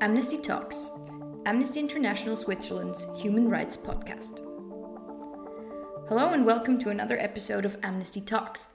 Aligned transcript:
Amnesty 0.00 0.38
Talks, 0.38 0.90
Amnesty 1.46 1.80
International 1.80 2.36
Switzerland's 2.36 3.06
human 3.16 3.48
rights 3.48 3.76
podcast. 3.76 4.40
Hello 6.08 6.30
and 6.30 6.44
welcome 6.44 6.78
to 6.80 6.90
another 6.90 7.18
episode 7.18 7.64
of 7.64 7.78
Amnesty 7.82 8.20
Talks. 8.20 8.68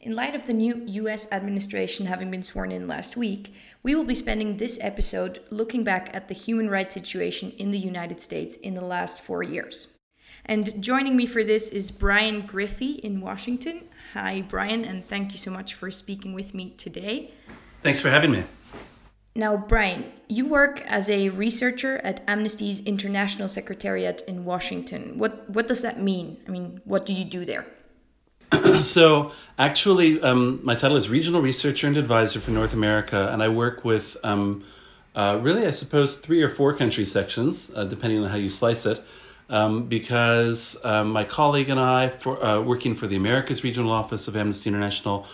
In 0.00 0.14
light 0.14 0.34
of 0.34 0.46
the 0.46 0.52
new 0.52 0.82
US 0.86 1.30
administration 1.30 2.06
having 2.06 2.30
been 2.30 2.42
sworn 2.42 2.72
in 2.72 2.88
last 2.88 3.16
week, 3.16 3.54
we 3.82 3.94
will 3.94 4.04
be 4.04 4.14
spending 4.14 4.56
this 4.56 4.78
episode 4.82 5.40
looking 5.50 5.84
back 5.84 6.10
at 6.12 6.28
the 6.28 6.34
human 6.34 6.68
rights 6.68 6.94
situation 6.94 7.52
in 7.52 7.70
the 7.70 7.78
United 7.78 8.20
States 8.20 8.56
in 8.56 8.74
the 8.74 8.84
last 8.84 9.20
four 9.20 9.42
years. 9.42 9.88
And 10.44 10.82
joining 10.82 11.16
me 11.16 11.26
for 11.26 11.44
this 11.44 11.70
is 11.70 11.90
Brian 11.90 12.42
Griffey 12.42 12.92
in 12.92 13.20
Washington. 13.20 13.84
Hi, 14.14 14.44
Brian, 14.46 14.84
and 14.84 15.06
thank 15.08 15.32
you 15.32 15.38
so 15.38 15.50
much 15.50 15.74
for 15.74 15.90
speaking 15.90 16.34
with 16.34 16.54
me 16.54 16.70
today. 16.76 17.32
Thanks 17.82 18.00
for 18.00 18.10
having 18.10 18.32
me. 18.32 18.44
Now, 19.36 19.56
Brian, 19.56 20.10
you 20.28 20.46
work 20.46 20.82
as 20.86 21.10
a 21.10 21.28
researcher 21.28 21.98
at 21.98 22.24
Amnesty's 22.26 22.80
International 22.80 23.48
Secretariat 23.48 24.22
in 24.26 24.44
Washington. 24.44 25.18
What 25.18 25.48
what 25.50 25.68
does 25.68 25.82
that 25.82 26.00
mean? 26.00 26.38
I 26.48 26.50
mean, 26.50 26.80
what 26.84 27.04
do 27.04 27.12
you 27.12 27.24
do 27.24 27.44
there? 27.44 27.66
so, 28.80 29.32
actually, 29.58 30.20
um, 30.22 30.60
my 30.62 30.74
title 30.74 30.96
is 30.96 31.10
Regional 31.10 31.42
Researcher 31.42 31.86
and 31.86 31.96
Advisor 31.96 32.40
for 32.40 32.50
North 32.50 32.72
America, 32.72 33.28
and 33.30 33.42
I 33.42 33.48
work 33.48 33.84
with 33.84 34.16
um, 34.24 34.64
uh, 35.14 35.38
really, 35.42 35.66
I 35.66 35.70
suppose, 35.70 36.16
three 36.16 36.42
or 36.42 36.48
four 36.48 36.72
country 36.74 37.04
sections, 37.04 37.70
uh, 37.74 37.84
depending 37.84 38.24
on 38.24 38.30
how 38.30 38.36
you 38.36 38.48
slice 38.48 38.86
it. 38.86 39.02
Um, 39.48 39.86
because 39.86 40.76
um, 40.82 41.12
my 41.12 41.22
colleague 41.22 41.68
and 41.68 41.78
I, 41.78 42.08
for 42.08 42.42
uh, 42.42 42.60
working 42.60 42.96
for 42.96 43.06
the 43.06 43.14
Americas 43.14 43.62
Regional 43.62 43.92
Office 43.92 44.26
of 44.26 44.36
Amnesty 44.36 44.68
International, 44.68 45.24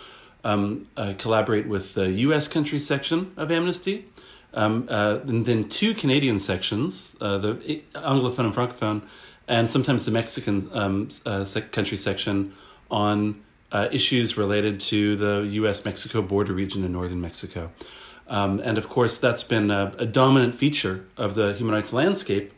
um, 0.43 0.83
uh, 0.97 1.13
collaborate 1.17 1.67
with 1.67 1.93
the 1.93 2.11
U.S. 2.11 2.47
country 2.47 2.79
section 2.79 3.33
of 3.37 3.51
Amnesty, 3.51 4.05
um, 4.53 4.87
uh, 4.89 5.19
and 5.25 5.45
then 5.45 5.67
two 5.67 5.93
Canadian 5.93 6.37
sections, 6.39 7.15
uh, 7.21 7.37
the 7.37 7.83
Anglophone 7.95 8.45
and 8.45 8.53
Francophone, 8.53 9.01
and 9.47 9.69
sometimes 9.69 10.05
the 10.05 10.11
Mexican 10.11 10.67
um, 10.73 11.07
uh, 11.25 11.45
country 11.71 11.97
section 11.97 12.53
on 12.91 13.41
uh, 13.71 13.87
issues 13.91 14.37
related 14.37 14.79
to 14.79 15.15
the 15.15 15.47
U.S. 15.53 15.83
Mexico 15.83 16.21
border 16.21 16.53
region 16.53 16.83
in 16.83 16.91
northern 16.91 17.21
Mexico. 17.21 17.71
Um, 18.27 18.59
and 18.59 18.77
of 18.77 18.87
course, 18.87 19.17
that's 19.17 19.43
been 19.43 19.71
a, 19.71 19.93
a, 19.97 20.05
dominant 20.05 20.55
feature 20.55 21.05
of 21.17 21.35
the 21.35 21.53
human 21.53 21.75
rights 21.75 21.91
landscape 21.91 22.53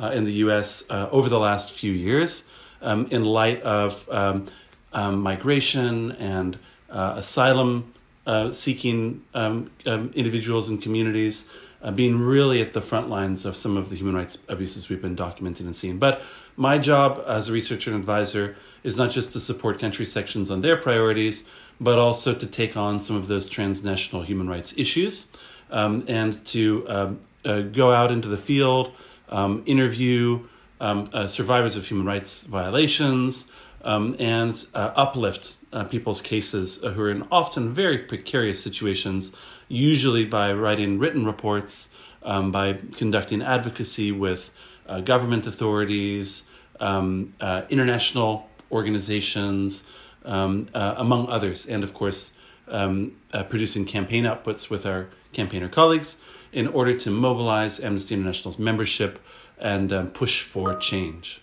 uh, 0.00 0.12
in 0.14 0.24
the 0.24 0.32
U.S. 0.44 0.84
over 0.88 1.28
the 1.28 1.38
last 1.38 1.72
few 1.72 1.92
years, 1.92 2.48
um, 2.80 3.06
in 3.10 3.24
light 3.24 3.60
of 3.62 4.08
um, 4.10 5.20
migration 5.20 6.12
and 6.12 6.58
uh, 6.90 7.14
asylum 7.16 7.92
uh, 8.26 8.52
seeking 8.52 9.22
um, 9.34 9.70
um, 9.86 10.10
individuals 10.14 10.68
and 10.68 10.82
communities, 10.82 11.48
uh, 11.82 11.90
being 11.90 12.20
really 12.20 12.60
at 12.60 12.74
the 12.74 12.80
front 12.82 13.08
lines 13.08 13.46
of 13.46 13.56
some 13.56 13.76
of 13.76 13.88
the 13.88 13.96
human 13.96 14.14
rights 14.14 14.38
abuses 14.48 14.88
we've 14.88 15.00
been 15.00 15.16
documenting 15.16 15.60
and 15.60 15.74
seeing. 15.74 15.98
But 15.98 16.22
my 16.56 16.76
job 16.78 17.24
as 17.26 17.48
a 17.48 17.52
researcher 17.52 17.90
and 17.90 17.98
advisor 17.98 18.54
is 18.84 18.98
not 18.98 19.10
just 19.10 19.32
to 19.32 19.40
support 19.40 19.80
country 19.80 20.04
sections 20.04 20.50
on 20.50 20.60
their 20.60 20.76
priorities, 20.76 21.48
but 21.80 21.98
also 21.98 22.34
to 22.34 22.46
take 22.46 22.76
on 22.76 23.00
some 23.00 23.16
of 23.16 23.28
those 23.28 23.48
transnational 23.48 24.22
human 24.22 24.48
rights 24.48 24.74
issues 24.76 25.28
um, 25.70 26.04
and 26.06 26.44
to 26.46 26.84
um, 26.88 27.20
uh, 27.44 27.60
go 27.60 27.90
out 27.90 28.12
into 28.12 28.28
the 28.28 28.36
field, 28.36 28.92
um, 29.30 29.62
interview 29.64 30.46
um, 30.80 31.08
uh, 31.12 31.26
survivors 31.26 31.76
of 31.76 31.86
human 31.86 32.06
rights 32.06 32.42
violations, 32.44 33.50
um, 33.82 34.14
and 34.18 34.66
uh, 34.74 34.92
uplift 34.96 35.56
uh, 35.72 35.84
people's 35.84 36.20
cases 36.20 36.82
uh, 36.82 36.90
who 36.90 37.02
are 37.02 37.10
in 37.10 37.26
often 37.30 37.72
very 37.72 37.98
precarious 37.98 38.62
situations, 38.62 39.32
usually 39.68 40.24
by 40.24 40.52
writing 40.52 40.98
written 40.98 41.24
reports, 41.24 41.94
um, 42.22 42.50
by 42.50 42.74
conducting 42.96 43.42
advocacy 43.42 44.12
with 44.12 44.50
uh, 44.88 45.00
government 45.00 45.46
authorities, 45.46 46.44
um, 46.80 47.34
uh, 47.40 47.62
international 47.70 48.48
organizations, 48.72 49.86
um, 50.24 50.66
uh, 50.74 50.94
among 50.96 51.28
others, 51.28 51.66
and 51.66 51.84
of 51.84 51.94
course, 51.94 52.36
um, 52.68 53.16
producing 53.48 53.84
campaign 53.84 54.24
outputs 54.24 54.70
with 54.70 54.86
our 54.86 55.08
campaigner 55.32 55.68
colleagues 55.68 56.20
in 56.52 56.66
order 56.68 56.94
to 56.94 57.10
mobilize 57.10 57.80
Amnesty 57.80 58.14
International's 58.14 58.58
membership 58.58 59.18
and 59.58 59.92
um, 59.92 60.10
push 60.10 60.42
for 60.42 60.74
change. 60.76 61.40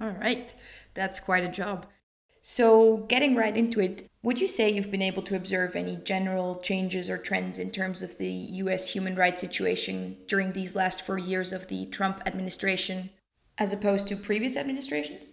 All 0.00 0.10
right, 0.10 0.54
that's 0.94 1.20
quite 1.20 1.44
a 1.44 1.48
job. 1.48 1.86
So, 2.42 2.98
getting 3.08 3.36
right 3.36 3.54
into 3.54 3.80
it, 3.80 4.08
would 4.22 4.40
you 4.40 4.48
say 4.48 4.70
you've 4.70 4.90
been 4.90 5.02
able 5.02 5.22
to 5.24 5.36
observe 5.36 5.76
any 5.76 5.96
general 5.96 6.56
changes 6.56 7.10
or 7.10 7.18
trends 7.18 7.58
in 7.58 7.70
terms 7.70 8.02
of 8.02 8.16
the 8.16 8.30
US 8.30 8.90
human 8.90 9.14
rights 9.14 9.42
situation 9.42 10.16
during 10.26 10.52
these 10.52 10.74
last 10.74 11.04
four 11.04 11.18
years 11.18 11.52
of 11.52 11.68
the 11.68 11.86
Trump 11.86 12.22
administration 12.24 13.10
as 13.58 13.74
opposed 13.74 14.08
to 14.08 14.16
previous 14.16 14.56
administrations? 14.56 15.30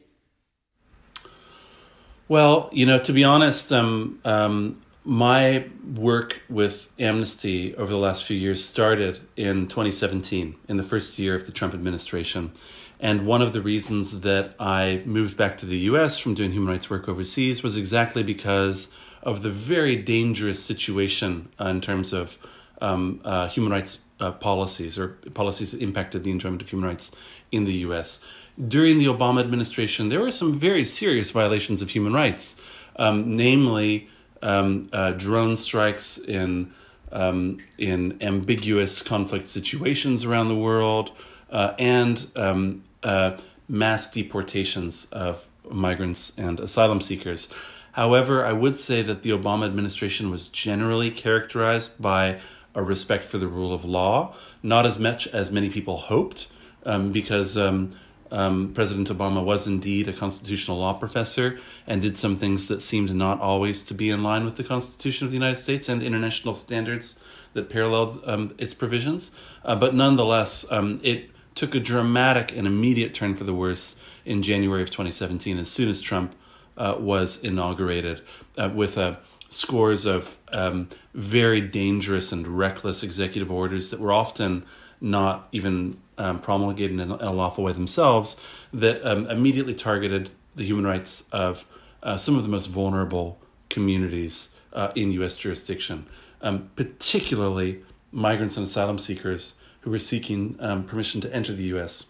Well, 2.27 2.69
you 2.73 2.85
know, 2.85 2.99
to 2.99 3.13
be 3.13 3.23
honest, 3.23 3.71
um, 3.71 4.19
um, 4.25 4.81
my 5.05 5.65
work 5.95 6.41
with 6.49 6.89
Amnesty 6.99 7.73
over 7.75 7.89
the 7.89 7.97
last 7.97 8.25
few 8.25 8.35
years 8.35 8.63
started 8.63 9.19
in 9.37 9.67
2017, 9.67 10.55
in 10.67 10.75
the 10.75 10.83
first 10.83 11.17
year 11.17 11.35
of 11.35 11.45
the 11.45 11.53
Trump 11.53 11.73
administration. 11.73 12.51
And 12.99 13.27
one 13.27 13.41
of 13.41 13.53
the 13.53 13.61
reasons 13.61 14.21
that 14.21 14.55
I 14.59 15.03
moved 15.05 15.37
back 15.37 15.57
to 15.57 15.65
the 15.65 15.77
US 15.91 16.17
from 16.17 16.33
doing 16.33 16.51
human 16.51 16.69
rights 16.69 16.89
work 16.89 17.07
overseas 17.07 17.61
was 17.61 17.77
exactly 17.77 18.23
because 18.23 18.91
of 19.21 19.43
the 19.43 19.49
very 19.49 19.95
dangerous 19.95 20.63
situation 20.63 21.49
uh, 21.59 21.65
in 21.65 21.81
terms 21.81 22.13
of 22.13 22.37
um, 22.81 23.21
uh, 23.23 23.47
human 23.47 23.71
rights 23.71 24.01
uh, 24.19 24.31
policies 24.31 24.97
or 24.97 25.09
policies 25.33 25.71
that 25.71 25.81
impacted 25.81 26.23
the 26.23 26.31
enjoyment 26.31 26.61
of 26.61 26.69
human 26.69 26.87
rights 26.87 27.11
in 27.51 27.65
the 27.65 27.73
US. 27.73 28.19
During 28.67 28.97
the 28.97 29.05
Obama 29.05 29.41
administration, 29.41 30.09
there 30.09 30.19
were 30.19 30.31
some 30.31 30.57
very 30.57 30.83
serious 30.83 31.29
violations 31.31 31.81
of 31.81 31.91
human 31.91 32.13
rights, 32.13 32.59
um, 32.95 33.35
namely 33.35 34.09
um, 34.41 34.87
uh, 34.91 35.11
drone 35.11 35.55
strikes 35.55 36.17
in, 36.17 36.71
um, 37.11 37.59
in 37.77 38.17
ambiguous 38.21 39.01
conflict 39.03 39.45
situations 39.45 40.25
around 40.25 40.47
the 40.47 40.55
world. 40.55 41.11
Uh, 41.51 41.73
and 41.77 42.29
um, 42.35 42.83
uh, 43.03 43.37
mass 43.67 44.09
deportations 44.11 45.07
of 45.11 45.47
migrants 45.69 46.37
and 46.37 46.59
asylum 46.59 47.01
seekers. 47.01 47.49
However, 47.93 48.45
I 48.45 48.53
would 48.53 48.75
say 48.75 49.01
that 49.01 49.23
the 49.23 49.31
Obama 49.31 49.65
administration 49.65 50.29
was 50.29 50.47
generally 50.47 51.09
characterized 51.09 52.01
by 52.01 52.39
a 52.75 52.83
respect 52.83 53.25
for 53.25 53.39
the 53.39 53.47
rule 53.47 53.73
of 53.73 53.83
law, 53.83 54.35
not 54.61 54.85
as 54.85 54.99
much 54.99 55.27
as 55.27 55.51
many 55.51 55.69
people 55.69 55.97
hoped, 55.97 56.47
um, 56.85 57.11
because 57.11 57.57
um, 57.57 57.95
um, 58.31 58.71
President 58.73 59.09
Obama 59.09 59.43
was 59.43 59.67
indeed 59.67 60.07
a 60.07 60.13
constitutional 60.13 60.77
law 60.77 60.93
professor 60.93 61.57
and 61.87 62.01
did 62.01 62.15
some 62.15 62.35
things 62.35 62.67
that 62.67 62.81
seemed 62.81 63.13
not 63.15 63.41
always 63.41 63.83
to 63.85 63.93
be 63.93 64.09
in 64.09 64.21
line 64.21 64.45
with 64.45 64.57
the 64.57 64.63
Constitution 64.63 65.25
of 65.25 65.31
the 65.31 65.37
United 65.37 65.57
States 65.57 65.89
and 65.89 66.03
international 66.03 66.53
standards 66.53 67.19
that 67.53 67.69
paralleled 67.69 68.21
um, 68.25 68.53
its 68.57 68.73
provisions. 68.73 69.31
Uh, 69.65 69.75
but 69.75 69.95
nonetheless, 69.95 70.69
um, 70.71 70.99
it 71.03 71.31
took 71.57 71.73
a 71.73 71.79
dramatic 71.79 72.55
and 72.55 72.67
immediate 72.67 73.13
turn 73.13 73.35
for 73.35 73.43
the 73.43 73.53
worse 73.53 73.99
in 74.25 74.43
January 74.43 74.83
of 74.83 74.89
2017 74.89 75.57
as 75.57 75.69
soon 75.69 75.89
as 75.89 76.01
Trump 76.01 76.35
uh, 76.77 76.95
was 76.99 77.43
inaugurated 77.43 78.21
uh, 78.57 78.69
with 78.73 78.97
uh, 78.97 79.15
scores 79.49 80.05
of 80.05 80.37
um, 80.51 80.87
very 81.15 81.59
dangerous 81.59 82.31
and 82.31 82.47
reckless 82.47 83.01
executive 83.01 83.51
orders 83.51 83.89
that 83.89 83.99
were 83.99 84.13
often 84.13 84.63
not 85.01 85.47
even 85.51 85.97
um, 86.17 86.39
promulgated 86.39 86.99
in 86.99 87.11
a, 87.11 87.33
lawful 87.33 87.63
way 87.63 87.71
themselves 87.71 88.37
that 88.71 89.03
um, 89.05 89.27
immediately 89.27 89.73
targeted 89.73 90.29
the 90.55 90.63
human 90.63 90.85
rights 90.85 91.27
of 91.31 91.65
uh, 92.03 92.17
some 92.17 92.35
of 92.35 92.43
the 92.43 92.49
most 92.49 92.67
vulnerable 92.67 93.39
communities 93.69 94.53
uh, 94.73 94.91
in 94.95 95.11
U.S. 95.11 95.35
jurisdiction, 95.35 96.05
um, 96.41 96.69
particularly 96.75 97.83
migrants 98.11 98.57
and 98.57 98.65
asylum 98.65 98.97
seekers 98.97 99.55
who 99.81 99.91
were 99.91 99.99
seeking 99.99 100.57
um, 100.59 100.83
permission 100.83 101.21
to 101.21 101.33
enter 101.33 101.53
the 101.53 101.63
U.S. 101.65 102.07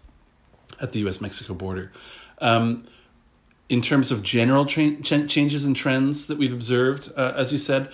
at 0.81 0.91
the 0.91 0.99
U.S. 0.99 1.21
Mexico 1.21 1.53
border. 1.53 1.91
Um, 2.39 2.85
in 3.69 3.81
terms 3.81 4.11
of 4.11 4.23
general 4.23 4.65
tra- 4.65 5.01
ch- 5.01 5.27
changes 5.27 5.65
and 5.65 5.75
trends 5.75 6.27
that 6.27 6.37
we've 6.37 6.53
observed, 6.53 7.11
uh, 7.17 7.33
as 7.35 7.51
you 7.51 7.57
said, 7.57 7.91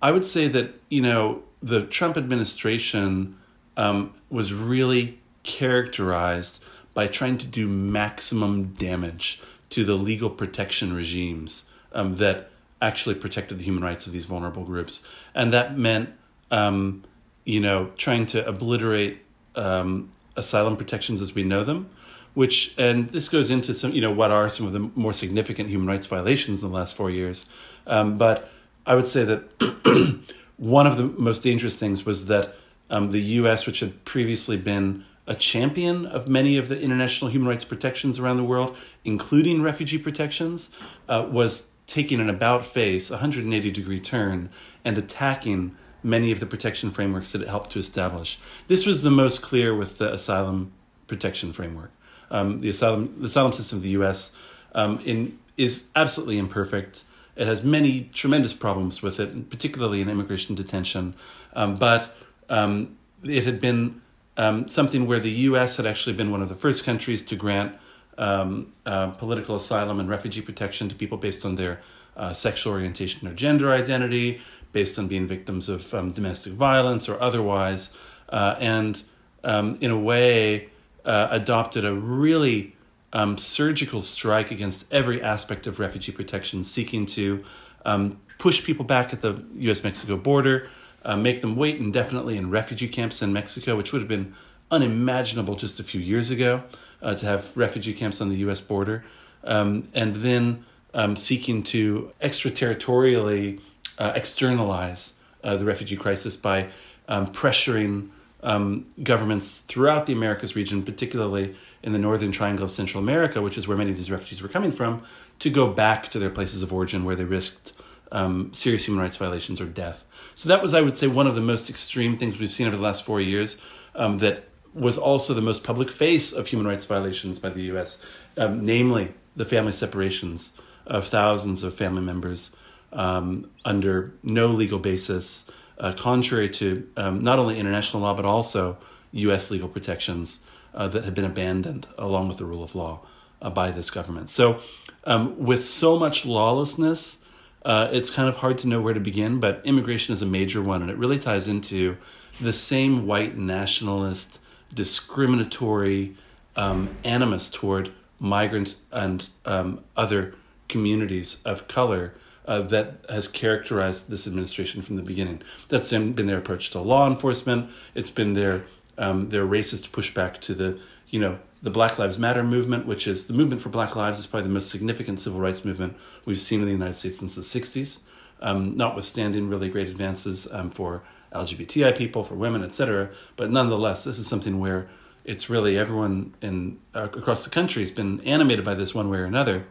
I 0.00 0.12
would 0.12 0.24
say 0.24 0.48
that 0.48 0.74
you 0.88 1.02
know 1.02 1.42
the 1.62 1.82
Trump 1.82 2.16
administration 2.16 3.36
um, 3.76 4.14
was 4.30 4.52
really 4.52 5.18
characterized 5.42 6.64
by 6.94 7.06
trying 7.06 7.38
to 7.38 7.46
do 7.46 7.68
maximum 7.68 8.74
damage 8.74 9.42
to 9.70 9.84
the 9.84 9.94
legal 9.94 10.30
protection 10.30 10.94
regimes 10.94 11.68
um, 11.92 12.16
that 12.16 12.50
actually 12.80 13.14
protected 13.14 13.58
the 13.58 13.64
human 13.64 13.82
rights 13.82 14.06
of 14.06 14.12
these 14.12 14.26
vulnerable 14.26 14.64
groups, 14.64 15.04
and 15.34 15.52
that 15.52 15.76
meant 15.76 16.10
um, 16.50 17.02
you 17.46 17.60
know 17.60 17.90
trying 17.96 18.26
to 18.26 18.46
obliterate 18.46 19.22
um, 19.54 20.10
asylum 20.36 20.76
protections 20.76 21.22
as 21.22 21.34
we 21.34 21.42
know 21.42 21.64
them, 21.64 21.88
which 22.34 22.74
and 22.76 23.08
this 23.10 23.30
goes 23.30 23.48
into 23.48 23.72
some 23.72 23.92
you 23.92 24.02
know 24.02 24.12
what 24.12 24.30
are 24.30 24.50
some 24.50 24.66
of 24.66 24.74
the 24.74 24.80
more 24.94 25.14
significant 25.14 25.70
human 25.70 25.86
rights 25.86 26.04
violations 26.04 26.62
in 26.62 26.70
the 26.70 26.76
last 26.76 26.94
four 26.94 27.10
years, 27.10 27.48
um, 27.86 28.18
but 28.18 28.50
I 28.84 28.94
would 28.94 29.08
say 29.08 29.24
that 29.24 30.24
one 30.58 30.86
of 30.86 30.98
the 30.98 31.04
most 31.04 31.42
dangerous 31.42 31.80
things 31.80 32.04
was 32.04 32.26
that 32.26 32.54
um, 32.90 33.10
the 33.10 33.20
U.S., 33.20 33.66
which 33.66 33.80
had 33.80 34.04
previously 34.04 34.56
been 34.56 35.04
a 35.26 35.34
champion 35.34 36.06
of 36.06 36.28
many 36.28 36.56
of 36.56 36.68
the 36.68 36.80
international 36.80 37.30
human 37.30 37.48
rights 37.48 37.64
protections 37.64 38.18
around 38.18 38.36
the 38.36 38.44
world, 38.44 38.76
including 39.04 39.60
refugee 39.60 39.98
protections, 39.98 40.70
uh, 41.08 41.26
was 41.28 41.72
taking 41.86 42.20
an 42.20 42.30
about 42.30 42.64
face, 42.64 43.10
180 43.10 43.70
degree 43.70 44.00
turn, 44.00 44.50
and 44.84 44.96
attacking 44.96 45.76
many 46.02 46.32
of 46.32 46.40
the 46.40 46.46
protection 46.46 46.90
frameworks 46.90 47.32
that 47.32 47.42
it 47.42 47.48
helped 47.48 47.70
to 47.70 47.78
establish. 47.78 48.38
This 48.68 48.86
was 48.86 49.02
the 49.02 49.10
most 49.10 49.42
clear 49.42 49.74
with 49.74 49.98
the 49.98 50.12
asylum 50.12 50.72
protection 51.06 51.52
framework. 51.52 51.92
Um, 52.30 52.60
the 52.60 52.68
asylum 52.68 53.14
the 53.18 53.26
asylum 53.26 53.52
system 53.52 53.78
of 53.78 53.82
the 53.82 53.90
U.S. 53.90 54.32
Um, 54.74 55.00
in 55.04 55.38
is 55.56 55.86
absolutely 55.94 56.38
imperfect. 56.38 57.04
It 57.36 57.46
has 57.46 57.64
many 57.64 58.10
tremendous 58.12 58.52
problems 58.52 59.02
with 59.02 59.20
it, 59.20 59.50
particularly 59.50 60.00
in 60.00 60.08
immigration 60.08 60.54
detention. 60.54 61.14
Um, 61.52 61.76
but 61.76 62.14
um, 62.48 62.96
it 63.22 63.44
had 63.44 63.60
been 63.60 64.00
um, 64.36 64.68
something 64.68 65.06
where 65.06 65.20
the 65.20 65.30
U.S. 65.30 65.76
had 65.76 65.86
actually 65.86 66.14
been 66.14 66.30
one 66.30 66.42
of 66.42 66.48
the 66.48 66.54
first 66.54 66.84
countries 66.84 67.24
to 67.24 67.36
grant 67.36 67.76
um, 68.18 68.72
uh, 68.84 69.08
political 69.08 69.56
asylum 69.56 70.00
and 70.00 70.08
refugee 70.08 70.42
protection 70.42 70.88
to 70.88 70.94
people 70.94 71.18
based 71.18 71.44
on 71.44 71.56
their 71.56 71.80
uh, 72.16 72.32
sexual 72.32 72.72
orientation 72.72 73.28
or 73.28 73.34
gender 73.34 73.70
identity, 73.70 74.40
based 74.72 74.98
on 74.98 75.08
being 75.08 75.26
victims 75.26 75.68
of 75.68 75.92
um, 75.94 76.10
domestic 76.12 76.52
violence 76.52 77.08
or 77.08 77.20
otherwise, 77.20 77.96
uh, 78.28 78.56
and 78.58 79.02
um, 79.44 79.78
in 79.80 79.90
a 79.90 79.98
way 79.98 80.68
uh, 81.04 81.28
adopted 81.30 81.84
a 81.84 81.94
really 81.94 82.74
um, 83.12 83.38
surgical 83.38 84.02
strike 84.02 84.50
against 84.50 84.92
every 84.92 85.22
aspect 85.22 85.66
of 85.66 85.78
refugee 85.78 86.12
protection, 86.12 86.62
seeking 86.62 87.06
to 87.06 87.44
um, 87.84 88.20
push 88.38 88.64
people 88.64 88.84
back 88.84 89.12
at 89.12 89.22
the 89.22 89.42
U.S. 89.56 89.82
Mexico 89.82 90.16
border, 90.16 90.68
uh, 91.04 91.16
make 91.16 91.40
them 91.40 91.56
wait 91.56 91.76
indefinitely 91.76 92.36
in 92.36 92.50
refugee 92.50 92.88
camps 92.88 93.22
in 93.22 93.32
Mexico, 93.32 93.76
which 93.76 93.92
would 93.92 94.02
have 94.02 94.08
been 94.08 94.34
unimaginable 94.70 95.54
just 95.54 95.78
a 95.78 95.84
few 95.84 96.00
years 96.00 96.30
ago 96.30 96.64
uh, 97.00 97.14
to 97.14 97.24
have 97.24 97.56
refugee 97.56 97.94
camps 97.94 98.20
on 98.20 98.28
the 98.28 98.36
U.S. 98.38 98.60
border, 98.60 99.04
um, 99.44 99.88
and 99.94 100.16
then 100.16 100.64
um, 100.92 101.14
seeking 101.14 101.62
to 101.62 102.12
extraterritorially 102.20 103.60
uh, 103.98 104.12
externalize 104.14 105.14
uh, 105.42 105.56
the 105.56 105.64
refugee 105.64 105.96
crisis 105.96 106.36
by 106.36 106.68
um, 107.08 107.26
pressuring 107.26 108.10
um, 108.42 108.86
governments 109.02 109.60
throughout 109.60 110.06
the 110.06 110.12
Americas 110.12 110.54
region, 110.54 110.82
particularly 110.82 111.54
in 111.82 111.92
the 111.92 111.98
northern 111.98 112.32
triangle 112.32 112.64
of 112.64 112.70
Central 112.70 113.02
America, 113.02 113.40
which 113.42 113.56
is 113.56 113.66
where 113.66 113.76
many 113.76 113.90
of 113.90 113.96
these 113.96 114.10
refugees 114.10 114.42
were 114.42 114.48
coming 114.48 114.72
from, 114.72 115.02
to 115.38 115.50
go 115.50 115.72
back 115.72 116.08
to 116.08 116.18
their 116.18 116.30
places 116.30 116.62
of 116.62 116.72
origin 116.72 117.04
where 117.04 117.16
they 117.16 117.24
risked 117.24 117.72
um, 118.12 118.52
serious 118.52 118.86
human 118.86 119.02
rights 119.02 119.16
violations 119.16 119.60
or 119.60 119.66
death. 119.66 120.04
So 120.34 120.48
that 120.48 120.62
was, 120.62 120.74
I 120.74 120.80
would 120.80 120.96
say, 120.96 121.06
one 121.06 121.26
of 121.26 121.34
the 121.34 121.40
most 121.40 121.68
extreme 121.70 122.16
things 122.16 122.38
we've 122.38 122.50
seen 122.50 122.66
over 122.66 122.76
the 122.76 122.82
last 122.82 123.04
four 123.04 123.20
years 123.20 123.60
um, 123.94 124.18
that 124.18 124.44
was 124.74 124.98
also 124.98 125.32
the 125.32 125.42
most 125.42 125.64
public 125.64 125.90
face 125.90 126.32
of 126.32 126.48
human 126.48 126.66
rights 126.66 126.84
violations 126.84 127.38
by 127.38 127.48
the 127.48 127.62
U.S., 127.62 128.04
um, 128.36 128.64
namely 128.64 129.14
the 129.34 129.44
family 129.44 129.72
separations 129.72 130.52
of 130.86 131.08
thousands 131.08 131.62
of 131.62 131.74
family 131.74 132.02
members 132.02 132.54
um, 132.96 133.48
under 133.64 134.14
no 134.22 134.48
legal 134.48 134.80
basis, 134.80 135.48
uh, 135.78 135.92
contrary 135.92 136.48
to 136.48 136.88
um, 136.96 137.22
not 137.22 137.38
only 137.38 137.58
international 137.58 138.02
law 138.02 138.14
but 138.14 138.24
also 138.24 138.78
U.S. 139.12 139.50
legal 139.50 139.68
protections 139.68 140.40
uh, 140.74 140.88
that 140.88 141.04
had 141.04 141.14
been 141.14 141.24
abandoned 141.24 141.86
along 141.96 142.28
with 142.28 142.38
the 142.38 142.44
rule 142.44 142.64
of 142.64 142.74
law 142.74 143.00
uh, 143.40 143.50
by 143.50 143.70
this 143.70 143.90
government. 143.90 144.30
So, 144.30 144.58
um, 145.04 145.38
with 145.38 145.62
so 145.62 145.98
much 145.98 146.26
lawlessness, 146.26 147.22
uh, 147.64 147.88
it's 147.92 148.10
kind 148.10 148.28
of 148.28 148.36
hard 148.36 148.58
to 148.58 148.68
know 148.68 148.80
where 148.80 148.94
to 148.94 149.00
begin, 149.00 149.38
but 149.38 149.64
immigration 149.64 150.12
is 150.12 150.22
a 150.22 150.26
major 150.26 150.62
one, 150.62 150.82
and 150.82 150.90
it 150.90 150.96
really 150.96 151.18
ties 151.18 151.46
into 151.46 151.96
the 152.40 152.52
same 152.52 153.06
white 153.06 153.36
nationalist, 153.36 154.40
discriminatory 154.74 156.16
um, 156.56 156.96
animus 157.04 157.50
toward 157.50 157.92
migrant 158.18 158.76
and 158.90 159.28
um, 159.44 159.80
other 159.96 160.34
communities 160.68 161.42
of 161.44 161.68
color 161.68 162.14
uh, 162.46 162.62
that 162.62 163.04
has 163.08 163.28
characterized 163.28 164.08
this 164.08 164.26
administration 164.26 164.82
from 164.82 164.96
the 164.96 165.02
beginning. 165.02 165.42
That's 165.68 165.90
been 165.90 166.26
their 166.26 166.38
approach 166.38 166.70
to 166.70 166.80
law 166.80 167.06
enforcement. 167.06 167.70
It's 167.94 168.10
been 168.10 168.34
their 168.34 168.64
um, 168.98 169.28
their 169.28 169.46
racist 169.46 169.90
pushback 169.90 170.40
to 170.42 170.54
the 170.54 170.78
you 171.08 171.20
know 171.20 171.38
the 171.62 171.70
Black 171.70 171.98
Lives 171.98 172.18
Matter 172.18 172.42
movement, 172.42 172.86
which 172.86 173.06
is 173.06 173.26
the 173.26 173.32
movement 173.32 173.60
for 173.60 173.68
Black 173.68 173.96
lives, 173.96 174.18
is 174.18 174.26
probably 174.26 174.48
the 174.48 174.54
most 174.54 174.70
significant 174.70 175.18
civil 175.20 175.40
rights 175.40 175.64
movement 175.64 175.96
we've 176.24 176.38
seen 176.38 176.60
in 176.60 176.66
the 176.66 176.72
United 176.72 176.94
States 176.94 177.18
since 177.18 177.34
the 177.34 177.42
'60s. 177.42 178.00
Um, 178.40 178.76
notwithstanding 178.76 179.48
really 179.48 179.70
great 179.70 179.88
advances 179.88 180.46
um, 180.52 180.70
for 180.70 181.02
LGBTI 181.32 181.96
people, 181.96 182.22
for 182.22 182.34
women, 182.34 182.62
etc. 182.62 183.10
But 183.34 183.50
nonetheless, 183.50 184.04
this 184.04 184.18
is 184.18 184.26
something 184.26 184.60
where 184.60 184.88
it's 185.24 185.48
really 185.48 185.78
everyone 185.78 186.34
in 186.42 186.78
uh, 186.94 187.04
across 187.04 187.44
the 187.44 187.50
country 187.50 187.82
has 187.82 187.90
been 187.90 188.20
animated 188.20 188.64
by 188.64 188.74
this 188.74 188.94
one 188.94 189.08
way 189.08 189.18
or 189.18 189.24
another 189.24 189.66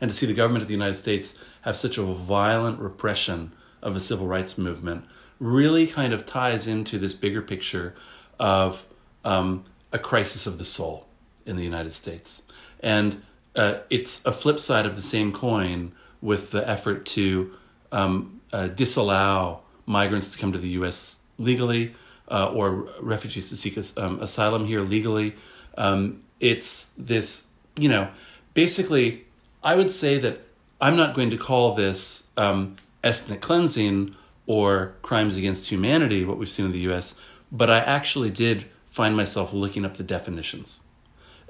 and 0.00 0.10
to 0.10 0.16
see 0.16 0.26
the 0.26 0.34
government 0.34 0.62
of 0.62 0.68
the 0.68 0.74
United 0.74 0.94
States 0.94 1.38
have 1.68 1.76
such 1.76 1.98
a 1.98 2.02
violent 2.02 2.80
repression 2.80 3.52
of 3.82 3.94
a 3.94 4.00
civil 4.00 4.26
rights 4.26 4.56
movement 4.56 5.04
really 5.38 5.86
kind 5.86 6.14
of 6.14 6.24
ties 6.24 6.66
into 6.66 6.98
this 6.98 7.12
bigger 7.12 7.42
picture 7.42 7.94
of 8.40 8.86
um, 9.22 9.64
a 9.92 9.98
crisis 9.98 10.46
of 10.46 10.56
the 10.56 10.64
soul 10.64 11.06
in 11.44 11.56
the 11.56 11.62
United 11.62 11.92
States. 11.92 12.44
And 12.80 13.22
uh, 13.54 13.80
it's 13.90 14.24
a 14.24 14.32
flip 14.32 14.58
side 14.58 14.86
of 14.86 14.96
the 14.96 15.02
same 15.02 15.30
coin 15.30 15.92
with 16.22 16.52
the 16.52 16.66
effort 16.66 17.04
to 17.04 17.52
um, 17.92 18.40
uh, 18.50 18.68
disallow 18.68 19.60
migrants 19.84 20.32
to 20.32 20.38
come 20.38 20.52
to 20.52 20.58
the 20.58 20.70
U.S. 20.70 21.20
legally 21.36 21.94
uh, 22.30 22.50
or 22.50 22.88
refugees 22.98 23.50
to 23.50 23.56
seek 23.56 23.78
um, 23.98 24.20
asylum 24.20 24.64
here 24.64 24.80
legally. 24.80 25.36
Um, 25.76 26.22
it's 26.40 26.94
this, 26.96 27.46
you 27.78 27.90
know, 27.90 28.08
basically 28.54 29.26
I 29.62 29.74
would 29.74 29.90
say 29.90 30.16
that 30.16 30.47
I'm 30.80 30.96
not 30.96 31.14
going 31.14 31.30
to 31.30 31.36
call 31.36 31.74
this 31.74 32.30
um, 32.36 32.76
ethnic 33.02 33.40
cleansing 33.40 34.14
or 34.46 34.94
crimes 35.02 35.36
against 35.36 35.70
humanity, 35.70 36.24
what 36.24 36.38
we've 36.38 36.48
seen 36.48 36.66
in 36.66 36.72
the 36.72 36.90
US, 36.92 37.20
but 37.50 37.70
I 37.70 37.78
actually 37.78 38.30
did 38.30 38.66
find 38.86 39.16
myself 39.16 39.52
looking 39.52 39.84
up 39.84 39.96
the 39.96 40.02
definitions 40.02 40.80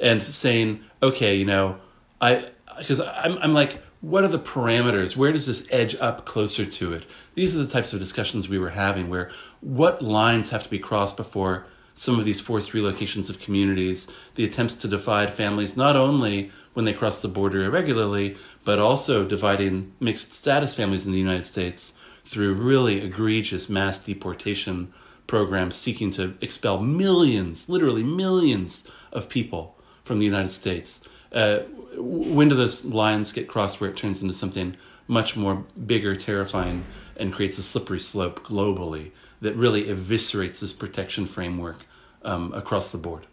and 0.01 0.23
saying, 0.23 0.81
okay, 1.03 1.37
you 1.37 1.45
know, 1.45 1.79
I, 2.21 2.51
because 2.79 3.01
I'm, 3.01 3.39
I'm 3.39 3.55
like, 3.55 3.83
what 4.01 4.25
are 4.25 4.29
the 4.29 4.39
parameters? 4.39 5.17
Where 5.17 5.33
does 5.33 5.47
this 5.47 5.67
edge 5.71 5.97
up 5.97 6.25
closer 6.25 6.65
to 6.65 6.93
it? 6.93 7.05
These 7.35 7.57
are 7.57 7.59
the 7.59 7.71
types 7.71 7.93
of 7.93 7.99
discussions 7.99 8.49
we 8.49 8.59
were 8.59 8.71
having 8.71 9.09
where 9.09 9.31
what 9.61 10.03
lines 10.03 10.51
have 10.51 10.63
to 10.63 10.71
be 10.71 10.79
crossed 10.79 11.17
before 11.17 11.67
some 11.95 12.19
of 12.19 12.25
these 12.25 12.41
forced 12.41 12.73
relocations 12.73 13.29
of 13.29 13.41
communities, 13.41 14.07
the 14.37 14.45
attempts 14.45 14.77
to 14.77 14.89
divide 14.89 15.31
families 15.31 15.77
not 15.77 15.97
only 15.97 16.53
when 16.79 16.85
they 16.85 16.93
cross 16.93 17.23
the 17.23 17.27
border 17.27 17.65
irregularly, 17.65 18.37
but 18.63 18.79
also 18.79 19.25
dividing 19.25 19.93
mixed 19.99 20.33
status 20.33 20.77
families 20.77 21.07
in 21.07 21.11
the 21.11 21.19
United 21.19 21.43
States 21.43 21.95
through 22.25 22.55
really 22.55 23.01
egregious 23.03 23.69
mass 23.69 23.99
deportation 23.99 24.93
programs 25.27 25.75
seeking 25.75 26.13
to 26.13 26.35
expel 26.41 26.81
millions, 26.81 27.69
literally 27.69 28.05
millions 28.05 28.87
of 29.11 29.29
people 29.29 29.77
from 30.05 30.21
the 30.21 30.25
United 30.25 30.51
States. 30.51 31.05
Uh, 31.33 31.59
when 31.97 32.49
do 32.49 32.55
those 32.55 32.85
lines 32.85 33.33
get 33.33 33.49
crossed 33.49 33.81
where 33.81 33.91
it 33.91 33.97
turns 33.97 34.23
into 34.23 34.33
something 34.33 34.77
much 35.09 35.37
more 35.37 35.67
bigger, 35.85 36.15
terrifying, 36.15 36.85
and 37.17 37.33
creates 37.33 37.59
a 37.59 37.63
slippery 37.65 37.99
slope 37.99 38.47
globally 38.47 39.11
that 39.41 39.57
really 39.57 39.87
eviscerates 39.87 40.61
this 40.61 40.73
protection 40.73 41.27
framework 41.27 41.87
um, 42.23 42.53
across 42.55 42.93
the 42.93 42.99
board? 42.99 43.27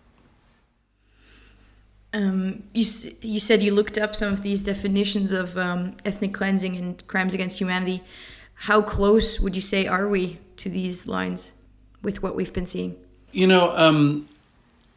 Um, 2.16 2.64
you 2.74 2.86
you 3.22 3.42
said 3.42 3.62
you 3.62 3.74
looked 3.74 3.98
up 3.98 4.16
some 4.16 4.32
of 4.32 4.42
these 4.42 4.64
definitions 4.64 5.34
of 5.34 5.58
um, 5.58 5.98
ethnic 6.06 6.34
cleansing 6.34 6.78
and 6.78 7.06
crimes 7.08 7.34
against 7.34 7.60
humanity. 7.60 8.02
How 8.54 8.82
close 8.82 9.38
would 9.42 9.54
you 9.54 9.62
say 9.62 9.86
are 9.86 10.08
we 10.08 10.40
to 10.56 10.70
these 10.70 11.08
lines 11.08 11.52
with 12.02 12.24
what 12.24 12.34
we've 12.34 12.54
been 12.54 12.68
seeing? 12.68 12.96
You 13.34 13.48
know, 13.48 13.76
um, 13.76 14.28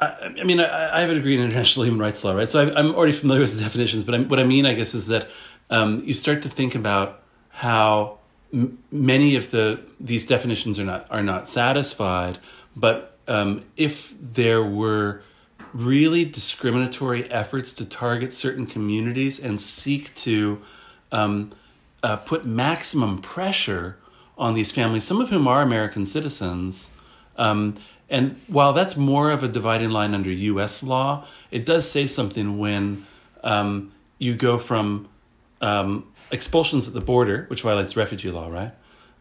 I, 0.00 0.32
I, 0.40 0.44
mean, 0.44 0.60
I, 0.60 0.96
I, 0.96 1.00
have 1.00 1.10
a 1.10 1.14
degree 1.14 1.34
in 1.34 1.42
international 1.42 1.87
human 1.87 2.00
rights 2.00 2.22
law, 2.22 2.34
right? 2.34 2.48
So 2.48 2.60
I, 2.60 2.78
am 2.78 2.94
already 2.94 3.14
familiar 3.14 3.40
with 3.40 3.58
the 3.58 3.64
definitions. 3.64 4.04
But 4.04 4.14
I'm, 4.14 4.28
what 4.28 4.38
I 4.38 4.44
mean, 4.44 4.64
I 4.64 4.75
guess, 4.75 4.94
is 4.94 5.08
that 5.08 5.28
um, 5.70 6.00
you 6.04 6.14
start 6.14 6.42
to 6.42 6.48
think 6.48 6.76
about 6.76 7.20
how 7.48 8.18
m- 8.54 8.78
many 8.92 9.34
of 9.34 9.50
the 9.50 9.80
these 9.98 10.25
definitions 10.25 10.78
are 10.78 10.84
not 10.84 11.10
are 11.10 11.25
not 11.25 11.48
satisfied. 11.48 12.38
But 12.76 13.18
um, 13.26 13.64
if 13.76 14.14
there 14.20 14.62
were 14.62 15.22
really 15.72 16.25
discriminatory 16.25 17.30
efforts 17.30 17.75
to 17.75 17.84
target 17.84 18.32
certain 18.32 18.66
communities 18.66 19.38
and 19.38 19.60
seek 19.60 20.14
to 20.14 20.60
um, 21.12 21.52
uh, 22.02 22.16
put 22.16 22.44
maximum 22.44 23.18
pressure 23.18 23.96
on 24.37 24.54
these 24.54 24.70
families, 24.72 25.04
some 25.04 25.20
of 25.20 25.30
whom 25.30 25.48
are 25.48 25.62
American 25.62 26.06
citizens. 26.06 26.92
Um, 27.37 27.76
and 28.08 28.37
while 28.46 28.72
that's 28.72 28.96
more 28.96 29.30
of 29.30 29.42
a 29.42 29.48
dividing 29.48 29.90
line 29.90 30.14
under 30.14 30.30
U.S. 30.30 30.82
law, 30.82 31.26
it 31.50 31.66
does 31.66 31.90
say 31.90 32.06
something 32.06 32.58
when 32.58 33.06
um, 33.44 33.92
you 34.18 34.34
go 34.34 34.58
from 34.58 35.08
um, 35.60 36.06
expulsions 36.30 36.88
at 36.88 36.94
the 36.94 37.00
border, 37.00 37.44
which 37.48 37.62
violates 37.62 37.96
refugee 37.96 38.30
law, 38.30 38.48
right? 38.48 38.72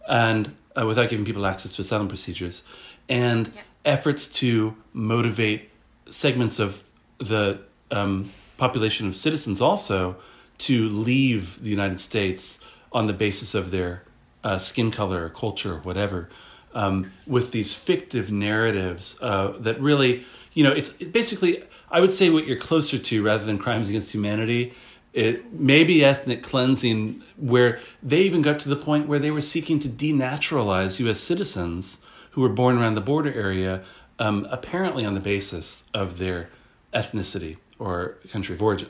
And 0.08 0.54
uh, 0.80 0.86
without 0.86 1.10
giving 1.10 1.26
people 1.26 1.46
access 1.46 1.76
to 1.76 1.82
asylum 1.82 2.08
procedures, 2.08 2.64
and 3.10 3.48
Yeah. 3.48 3.62
efforts 3.86 4.30
to 4.40 4.76
motivate 4.94 5.70
segments 6.10 6.60
of 6.60 6.84
the 7.20 7.60
um, 7.92 8.30
population 8.58 9.08
of 9.08 9.16
citizens 9.16 9.62
also 9.62 10.18
to 10.60 10.90
leave 10.90 11.62
the 11.62 11.70
United 11.70 12.00
States 12.00 12.60
on 12.92 13.08
the 13.08 13.14
basis 13.14 13.54
of 13.54 13.72
their 13.72 14.04
uh, 14.44 14.58
skin 14.58 14.92
color 14.92 15.26
or 15.26 15.30
culture 15.30 15.76
or 15.76 15.80
whatever, 15.80 16.30
um, 16.74 17.12
with 17.26 17.52
these 17.52 17.74
fictive 17.74 18.32
narratives 18.32 19.22
uh, 19.22 19.54
that 19.60 19.80
really, 19.80 20.26
you 20.54 20.64
know, 20.64 20.72
it's, 20.72 20.90
it's 21.00 21.10
basically, 21.10 21.64
I 21.92 22.00
would 22.02 22.12
say 22.12 22.30
what 22.30 22.46
you're 22.46 22.58
closer 22.58 22.98
to 22.98 23.24
rather 23.24 23.46
than 23.46 23.58
crimes 23.58 23.90
against 23.90 24.14
humanity. 24.14 24.74
It 25.14 25.52
may 25.54 25.84
be 25.84 26.06
ethnic 26.06 26.44
cleansing, 26.44 27.24
where 27.38 27.80
they 28.04 28.20
even 28.22 28.42
got 28.42 28.60
to 28.60 28.70
the 28.70 28.76
point 28.76 29.08
where 29.08 29.20
they 29.20 29.32
were 29.32 29.42
seeking 29.42 29.80
to 29.80 29.90
denaturalize 29.90 31.00
U.S. 31.00 31.20
citizens 31.20 32.02
who 32.32 32.42
were 32.42 32.50
born 32.50 32.78
around 32.78 32.94
the 32.94 33.02
border 33.02 33.34
area, 33.34 33.84
um, 34.20 34.48
apparently 34.50 35.06
on 35.06 35.14
the 35.14 35.20
basis 35.20 35.90
of 35.94 36.18
their 36.18 36.50
ethnicity 36.94 37.58
or 37.80 38.18
country 38.32 38.56
of 38.56 38.62
origin. 38.62 38.90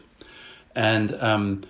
And 0.76 1.14
um, 1.22 1.64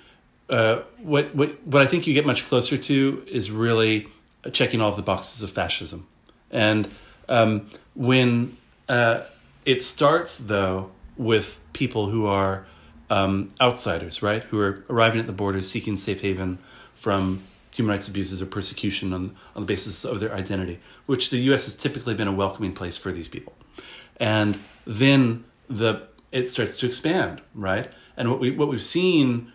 uh, 0.50 0.82
what, 1.02 1.34
what, 1.34 1.64
what 1.66 1.82
I 1.82 1.88
think 1.88 2.08
you 2.08 2.14
get 2.14 2.26
much 2.26 2.48
closer 2.48 2.78
to 2.78 3.24
is 3.28 3.50
really 3.52 4.08
checking 4.52 4.82
all 4.82 4.92
the 4.92 5.02
boxes 5.02 5.42
of 5.42 5.52
fascism. 5.52 6.08
And 6.52 6.88
um, 7.28 7.70
when 7.96 8.58
uh, 8.88 9.24
it 9.66 9.82
starts, 9.82 10.38
though, 10.38 10.92
with 11.18 11.60
people 11.74 12.10
who 12.10 12.26
are 12.28 12.66
um, 13.10 13.50
outsiders, 13.60 14.22
right, 14.22 14.44
who 14.44 14.60
are 14.60 14.84
arriving 14.90 15.20
at 15.20 15.28
the 15.28 15.34
border 15.34 15.62
seeking 15.62 15.98
safe 15.98 16.22
haven 16.22 16.60
from 16.94 17.44
human 17.77 17.93
rights 17.93 18.07
abuses 18.07 18.41
or 18.41 18.48
persecution 18.48 19.13
on, 19.13 19.36
on 19.55 19.62
the 19.62 19.65
basis 19.65 20.03
of 20.03 20.19
their 20.19 20.34
identity, 20.34 20.79
which 21.05 21.29
the 21.29 21.38
U.S. 21.50 21.65
has 21.65 21.75
typically 21.75 22.15
been 22.15 22.27
a 22.27 22.34
welcoming 22.34 22.74
place 22.74 22.98
for 22.98 23.12
these 23.12 23.27
people. 23.27 23.53
And 24.19 24.60
then 24.86 25.46
the 25.69 26.07
it 26.31 26.48
starts 26.48 26.79
to 26.79 26.86
expand, 26.86 27.41
right? 27.53 27.91
And 28.17 28.29
what 28.29 28.39
we 28.39 28.51
what 28.51 28.67
we've 28.67 28.81
seen 28.81 29.53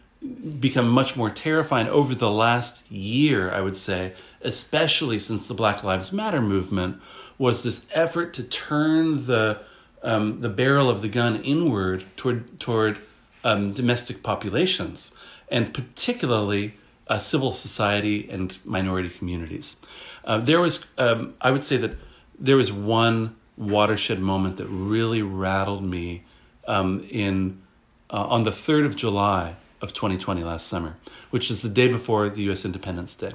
become 0.61 0.89
much 0.89 1.17
more 1.17 1.31
terrifying 1.31 1.89
over 1.89 2.15
the 2.15 2.31
last 2.31 2.89
year, 2.91 3.53
I 3.53 3.61
would 3.61 3.77
say, 3.77 4.15
especially 4.41 5.19
since 5.19 5.49
the 5.49 5.55
Black 5.55 5.83
Lives 5.83 6.13
Matter 6.13 6.41
movement, 6.41 7.03
was 7.39 7.65
this 7.65 7.89
effort 7.93 8.33
to 8.35 8.45
turn 8.45 9.27
the 9.27 9.61
um, 10.03 10.41
the 10.41 10.49
barrel 10.49 10.89
of 10.89 11.03
the 11.03 11.09
gun 11.09 11.37
inward 11.37 12.05
toward 12.17 12.61
toward 12.61 12.99
um, 13.43 13.73
domestic 13.73 14.23
populations, 14.23 15.13
and 15.49 15.75
particularly 15.75 16.75
uh, 17.13 17.19
civil 17.19 17.53
society 17.53 18.27
and 18.31 18.59
minority 18.65 19.11
communities. 19.11 19.77
Uh, 20.25 20.39
there 20.39 20.61
was, 20.61 20.87
um, 20.97 21.35
I 21.43 21.51
would 21.51 21.63
say 21.63 21.77
that 21.77 21.95
there 22.39 22.57
was 22.57 22.73
one 22.73 23.37
watershed 23.59 24.19
moment 24.19 24.57
that 24.57 24.67
really 24.67 25.21
rattled 25.21 25.85
me 25.85 26.25
um, 26.67 27.07
in 27.11 27.61
uh, 28.09 28.27
on 28.27 28.45
the 28.45 28.53
third 28.53 28.87
of 28.87 28.97
July 28.97 29.57
of 29.83 29.93
2020 29.93 30.43
last 30.43 30.67
summer, 30.69 30.97
which 31.29 31.51
is 31.51 31.61
the 31.61 31.69
day 31.69 31.89
before 31.89 32.31
the 32.31 32.43
U.S. 32.45 32.65
Independence 32.65 33.15
Day, 33.15 33.33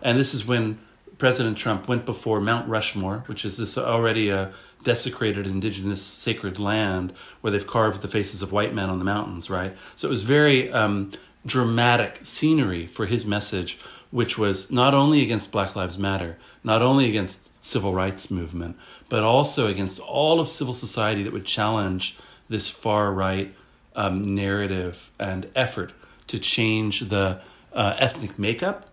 and 0.00 0.16
this 0.16 0.32
is 0.32 0.46
when 0.46 0.78
President 1.18 1.58
Trump 1.58 1.88
went 1.88 2.06
before 2.06 2.40
Mount 2.40 2.68
Rushmore, 2.68 3.24
which 3.26 3.44
is 3.44 3.56
this 3.56 3.76
already 3.76 4.28
a 4.28 4.52
desecrated 4.84 5.44
indigenous 5.44 6.00
sacred 6.00 6.60
land 6.60 7.12
where 7.40 7.50
they've 7.50 7.66
carved 7.66 8.00
the 8.00 8.08
faces 8.08 8.42
of 8.42 8.52
white 8.52 8.72
men 8.72 8.88
on 8.88 9.00
the 9.00 9.04
mountains, 9.04 9.50
right? 9.50 9.76
So 9.96 10.06
it 10.06 10.10
was 10.10 10.22
very 10.22 10.70
um, 10.70 11.10
dramatic 11.46 12.20
scenery 12.22 12.86
for 12.86 13.06
his 13.06 13.24
message, 13.24 13.78
which 14.10 14.38
was 14.38 14.70
not 14.70 14.94
only 14.94 15.22
against 15.22 15.52
Black 15.52 15.76
Lives 15.76 15.98
Matter, 15.98 16.38
not 16.64 16.82
only 16.82 17.08
against 17.08 17.64
civil 17.64 17.92
rights 17.92 18.30
movement, 18.30 18.76
but 19.08 19.22
also 19.22 19.66
against 19.66 20.00
all 20.00 20.40
of 20.40 20.48
civil 20.48 20.74
society 20.74 21.22
that 21.22 21.32
would 21.32 21.44
challenge 21.44 22.18
this 22.48 22.68
far 22.70 23.12
right 23.12 23.54
um, 23.94 24.22
narrative 24.34 25.10
and 25.18 25.50
effort 25.54 25.92
to 26.28 26.38
change 26.38 27.00
the 27.00 27.40
uh, 27.72 27.94
ethnic 27.98 28.38
makeup 28.38 28.88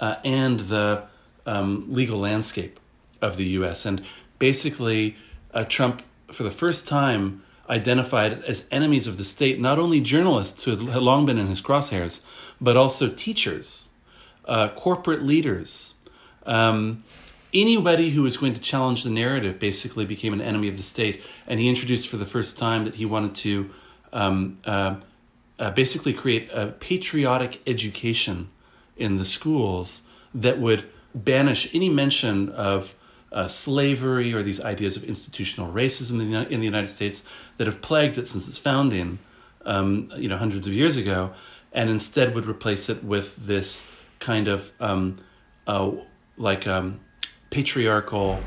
uh, 0.00 0.16
and 0.24 0.60
the 0.60 1.04
um, 1.46 1.86
legal 1.88 2.18
landscape 2.18 2.80
of 3.20 3.36
the 3.36 3.44
U.S. 3.44 3.86
And 3.86 4.02
basically, 4.38 5.16
uh, 5.52 5.64
Trump, 5.64 6.02
for 6.32 6.42
the 6.42 6.50
first 6.50 6.88
time, 6.88 7.42
identified 7.68 8.42
as 8.44 8.68
enemies 8.70 9.06
of 9.06 9.16
the 9.16 9.24
state 9.24 9.60
not 9.60 9.78
only 9.78 10.00
journalists 10.00 10.64
who 10.64 10.76
had 10.76 11.02
long 11.02 11.26
been 11.26 11.38
in 11.38 11.46
his 11.46 11.60
crosshairs, 11.60 12.22
but 12.60 12.76
also 12.76 13.08
teachers, 13.08 13.90
uh, 14.46 14.68
corporate 14.68 15.22
leaders. 15.22 15.94
Um, 16.46 17.02
anybody 17.54 18.10
who 18.10 18.22
was 18.22 18.36
going 18.36 18.54
to 18.54 18.60
challenge 18.60 19.04
the 19.04 19.10
narrative 19.10 19.58
basically 19.58 20.04
became 20.04 20.32
an 20.32 20.40
enemy 20.40 20.68
of 20.68 20.76
the 20.76 20.82
state. 20.82 21.22
And 21.46 21.60
he 21.60 21.68
introduced 21.68 22.08
for 22.08 22.16
the 22.16 22.26
first 22.26 22.58
time 22.58 22.84
that 22.84 22.96
he 22.96 23.06
wanted 23.06 23.34
to 23.36 23.70
um, 24.12 24.58
uh, 24.64 24.96
uh, 25.58 25.70
basically 25.70 26.12
create 26.12 26.50
a 26.52 26.66
patriotic 26.66 27.60
education 27.66 28.48
in 28.96 29.18
the 29.18 29.24
schools 29.24 30.08
that 30.34 30.58
would 30.58 30.84
banish 31.14 31.72
any 31.74 31.88
mention 31.88 32.48
of 32.50 32.94
uh, 33.34 33.48
slavery 33.48 34.32
or 34.32 34.42
these 34.42 34.60
ideas 34.60 34.96
of 34.96 35.04
institutional 35.04 35.70
racism 35.70 36.20
in 36.20 36.30
the, 36.30 36.48
in 36.48 36.60
the 36.60 36.66
United 36.66 36.86
States 36.86 37.24
that 37.58 37.66
have 37.66 37.82
plagued 37.82 38.16
it 38.16 38.26
since 38.26 38.46
its 38.46 38.58
founding, 38.58 39.18
um, 39.66 40.08
you 40.16 40.28
know, 40.28 40.38
hundreds 40.38 40.66
of 40.68 40.72
years 40.72 40.96
ago, 40.96 41.32
and 41.72 41.90
instead 41.90 42.34
would 42.34 42.46
replace 42.46 42.88
it 42.88 43.02
with 43.02 43.36
this 43.36 43.90
kind 44.20 44.46
of 44.46 44.72
um, 44.80 45.18
uh, 45.66 45.90
like 46.36 46.66
um, 46.68 47.00
patriarchal 47.50 48.40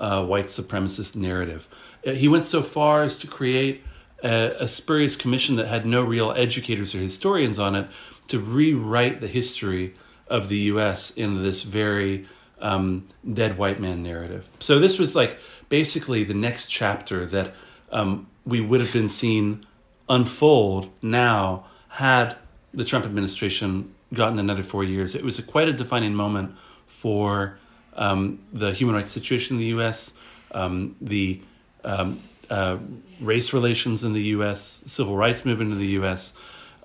uh, 0.00 0.24
white 0.24 0.46
supremacist 0.46 1.14
narrative. 1.14 1.68
Uh, 2.04 2.10
he 2.10 2.26
went 2.26 2.44
so 2.44 2.62
far 2.62 3.02
as 3.02 3.20
to 3.20 3.28
create 3.28 3.84
a, 4.24 4.56
a 4.58 4.66
spurious 4.66 5.14
commission 5.14 5.54
that 5.54 5.68
had 5.68 5.86
no 5.86 6.02
real 6.02 6.32
educators 6.32 6.96
or 6.96 6.98
historians 6.98 7.60
on 7.60 7.76
it 7.76 7.88
to 8.26 8.40
rewrite 8.40 9.20
the 9.20 9.28
history 9.28 9.94
of 10.26 10.48
the 10.48 10.58
U.S. 10.72 11.12
in 11.12 11.44
this 11.44 11.62
very 11.62 12.26
um, 12.62 13.06
dead 13.30 13.58
white 13.58 13.80
man 13.80 14.02
narrative. 14.02 14.48
So 14.60 14.78
this 14.78 14.98
was 14.98 15.14
like 15.14 15.38
basically 15.68 16.24
the 16.24 16.34
next 16.34 16.68
chapter 16.68 17.26
that 17.26 17.54
um, 17.90 18.28
we 18.46 18.60
would 18.60 18.80
have 18.80 18.92
been 18.92 19.08
seeing 19.08 19.66
unfold 20.08 20.90
now 21.02 21.64
had 21.88 22.36
the 22.72 22.84
Trump 22.84 23.04
administration 23.04 23.94
gotten 24.14 24.38
another 24.38 24.62
four 24.62 24.84
years. 24.84 25.14
It 25.14 25.24
was 25.24 25.38
a, 25.38 25.42
quite 25.42 25.68
a 25.68 25.72
defining 25.72 26.14
moment 26.14 26.54
for 26.86 27.58
um, 27.94 28.38
the 28.52 28.72
human 28.72 28.94
rights 28.94 29.12
situation 29.12 29.56
in 29.56 29.60
the 29.60 29.66
U.S., 29.66 30.14
um, 30.52 30.96
the 31.00 31.42
um, 31.84 32.20
uh, 32.48 32.78
race 33.20 33.52
relations 33.52 34.04
in 34.04 34.12
the 34.12 34.22
U.S., 34.36 34.82
civil 34.86 35.16
rights 35.16 35.44
movement 35.44 35.72
in 35.72 35.78
the 35.78 35.86
U.S., 35.88 36.34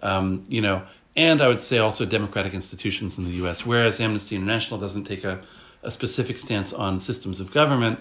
um, 0.02 0.44
you 0.48 0.62
know, 0.62 0.84
and 1.16 1.42
I 1.42 1.48
would 1.48 1.62
say 1.62 1.80
also 1.80 2.06
democratic 2.06 2.54
institutions 2.54 3.18
in 3.18 3.26
the 3.26 3.32
U.S. 3.32 3.66
Whereas 3.66 4.00
Amnesty 4.00 4.36
International 4.36 4.80
doesn't 4.80 5.06
take 5.06 5.24
a, 5.24 5.42
a 5.84 5.92
specific 5.92 6.38
stance 6.40 6.74
on 6.74 7.00
systems 7.00 7.40
of 7.40 7.52
government, 7.52 8.00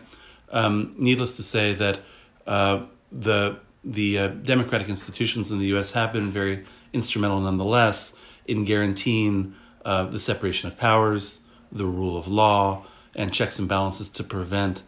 um, 0.51 0.95
needless 0.99 1.37
to 1.37 1.43
say 1.43 1.75
that 1.75 2.01
uh, 2.47 2.85
the 3.13 3.59
the 3.85 4.19
uh, 4.19 4.29
democratic 4.29 4.89
institutions 4.89 5.53
in 5.53 5.61
the 5.61 5.67
U.S. 5.67 5.93
have 5.93 6.13
been 6.13 6.33
very 6.33 6.65
instrumental, 6.93 7.41
nonetheless, 7.41 8.17
in 8.45 8.65
guaranteeing 8.65 9.55
uh, 9.85 10.05
the 10.05 10.19
separation 10.19 10.69
of 10.69 10.77
powers, 10.77 11.45
the 11.71 11.87
rule 11.87 12.17
of 12.17 12.27
law, 12.27 12.85
and 13.15 13.33
checks 13.33 13.61
and 13.61 13.69
balances 13.69 14.11
to 14.11 14.25
prevent 14.25 14.83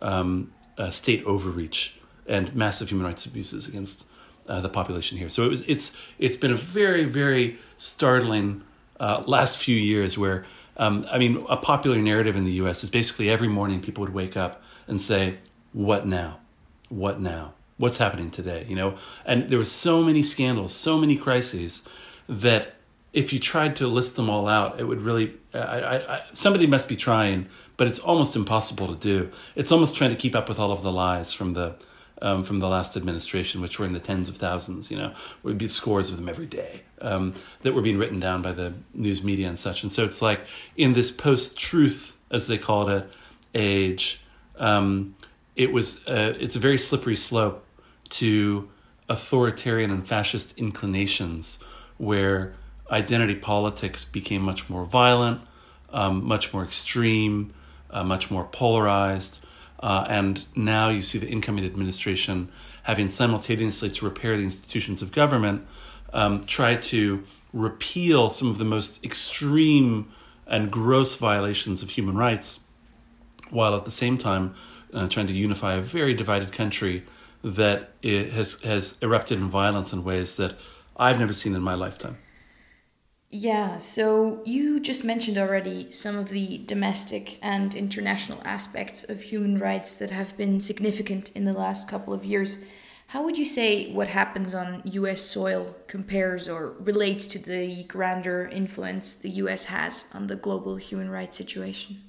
um, 0.00 0.52
state 0.90 1.24
overreach 1.24 2.00
and 2.26 2.54
massive 2.54 2.90
human 2.90 3.06
rights 3.06 3.26
abuses 3.26 3.68
against 3.68 4.06
uh, 4.48 4.60
the 4.60 4.68
population 4.68 5.18
here. 5.18 5.28
So 5.28 5.44
it 5.44 5.48
was 5.48 5.62
it's 5.62 5.96
it's 6.18 6.36
been 6.36 6.52
a 6.52 6.56
very 6.56 7.04
very 7.04 7.58
startling 7.76 8.62
uh, 9.00 9.22
last 9.26 9.58
few 9.58 9.76
years 9.76 10.16
where 10.16 10.44
um, 10.76 11.06
I 11.10 11.18
mean 11.18 11.44
a 11.48 11.56
popular 11.56 11.98
narrative 11.98 12.36
in 12.36 12.44
the 12.44 12.52
U.S. 12.52 12.84
is 12.84 12.90
basically 12.90 13.30
every 13.30 13.48
morning 13.48 13.80
people 13.80 14.02
would 14.02 14.14
wake 14.14 14.36
up 14.36 14.62
and 14.86 15.00
say, 15.00 15.38
"What 15.72 16.06
now? 16.06 16.40
What 16.88 17.20
now? 17.20 17.54
What's 17.76 17.98
happening 17.98 18.30
today?" 18.30 18.66
You 18.68 18.76
know, 18.76 18.96
and 19.24 19.50
there 19.50 19.58
was 19.58 19.70
so 19.70 20.02
many 20.02 20.22
scandals, 20.22 20.74
so 20.74 20.98
many 20.98 21.16
crises 21.16 21.86
that 22.28 22.74
if 23.12 23.32
you 23.32 23.38
tried 23.38 23.76
to 23.76 23.86
list 23.86 24.16
them 24.16 24.28
all 24.28 24.48
out, 24.48 24.80
it 24.80 24.84
would 24.84 25.00
really 25.00 25.34
I, 25.54 25.58
I, 25.58 26.14
I, 26.16 26.22
somebody 26.32 26.66
must 26.66 26.88
be 26.88 26.96
trying, 26.96 27.48
but 27.76 27.86
it's 27.86 28.00
almost 28.00 28.34
impossible 28.34 28.88
to 28.88 28.96
do. 28.96 29.30
It's 29.54 29.70
almost 29.70 29.96
trying 29.96 30.10
to 30.10 30.16
keep 30.16 30.34
up 30.34 30.48
with 30.48 30.58
all 30.58 30.72
of 30.72 30.82
the 30.82 30.92
lies 30.92 31.32
from 31.32 31.54
the 31.54 31.76
um, 32.22 32.44
from 32.44 32.60
the 32.60 32.68
last 32.68 32.96
administration, 32.96 33.60
which 33.60 33.78
were 33.78 33.86
in 33.86 33.92
the 33.92 34.00
tens 34.00 34.28
of 34.28 34.36
thousands, 34.36 34.90
you 34.90 34.96
know, 34.96 35.14
would 35.42 35.58
be 35.58 35.68
scores 35.68 36.10
of 36.10 36.16
them 36.16 36.28
every 36.28 36.46
day 36.46 36.82
um, 37.00 37.34
that 37.60 37.74
were 37.74 37.82
being 37.82 37.98
written 37.98 38.20
down 38.20 38.42
by 38.42 38.52
the 38.52 38.72
news 38.92 39.22
media 39.22 39.48
and 39.48 39.58
such. 39.58 39.82
And 39.82 39.90
so 39.90 40.04
it's 40.04 40.22
like 40.22 40.40
in 40.76 40.94
this 40.94 41.10
post 41.10 41.58
truth, 41.58 42.16
as 42.30 42.48
they 42.48 42.58
called 42.58 42.90
it, 42.90 43.10
age, 43.54 44.22
um, 44.56 45.14
it 45.56 45.72
was 45.72 46.06
uh, 46.06 46.34
it's 46.38 46.56
a 46.56 46.58
very 46.58 46.78
slippery 46.78 47.16
slope 47.16 47.64
to 48.10 48.68
authoritarian 49.08 49.90
and 49.90 50.06
fascist 50.06 50.56
inclinations 50.58 51.58
where 51.98 52.54
identity 52.90 53.34
politics 53.34 54.04
became 54.04 54.42
much 54.42 54.68
more 54.68 54.84
violent, 54.84 55.40
um, 55.90 56.24
much 56.24 56.52
more 56.52 56.64
extreme, 56.64 57.52
uh, 57.90 58.02
much 58.02 58.30
more 58.30 58.44
polarized. 58.44 59.43
Uh, 59.84 60.06
and 60.08 60.46
now 60.56 60.88
you 60.88 61.02
see 61.02 61.18
the 61.18 61.28
incoming 61.28 61.62
administration 61.62 62.48
having 62.84 63.06
simultaneously 63.06 63.90
to 63.90 64.06
repair 64.06 64.34
the 64.34 64.42
institutions 64.42 65.02
of 65.02 65.12
government, 65.12 65.62
um, 66.14 66.42
try 66.44 66.74
to 66.74 67.22
repeal 67.52 68.30
some 68.30 68.48
of 68.48 68.56
the 68.56 68.64
most 68.64 69.04
extreme 69.04 70.10
and 70.46 70.70
gross 70.70 71.16
violations 71.16 71.82
of 71.82 71.90
human 71.90 72.16
rights, 72.16 72.60
while 73.50 73.76
at 73.76 73.84
the 73.84 73.90
same 73.90 74.16
time 74.16 74.54
uh, 74.94 75.06
trying 75.06 75.26
to 75.26 75.34
unify 75.34 75.74
a 75.74 75.82
very 75.82 76.14
divided 76.14 76.50
country 76.50 77.04
that 77.42 77.92
has 78.02 78.58
has 78.62 78.96
erupted 79.02 79.36
in 79.36 79.48
violence 79.50 79.92
in 79.92 80.02
ways 80.02 80.38
that 80.38 80.56
I've 80.96 81.18
never 81.18 81.34
seen 81.34 81.54
in 81.54 81.60
my 81.60 81.74
lifetime. 81.74 82.16
Yeah, 83.36 83.80
so 83.80 84.42
you 84.44 84.78
just 84.78 85.02
mentioned 85.02 85.38
already 85.38 85.90
some 85.90 86.16
of 86.16 86.28
the 86.28 86.58
domestic 86.58 87.36
and 87.42 87.74
international 87.74 88.40
aspects 88.44 89.02
of 89.02 89.22
human 89.22 89.58
rights 89.58 89.92
that 89.94 90.12
have 90.12 90.36
been 90.36 90.60
significant 90.60 91.32
in 91.34 91.44
the 91.44 91.52
last 91.52 91.88
couple 91.88 92.14
of 92.14 92.24
years. 92.24 92.58
How 93.08 93.24
would 93.24 93.36
you 93.36 93.44
say 93.44 93.90
what 93.90 94.06
happens 94.06 94.54
on 94.54 94.82
US 94.84 95.20
soil 95.20 95.74
compares 95.88 96.48
or 96.48 96.74
relates 96.78 97.26
to 97.26 97.40
the 97.40 97.82
grander 97.88 98.46
influence 98.46 99.14
the 99.14 99.30
US 99.30 99.64
has 99.64 100.04
on 100.14 100.28
the 100.28 100.36
global 100.36 100.76
human 100.76 101.10
rights 101.10 101.36
situation? 101.36 102.02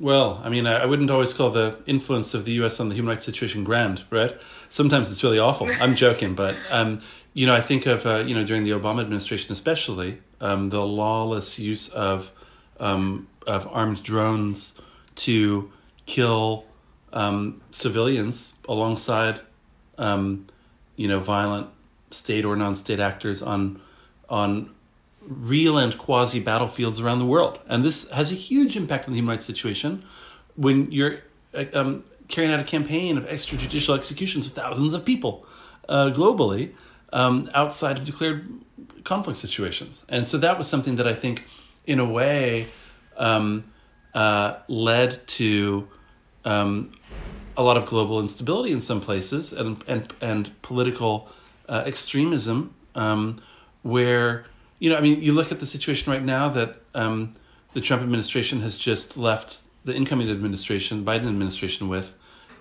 Well, 0.00 0.40
I 0.44 0.48
mean, 0.48 0.66
I 0.66 0.86
wouldn't 0.86 1.10
always 1.10 1.32
call 1.32 1.50
the 1.50 1.76
influence 1.86 2.32
of 2.32 2.44
the 2.44 2.52
U.S. 2.52 2.78
on 2.78 2.88
the 2.88 2.94
human 2.94 3.08
rights 3.08 3.24
situation 3.24 3.64
grand, 3.64 4.04
right? 4.10 4.32
Sometimes 4.68 5.10
it's 5.10 5.24
really 5.24 5.40
awful. 5.40 5.68
I'm 5.80 5.96
joking, 5.96 6.34
but 6.34 6.54
um, 6.70 7.00
you 7.38 7.46
know, 7.46 7.54
I 7.54 7.60
think 7.60 7.86
of 7.86 8.04
uh, 8.04 8.24
you 8.26 8.34
know 8.34 8.44
during 8.44 8.64
the 8.64 8.72
Obama 8.72 9.00
administration, 9.00 9.52
especially 9.52 10.18
um, 10.40 10.70
the 10.70 10.84
lawless 10.84 11.56
use 11.56 11.88
of 11.88 12.32
um, 12.80 13.28
of 13.46 13.64
armed 13.70 14.02
drones 14.02 14.80
to 15.26 15.70
kill 16.04 16.64
um, 17.12 17.60
civilians 17.70 18.56
alongside 18.68 19.38
um, 19.98 20.48
you 20.96 21.06
know 21.06 21.20
violent 21.20 21.68
state 22.10 22.44
or 22.44 22.56
non-state 22.56 22.98
actors 22.98 23.40
on 23.40 23.80
on 24.28 24.74
real 25.22 25.78
and 25.78 25.96
quasi 25.96 26.40
battlefields 26.40 26.98
around 26.98 27.20
the 27.20 27.26
world. 27.26 27.60
And 27.68 27.84
this 27.84 28.10
has 28.10 28.32
a 28.32 28.34
huge 28.34 28.76
impact 28.76 29.04
on 29.04 29.12
the 29.12 29.18
human 29.18 29.36
rights 29.36 29.46
situation 29.46 30.02
when 30.56 30.90
you're 30.90 31.20
um, 31.72 32.02
carrying 32.26 32.52
out 32.52 32.58
a 32.58 32.64
campaign 32.64 33.16
of 33.16 33.26
extrajudicial 33.26 33.96
executions 33.96 34.44
of 34.48 34.54
thousands 34.54 34.92
of 34.92 35.04
people 35.04 35.46
uh, 35.88 36.10
globally 36.10 36.72
um, 37.12 37.48
outside 37.54 37.98
of 37.98 38.04
declared 38.04 38.48
conflict 39.04 39.38
situations. 39.38 40.04
And 40.08 40.26
so 40.26 40.38
that 40.38 40.58
was 40.58 40.66
something 40.66 40.96
that 40.96 41.06
I 41.06 41.14
think, 41.14 41.44
in 41.86 41.98
a 41.98 42.04
way, 42.04 42.68
um, 43.16 43.64
uh, 44.14 44.56
led 44.68 45.26
to 45.26 45.88
um, 46.44 46.90
a 47.56 47.62
lot 47.62 47.76
of 47.76 47.86
global 47.86 48.20
instability 48.20 48.72
in 48.72 48.80
some 48.80 49.00
places 49.00 49.52
and, 49.52 49.82
and, 49.86 50.12
and 50.20 50.62
political 50.62 51.28
uh, 51.68 51.82
extremism 51.86 52.74
um, 52.94 53.40
where 53.82 54.46
you 54.78 54.90
know, 54.90 54.96
I 54.96 55.00
mean, 55.00 55.20
you 55.20 55.32
look 55.32 55.50
at 55.50 55.58
the 55.58 55.66
situation 55.66 56.12
right 56.12 56.22
now 56.22 56.48
that 56.50 56.76
um, 56.94 57.32
the 57.72 57.80
Trump 57.80 58.02
administration 58.02 58.60
has 58.60 58.76
just 58.76 59.16
left 59.16 59.64
the 59.84 59.94
incoming 59.94 60.30
administration, 60.30 61.04
Biden 61.04 61.28
administration, 61.28 61.88
with 61.88 62.14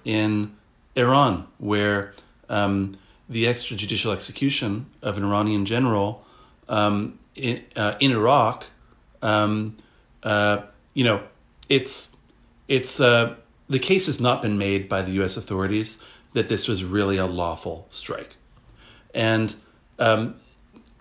in 0.04 0.56
Iran, 0.96 1.48
where 1.58 2.13
um, 2.50 2.98
the 3.29 3.46
extrajudicial 3.46 4.13
execution 4.13 4.88
of 5.01 5.17
an 5.17 5.24
Iranian 5.24 5.65
general 5.65 6.25
um, 6.69 7.19
in, 7.36 7.63
uh, 7.75 7.96
in 8.00 8.12
Iraq, 8.12 8.65
um, 9.22 9.75
uh, 10.24 10.63
you 10.93 11.03
know, 11.03 11.24
it's 11.69 12.15
it's 12.67 13.00
uh, 13.00 13.36
the 13.69 13.79
case 13.79 14.05
has 14.07 14.19
not 14.19 14.41
been 14.41 14.57
made 14.57 14.89
by 14.89 15.01
the 15.01 15.12
U.S. 15.13 15.38
authorities 15.38 16.03
that 16.34 16.50
this 16.50 16.67
was 16.67 16.83
really 16.83 17.18
a 17.18 17.25
lawful 17.25 17.85
strike, 17.90 18.35
and 19.13 19.55
um, 20.00 20.35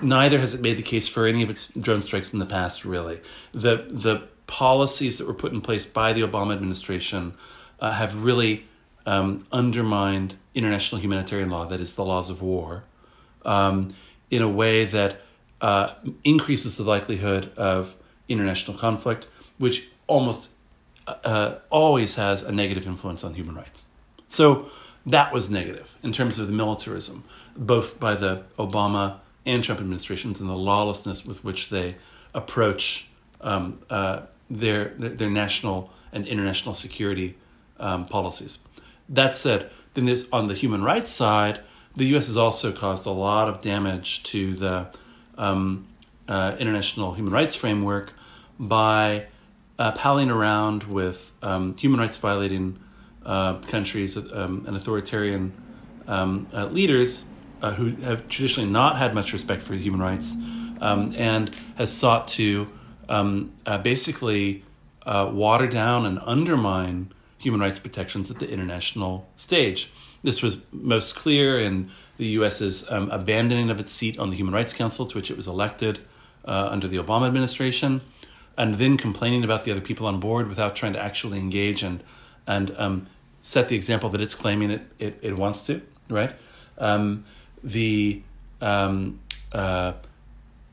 neither 0.00 0.38
has 0.38 0.54
it 0.54 0.60
made 0.60 0.76
the 0.76 0.82
case 0.82 1.08
for 1.08 1.26
any 1.26 1.42
of 1.42 1.50
its 1.50 1.68
drone 1.68 2.00
strikes 2.00 2.32
in 2.32 2.38
the 2.38 2.46
past. 2.46 2.84
Really, 2.84 3.20
the 3.52 3.86
the 3.88 4.28
policies 4.46 5.18
that 5.18 5.26
were 5.26 5.34
put 5.34 5.52
in 5.52 5.60
place 5.60 5.86
by 5.86 6.12
the 6.12 6.22
Obama 6.22 6.52
administration 6.52 7.34
uh, 7.80 7.92
have 7.92 8.22
really 8.22 8.66
um, 9.04 9.46
undermined 9.52 10.36
international 10.56 11.00
humanitarian 11.00 11.50
law, 11.50 11.64
that 11.66 11.80
is, 11.80 11.94
the 11.94 12.04
laws 12.04 12.30
of 12.30 12.42
war, 12.42 12.84
um, 13.44 13.94
in 14.30 14.42
a 14.42 14.48
way 14.48 14.84
that 14.84 15.20
uh, 15.60 15.94
increases 16.24 16.76
the 16.76 16.82
likelihood 16.82 17.52
of 17.56 17.94
international 18.28 18.76
conflict, 18.76 19.26
which 19.58 19.88
almost 20.06 20.50
uh, 21.06 21.56
always 21.70 22.16
has 22.16 22.42
a 22.42 22.52
negative 22.52 22.86
influence 22.86 23.22
on 23.22 23.34
human 23.34 23.54
rights. 23.54 23.86
So 24.28 24.70
that 25.04 25.32
was 25.32 25.50
negative 25.50 25.94
in 26.02 26.12
terms 26.12 26.38
of 26.38 26.46
the 26.48 26.52
militarism, 26.52 27.24
both 27.56 28.00
by 28.00 28.14
the 28.14 28.42
Obama 28.58 29.20
and 29.44 29.62
Trump 29.62 29.80
administrations 29.80 30.40
and 30.40 30.50
the 30.50 30.56
lawlessness 30.56 31.24
with 31.24 31.44
which 31.44 31.70
they 31.70 31.96
approach 32.34 33.08
um, 33.40 33.78
uh, 33.88 34.22
their, 34.50 34.88
their, 34.98 35.10
their 35.10 35.30
national 35.30 35.92
and 36.12 36.26
international 36.26 36.74
security 36.74 37.36
um, 37.78 38.06
policies. 38.06 38.58
That 39.08 39.36
said, 39.36 39.70
then 39.96 40.04
there's 40.04 40.30
on 40.30 40.46
the 40.46 40.54
human 40.54 40.82
rights 40.82 41.10
side, 41.10 41.60
the 41.96 42.04
U.S. 42.08 42.26
has 42.26 42.36
also 42.36 42.70
caused 42.70 43.06
a 43.06 43.10
lot 43.10 43.48
of 43.48 43.62
damage 43.62 44.22
to 44.24 44.54
the 44.54 44.86
um, 45.38 45.86
uh, 46.28 46.54
international 46.58 47.14
human 47.14 47.32
rights 47.32 47.54
framework 47.54 48.12
by 48.60 49.26
uh, 49.78 49.92
palling 49.92 50.30
around 50.30 50.84
with 50.84 51.32
um, 51.42 51.74
human 51.76 51.98
rights 51.98 52.18
violating 52.18 52.78
uh, 53.24 53.54
countries 53.54 54.16
um, 54.16 54.64
and 54.66 54.76
authoritarian 54.76 55.52
um, 56.06 56.46
uh, 56.52 56.66
leaders 56.66 57.24
uh, 57.62 57.72
who 57.72 57.90
have 58.02 58.28
traditionally 58.28 58.70
not 58.70 58.98
had 58.98 59.14
much 59.14 59.32
respect 59.32 59.62
for 59.62 59.74
human 59.74 60.00
rights 60.00 60.36
um, 60.82 61.12
and 61.16 61.50
has 61.76 61.90
sought 61.90 62.28
to 62.28 62.68
um, 63.08 63.50
uh, 63.64 63.78
basically 63.78 64.62
water 65.06 65.66
down 65.66 66.04
and 66.04 66.18
undermine 66.24 67.10
human 67.46 67.60
rights 67.60 67.78
protections 67.78 68.28
at 68.28 68.40
the 68.40 68.50
international 68.50 69.28
stage. 69.36 69.92
This 70.24 70.42
was 70.42 70.58
most 70.72 71.14
clear 71.14 71.60
in 71.60 71.90
the 72.16 72.26
U.S.'s 72.38 72.90
um, 72.90 73.08
abandoning 73.12 73.70
of 73.70 73.78
its 73.78 73.92
seat 73.92 74.18
on 74.18 74.30
the 74.30 74.36
Human 74.36 74.52
Rights 74.52 74.72
Council, 74.72 75.06
to 75.06 75.16
which 75.16 75.30
it 75.30 75.36
was 75.36 75.46
elected 75.46 76.00
uh, 76.44 76.68
under 76.72 76.88
the 76.88 76.96
Obama 76.96 77.28
administration, 77.28 78.00
and 78.58 78.74
then 78.74 78.96
complaining 78.96 79.44
about 79.44 79.62
the 79.62 79.70
other 79.70 79.80
people 79.80 80.08
on 80.08 80.18
board 80.18 80.48
without 80.48 80.74
trying 80.74 80.92
to 80.94 81.00
actually 81.00 81.38
engage 81.38 81.84
and 81.84 82.02
and 82.48 82.74
um, 82.78 83.06
set 83.42 83.68
the 83.68 83.76
example 83.76 84.08
that 84.10 84.20
it's 84.20 84.34
claiming 84.34 84.70
it, 84.72 84.82
it, 84.98 85.18
it 85.22 85.36
wants 85.36 85.64
to, 85.66 85.82
right? 86.08 86.32
Um, 86.78 87.24
the 87.62 88.22
um, 88.60 89.20
uh, 89.52 89.92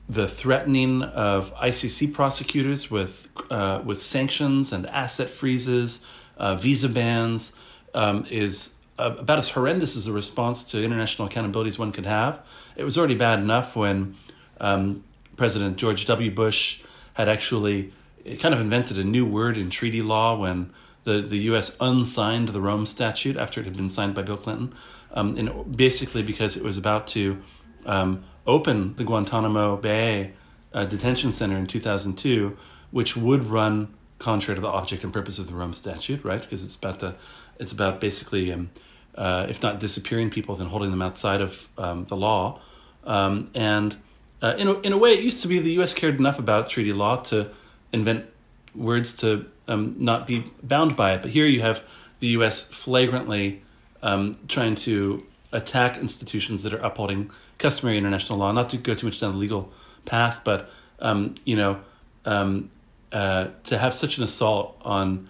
the 0.09 0.27
threatening 0.27 1.03
of 1.03 1.53
ICC 1.55 2.13
prosecutors 2.13 2.89
with 2.89 3.27
uh, 3.51 3.81
with 3.85 4.01
sanctions 4.01 4.73
and 4.73 4.87
asset 4.87 5.29
freezes, 5.29 6.03
uh, 6.37 6.55
visa 6.55 6.89
bans, 6.89 7.53
um, 7.93 8.25
is 8.29 8.75
about 8.97 9.39
as 9.39 9.49
horrendous 9.49 9.95
as 9.95 10.07
a 10.07 10.13
response 10.13 10.65
to 10.71 10.83
international 10.83 11.27
accountability 11.27 11.69
as 11.69 11.79
one 11.79 11.91
could 11.91 12.05
have. 12.05 12.39
It 12.75 12.83
was 12.83 12.97
already 12.97 13.15
bad 13.15 13.39
enough 13.39 13.75
when 13.75 14.15
um, 14.59 15.03
President 15.35 15.77
George 15.77 16.05
W. 16.05 16.31
Bush 16.31 16.81
had 17.13 17.27
actually 17.27 17.91
kind 18.39 18.53
of 18.53 18.59
invented 18.59 18.97
a 18.97 19.03
new 19.03 19.25
word 19.25 19.57
in 19.57 19.69
treaty 19.69 20.01
law 20.01 20.37
when 20.37 20.71
the, 21.03 21.21
the 21.21 21.37
U.S. 21.39 21.75
unsigned 21.81 22.49
the 22.49 22.61
Rome 22.61 22.85
Statute 22.85 23.35
after 23.35 23.61
it 23.61 23.65
had 23.65 23.75
been 23.75 23.89
signed 23.89 24.15
by 24.15 24.21
Bill 24.21 24.37
Clinton 24.37 24.73
um, 25.13 25.37
and 25.37 25.75
basically 25.77 26.23
because 26.23 26.57
it 26.57 26.63
was 26.63 26.77
about 26.77 27.07
to 27.07 27.41
um, 27.85 28.23
open 28.45 28.95
the 28.95 29.03
Guantanamo 29.03 29.77
Bay 29.77 30.33
uh, 30.73 30.85
detention 30.85 31.31
center 31.31 31.55
in 31.55 31.67
2002, 31.67 32.57
which 32.91 33.15
would 33.15 33.47
run 33.47 33.93
contrary 34.23 34.55
to 34.55 34.61
the 34.61 34.67
object 34.67 35.03
and 35.03 35.13
purpose 35.13 35.37
of 35.37 35.47
the 35.47 35.53
Rome 35.53 35.73
Statute, 35.73 36.23
right? 36.23 36.41
Because 36.41 36.63
it's 36.63 36.75
about 36.75 36.99
the, 36.99 37.15
it's 37.59 37.71
about 37.71 37.99
basically, 37.99 38.51
um, 38.51 38.69
uh, 39.15 39.45
if 39.49 39.61
not 39.61 39.79
disappearing 39.79 40.29
people, 40.29 40.55
then 40.55 40.67
holding 40.67 40.91
them 40.91 41.01
outside 41.01 41.41
of 41.41 41.67
um, 41.77 42.05
the 42.05 42.15
law. 42.15 42.59
Um, 43.03 43.51
and 43.53 43.95
uh, 44.41 44.55
in 44.57 44.67
a, 44.67 44.79
in 44.79 44.93
a 44.93 44.97
way, 44.97 45.11
it 45.11 45.23
used 45.23 45.41
to 45.41 45.47
be 45.47 45.59
the 45.59 45.73
U.S. 45.73 45.93
cared 45.93 46.19
enough 46.19 46.39
about 46.39 46.69
treaty 46.69 46.93
law 46.93 47.17
to 47.23 47.49
invent 47.91 48.25
words 48.73 49.15
to 49.17 49.45
um, 49.67 49.95
not 49.97 50.25
be 50.25 50.45
bound 50.63 50.95
by 50.95 51.13
it. 51.13 51.21
But 51.21 51.31
here 51.31 51.45
you 51.45 51.61
have 51.61 51.83
the 52.19 52.27
U.S. 52.27 52.65
flagrantly 52.65 53.61
um, 54.01 54.37
trying 54.47 54.75
to 54.75 55.23
attack 55.51 55.97
institutions 55.97 56.63
that 56.63 56.73
are 56.73 56.83
upholding 56.83 57.29
customary 57.57 57.97
international 57.97 58.39
law. 58.39 58.51
Not 58.51 58.69
to 58.69 58.77
go 58.77 58.95
too 58.95 59.07
much 59.07 59.19
down 59.19 59.33
the 59.33 59.37
legal 59.37 59.71
path, 60.05 60.41
but 60.43 60.69
um, 60.99 61.35
you 61.45 61.55
know, 61.55 61.81
um, 62.25 62.69
uh, 63.13 63.49
to 63.63 63.77
have 63.77 63.93
such 63.93 64.17
an 64.17 64.23
assault 64.23 64.75
on 64.81 65.29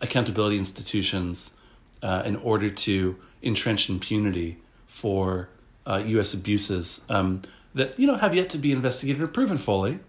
accountability 0.00 0.58
institutions 0.58 1.54
uh, 2.02 2.22
in 2.26 2.34
order 2.36 2.68
to 2.68 3.16
entrench 3.42 3.88
impunity 3.88 4.58
for 4.86 5.48
uh, 5.86 6.02
U.S. 6.04 6.34
abuses 6.34 7.04
um, 7.08 7.42
that 7.74 7.98
you 7.98 8.06
know 8.06 8.16
have 8.16 8.34
yet 8.34 8.50
to 8.50 8.58
be 8.58 8.72
investigated 8.72 9.22
or 9.22 9.28
proven 9.28 9.56
fully 9.56 10.00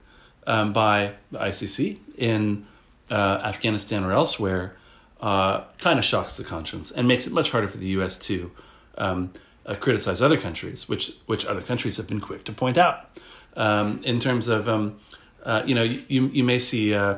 um, 0.47 0.73
by 0.73 1.13
the 1.32 1.38
ICC 1.38 1.99
in 2.17 2.65
uh, 3.10 3.41
Afghanistan 3.43 4.04
or 4.04 4.12
elsewhere 4.12 4.76
uh, 5.21 5.63
kind 5.80 5.99
of 5.99 6.06
shocks 6.06 6.36
the 6.36 6.43
conscience 6.43 6.91
and 6.91 7.08
makes 7.08 7.28
it 7.28 7.34
much 7.34 7.52
harder 7.52 7.67
for 7.67 7.78
the 7.78 7.88
U.S. 7.88 8.19
to 8.19 8.52
um, 8.97 9.32
criticize 9.80 10.21
other 10.21 10.38
countries, 10.38 10.89
which 10.89 11.13
which 11.28 11.45
other 11.45 11.62
countries 11.62 11.97
have 11.97 12.08
been 12.08 12.19
quick 12.19 12.43
to 12.45 12.52
point 12.52 12.78
out. 12.78 13.10
Um, 13.56 14.02
in 14.04 14.19
terms 14.19 14.47
of, 14.47 14.67
um, 14.67 14.99
uh, 15.44 15.64
you 15.66 15.76
know, 15.76 15.84
you 15.84 16.28
you 16.28 16.44
may 16.44 16.60
see 16.60 16.94
uh, 16.94 17.18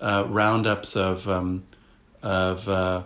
uh, 0.00 0.24
roundups 0.28 0.96
of 0.96 1.28
um, 1.28 1.64
of 2.22 2.68
uh, 2.68 3.04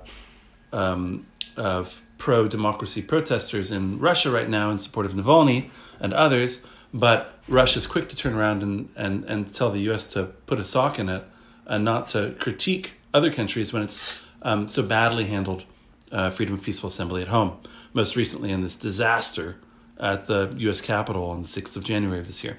um, 0.73 1.27
of 1.57 2.03
pro 2.19 2.49
democracy 2.49 3.03
protesters 3.03 3.71
in 3.71 3.99
Russia 3.99 4.31
right 4.31 4.49
now 4.49 4.71
in 4.71 4.79
support 4.79 5.05
of 5.05 5.13
Navalny 5.13 5.71
and 6.01 6.15
others, 6.15 6.65
but 6.93 7.39
Russia's 7.49 7.87
quick 7.87 8.09
to 8.09 8.17
turn 8.17 8.35
around 8.35 8.63
and, 8.63 8.89
and, 8.97 9.25
and 9.25 9.53
tell 9.53 9.71
the 9.71 9.81
U.S. 9.81 10.07
to 10.15 10.25
put 10.47 10.59
a 10.59 10.65
sock 10.65 10.99
in 10.99 11.09
it 11.09 11.25
and 11.67 11.85
not 11.85 12.09
to 12.09 12.35
critique 12.39 12.95
other 13.13 13.31
countries 13.31 13.73
when 13.73 13.83
it's 13.83 14.27
um, 14.43 14.69
so 14.69 14.83
badly 14.83 15.25
handled 15.25 15.65
uh, 16.13 16.31
freedom 16.31 16.55
of 16.55 16.63
peaceful 16.63 16.89
assembly 16.89 17.21
at 17.21 17.29
home. 17.29 17.59
Most 17.93 18.17
recently, 18.17 18.51
in 18.51 18.63
this 18.63 18.77
disaster 18.77 19.57
at 19.99 20.27
the 20.27 20.55
U.S. 20.59 20.81
Capitol 20.81 21.31
on 21.31 21.43
the 21.43 21.49
6th 21.49 21.77
of 21.77 21.85
January 21.85 22.21
of 22.21 22.27
this 22.27 22.43
year. 22.43 22.59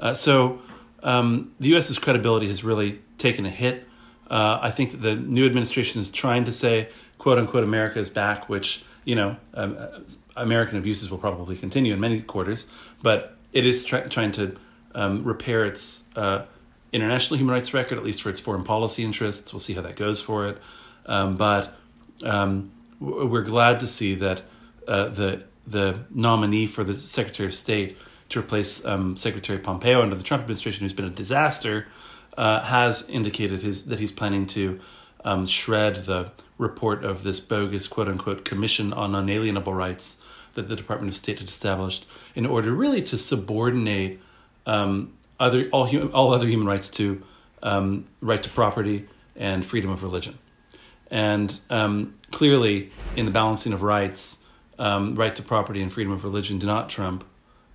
Uh, 0.00 0.14
so 0.14 0.60
um, 1.02 1.52
the 1.60 1.70
U.S.'s 1.70 1.98
credibility 1.98 2.48
has 2.48 2.62
really 2.64 3.00
taken 3.18 3.46
a 3.46 3.50
hit. 3.50 3.86
Uh, 4.30 4.58
I 4.62 4.70
think 4.70 5.00
the 5.00 5.14
new 5.14 5.44
administration 5.46 6.00
is 6.00 6.10
trying 6.10 6.44
to 6.44 6.52
say, 6.52 6.88
quote 7.18 7.38
unquote, 7.38 7.64
America 7.64 7.98
is 7.98 8.08
back, 8.08 8.48
which, 8.48 8.84
you 9.04 9.14
know, 9.14 9.36
um, 9.54 9.76
uh, 9.78 10.00
American 10.36 10.78
abuses 10.78 11.10
will 11.10 11.18
probably 11.18 11.56
continue 11.56 11.92
in 11.92 12.00
many 12.00 12.20
quarters, 12.22 12.66
but 13.02 13.36
it 13.52 13.66
is 13.66 13.84
try- 13.84 14.06
trying 14.06 14.32
to 14.32 14.56
um, 14.94 15.24
repair 15.24 15.64
its 15.64 16.08
uh, 16.16 16.44
international 16.92 17.38
human 17.38 17.54
rights 17.54 17.74
record, 17.74 17.98
at 17.98 18.04
least 18.04 18.22
for 18.22 18.30
its 18.30 18.40
foreign 18.40 18.64
policy 18.64 19.02
interests. 19.02 19.52
We'll 19.52 19.60
see 19.60 19.74
how 19.74 19.82
that 19.82 19.96
goes 19.96 20.20
for 20.20 20.46
it. 20.46 20.58
Um, 21.06 21.36
but 21.36 21.76
um, 22.24 22.72
we're 23.00 23.42
glad 23.42 23.80
to 23.80 23.86
see 23.86 24.14
that 24.16 24.42
uh, 24.86 25.08
the 25.08 25.44
the 25.66 26.00
nominee 26.10 26.66
for 26.66 26.82
the 26.84 26.98
Secretary 26.98 27.46
of 27.46 27.54
State 27.54 27.96
to 28.32 28.40
replace 28.40 28.84
um, 28.84 29.16
Secretary 29.16 29.58
Pompeo 29.58 30.02
under 30.02 30.14
the 30.16 30.22
Trump 30.22 30.42
administration, 30.42 30.84
who's 30.84 30.92
been 30.92 31.04
a 31.04 31.10
disaster, 31.10 31.86
uh, 32.36 32.62
has 32.62 33.08
indicated 33.08 33.60
his 33.60 33.86
that 33.86 33.98
he's 33.98 34.12
planning 34.12 34.46
to 34.46 34.80
um, 35.24 35.46
shred 35.46 35.96
the 36.06 36.32
report 36.58 37.04
of 37.04 37.22
this 37.22 37.40
bogus 37.40 37.86
quote 37.86 38.08
unquote 38.08 38.44
commission 38.44 38.92
on 38.92 39.14
unalienable 39.14 39.74
rights 39.74 40.22
that 40.54 40.68
the 40.68 40.76
Department 40.76 41.12
of 41.12 41.16
State 41.16 41.38
had 41.38 41.48
established 41.48 42.06
in 42.34 42.46
order 42.46 42.72
really 42.72 43.02
to 43.02 43.16
subordinate 43.16 44.20
um, 44.66 45.12
other 45.38 45.68
all 45.72 45.84
human, 45.84 46.12
all 46.12 46.32
other 46.32 46.46
human 46.46 46.66
rights 46.66 46.90
to 46.90 47.22
um, 47.62 48.06
right 48.20 48.42
to 48.42 48.50
property 48.50 49.06
and 49.36 49.64
freedom 49.64 49.90
of 49.90 50.02
religion. 50.02 50.38
And 51.10 51.58
um, 51.68 52.14
clearly, 52.30 52.90
in 53.16 53.26
the 53.26 53.32
balancing 53.32 53.72
of 53.72 53.82
rights, 53.82 54.42
um, 54.78 55.14
right 55.14 55.34
to 55.36 55.42
property 55.42 55.82
and 55.82 55.92
freedom 55.92 56.12
of 56.12 56.24
religion 56.24 56.58
do 56.58 56.66
not 56.66 56.88
trump 56.88 57.24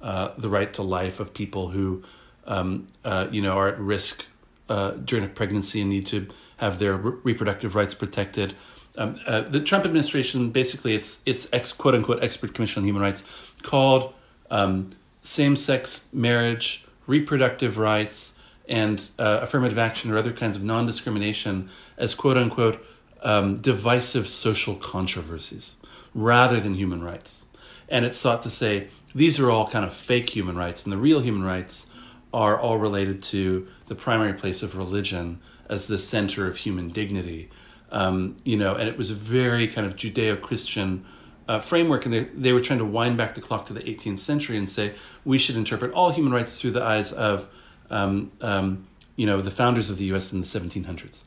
uh, 0.02 0.30
the 0.38 0.50
right 0.50 0.72
to 0.74 0.84
life 0.84 1.20
of 1.20 1.34
people 1.34 1.70
who, 1.70 2.04
um, 2.46 2.88
uh, 3.04 3.28
you 3.32 3.42
know, 3.42 3.58
are 3.58 3.68
at 3.68 3.80
risk 3.80 4.26
uh, 4.70 4.92
during 4.92 5.26
a 5.26 5.28
pregnancy 5.28 5.82
and 5.82 5.90
need 5.90 6.06
to 6.08 6.28
have 6.58 6.80
their 6.80 6.96
re- 6.96 7.18
reproductive 7.24 7.76
rights 7.76 7.94
protected. 7.94 8.54
Um, 8.98 9.20
uh, 9.28 9.42
the 9.42 9.60
Trump 9.60 9.86
administration, 9.86 10.50
basically, 10.50 10.96
its 10.96 11.22
its 11.26 11.48
ex, 11.54 11.72
quote 11.72 11.96
unquote 11.96 12.24
expert 12.24 12.54
commission 12.54 12.82
on 12.82 12.88
human 12.88 13.02
rights, 13.02 13.24
called 13.62 14.14
um, 14.50 14.92
same 15.22 15.56
sex 15.56 16.08
marriage, 16.12 16.86
reproductive 17.06 17.78
rights, 17.78 18.38
and 18.68 19.10
uh, 19.20 19.40
affirmative 19.42 19.78
action 19.78 20.12
or 20.12 20.18
other 20.18 20.34
kinds 20.34 20.56
of 20.56 20.64
non 20.64 20.86
discrimination 20.86 21.70
as 21.98 22.14
quote 22.14 22.38
unquote 22.38 22.84
um, 23.24 23.58
divisive 23.58 24.28
social 24.28 24.76
controversies 24.76 25.76
rather 26.14 26.60
than 26.60 26.74
human 26.74 27.02
rights. 27.02 27.46
And 27.90 28.06
it 28.06 28.14
sought 28.14 28.42
to 28.44 28.50
say 28.50 28.90
these 29.18 29.40
are 29.40 29.50
all 29.50 29.68
kind 29.68 29.84
of 29.84 29.96
fake 29.96 30.30
human 30.30 30.56
rights, 30.56 30.84
and 30.84 30.94
the 30.94 30.98
real 30.98 31.22
human 31.22 31.44
rights 31.44 31.90
are 32.32 32.60
all 32.60 32.78
related 32.78 33.24
to 33.24 33.68
the 33.88 33.96
primary 33.96 34.34
place 34.34 34.62
of 34.62 34.78
religion 34.78 35.42
as 35.68 35.88
the 35.88 35.98
center 35.98 36.46
of 36.46 36.58
human 36.58 36.90
dignity. 36.90 37.50
Um, 37.92 38.38
you 38.44 38.58
know, 38.58 38.76
and 38.76 38.88
it 38.88 38.96
was 38.96 39.10
a 39.10 39.16
very 39.16 39.68
kind 39.68 39.88
of 39.88 39.96
Judeo 39.96 40.40
Christian 40.40 41.04
uh, 41.48 41.60
framework, 41.60 42.06
and 42.06 42.14
they, 42.14 42.26
they 42.26 42.54
were 42.54 42.62
trying 42.62 42.78
to 42.78 42.86
wind 42.86 43.18
back 43.18 43.34
the 43.34 43.42
clock 43.42 43.66
to 43.66 43.74
the 43.74 43.80
18th 43.80 44.20
century 44.20 44.56
and 44.56 44.70
say 44.70 44.94
we 45.26 45.40
should 45.40 45.56
interpret 45.56 45.94
all 45.94 46.12
human 46.12 46.32
rights 46.32 46.62
through 46.62 46.72
the 46.72 46.84
eyes 46.84 47.12
of, 47.12 47.50
um, 47.90 48.32
um, 48.42 48.86
you 49.16 49.26
know, 49.26 49.42
the 49.42 49.50
founders 49.50 49.90
of 49.90 49.98
the 49.98 50.06
U.S. 50.06 50.32
in 50.32 50.42
the 50.42 50.46
1700s. 50.46 51.24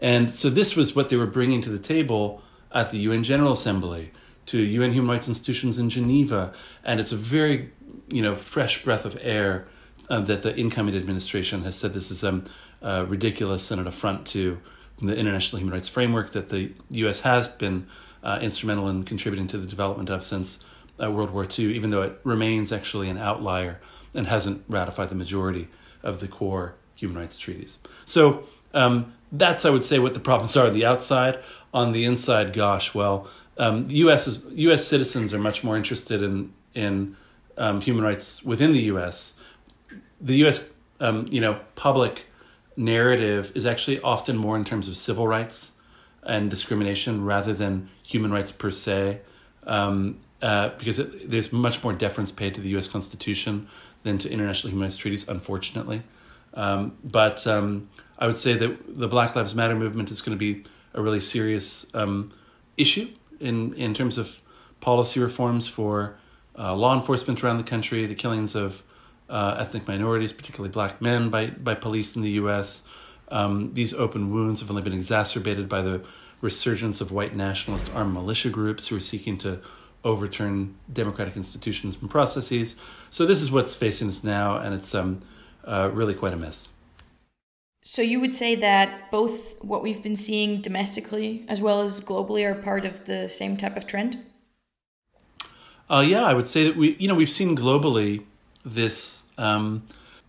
And 0.00 0.34
so 0.34 0.50
this 0.50 0.74
was 0.74 0.96
what 0.96 1.10
they 1.10 1.16
were 1.16 1.26
bringing 1.26 1.60
to 1.60 1.70
the 1.70 1.78
table 1.78 2.42
at 2.72 2.90
the 2.90 2.98
UN 2.98 3.22
General 3.22 3.52
Assembly, 3.52 4.10
to 4.46 4.58
UN 4.58 4.92
human 4.92 5.10
rights 5.10 5.28
institutions 5.28 5.78
in 5.78 5.88
Geneva, 5.88 6.52
and 6.84 7.00
it's 7.00 7.12
a 7.12 7.16
very, 7.16 7.72
you 8.08 8.22
know, 8.22 8.36
fresh 8.36 8.84
breath 8.84 9.04
of 9.04 9.18
air 9.20 9.66
uh, 10.10 10.20
that 10.20 10.42
the 10.42 10.54
incoming 10.56 10.94
administration 10.94 11.62
has 11.62 11.76
said 11.76 11.94
this 11.94 12.10
is 12.10 12.22
um, 12.22 12.44
uh, 12.82 13.06
ridiculous 13.08 13.70
and 13.70 13.80
an 13.80 13.86
affront 13.86 14.26
to 14.26 14.60
the 14.98 15.16
international 15.16 15.58
human 15.58 15.74
rights 15.74 15.88
framework 15.88 16.32
that 16.32 16.50
the 16.50 16.72
U.S. 16.90 17.20
has 17.22 17.48
been 17.48 17.86
uh, 18.22 18.38
instrumental 18.40 18.88
in 18.88 19.04
contributing 19.04 19.46
to 19.48 19.58
the 19.58 19.66
development 19.66 20.10
of 20.10 20.24
since 20.24 20.64
uh, 21.02 21.10
World 21.10 21.30
War 21.30 21.46
II, 21.46 21.74
even 21.74 21.90
though 21.90 22.02
it 22.02 22.20
remains 22.22 22.72
actually 22.72 23.08
an 23.08 23.18
outlier 23.18 23.80
and 24.14 24.26
hasn't 24.26 24.64
ratified 24.68 25.08
the 25.08 25.14
majority 25.14 25.68
of 26.02 26.20
the 26.20 26.28
core 26.28 26.76
human 26.94 27.18
rights 27.18 27.38
treaties. 27.38 27.78
So 28.04 28.44
um, 28.72 29.12
that's, 29.32 29.64
I 29.64 29.70
would 29.70 29.84
say, 29.84 29.98
what 29.98 30.14
the 30.14 30.20
problems 30.20 30.56
are 30.56 30.66
on 30.66 30.72
the 30.72 30.84
outside. 30.84 31.38
On 31.72 31.92
the 31.92 32.04
inside, 32.04 32.52
gosh, 32.52 32.94
well, 32.94 33.28
um, 33.58 33.86
U.S. 33.88 34.26
Is, 34.26 34.44
U.S. 34.52 34.84
citizens 34.84 35.32
are 35.32 35.38
much 35.38 35.62
more 35.64 35.76
interested 35.76 36.22
in 36.22 36.52
in 36.74 37.16
um, 37.56 37.80
human 37.80 38.04
rights 38.04 38.42
within 38.44 38.72
the 38.72 38.82
U.S. 38.82 39.34
The 40.20 40.36
U.S. 40.38 40.70
Um, 41.00 41.26
you 41.30 41.40
know 41.40 41.60
public 41.74 42.26
narrative 42.76 43.52
is 43.54 43.66
actually 43.66 44.00
often 44.00 44.36
more 44.36 44.56
in 44.56 44.64
terms 44.64 44.88
of 44.88 44.96
civil 44.96 45.28
rights 45.28 45.76
and 46.24 46.50
discrimination 46.50 47.24
rather 47.24 47.52
than 47.52 47.88
human 48.02 48.32
rights 48.32 48.50
per 48.50 48.70
se, 48.70 49.20
um, 49.64 50.18
uh, 50.42 50.70
because 50.78 50.98
it, 50.98 51.30
there's 51.30 51.52
much 51.52 51.84
more 51.84 51.92
deference 51.92 52.32
paid 52.32 52.54
to 52.54 52.60
the 52.60 52.70
U.S. 52.70 52.86
Constitution 52.86 53.68
than 54.02 54.18
to 54.18 54.30
international 54.30 54.70
human 54.70 54.84
rights 54.84 54.96
treaties, 54.96 55.28
unfortunately. 55.28 56.02
Um, 56.54 56.96
but 57.04 57.46
um, 57.46 57.88
I 58.18 58.26
would 58.26 58.36
say 58.36 58.54
that 58.54 58.98
the 58.98 59.08
Black 59.08 59.36
Lives 59.36 59.54
Matter 59.54 59.74
movement 59.74 60.10
is 60.10 60.22
going 60.22 60.36
to 60.36 60.40
be 60.40 60.64
a 60.94 61.02
really 61.02 61.20
serious 61.20 61.86
um, 61.94 62.30
issue 62.76 63.08
in 63.44 63.74
in 63.74 63.94
terms 63.94 64.18
of 64.18 64.40
policy 64.80 65.20
reforms 65.20 65.68
for 65.68 66.16
uh, 66.58 66.74
law 66.74 66.94
enforcement 66.94 67.42
around 67.42 67.58
the 67.58 67.64
country, 67.64 68.06
the 68.06 68.14
killings 68.14 68.54
of 68.54 68.82
uh, 69.28 69.56
ethnic 69.58 69.86
minorities, 69.86 70.32
particularly 70.32 70.72
black 70.72 71.00
men, 71.00 71.30
by 71.30 71.50
by 71.50 71.74
police 71.74 72.16
in 72.16 72.22
the 72.22 72.32
U.S. 72.42 72.84
Um, 73.28 73.74
these 73.74 73.92
open 73.94 74.32
wounds 74.32 74.60
have 74.60 74.70
only 74.70 74.82
been 74.82 74.92
exacerbated 74.92 75.68
by 75.68 75.82
the 75.82 76.04
resurgence 76.40 77.00
of 77.00 77.10
white 77.10 77.34
nationalist 77.34 77.90
armed 77.94 78.12
militia 78.12 78.50
groups 78.50 78.88
who 78.88 78.96
are 78.96 79.00
seeking 79.00 79.38
to 79.38 79.60
overturn 80.04 80.74
democratic 80.92 81.36
institutions 81.36 81.96
and 82.00 82.10
processes. 82.10 82.76
So 83.08 83.24
this 83.24 83.40
is 83.40 83.50
what's 83.50 83.74
facing 83.74 84.08
us 84.08 84.22
now, 84.22 84.58
and 84.58 84.74
it's 84.74 84.94
um, 84.94 85.22
uh, 85.64 85.90
really 85.92 86.14
quite 86.14 86.34
a 86.34 86.36
mess. 86.36 86.68
So 87.86 88.00
you 88.00 88.18
would 88.18 88.34
say 88.34 88.54
that 88.54 89.10
both 89.10 89.62
what 89.62 89.82
we've 89.82 90.02
been 90.02 90.16
seeing 90.16 90.62
domestically 90.62 91.44
as 91.48 91.60
well 91.60 91.82
as 91.82 92.00
globally 92.00 92.42
are 92.50 92.54
part 92.54 92.86
of 92.86 93.04
the 93.04 93.28
same 93.28 93.58
type 93.58 93.76
of 93.76 93.86
trend? 93.86 94.24
Uh, 95.90 96.02
yeah, 96.04 96.24
I 96.24 96.32
would 96.32 96.46
say 96.46 96.64
that 96.64 96.76
we, 96.76 96.96
you 96.96 97.06
know, 97.06 97.14
we've 97.14 97.28
seen 97.28 97.54
globally 97.54 98.24
this. 98.64 99.24
Um, 99.36 99.82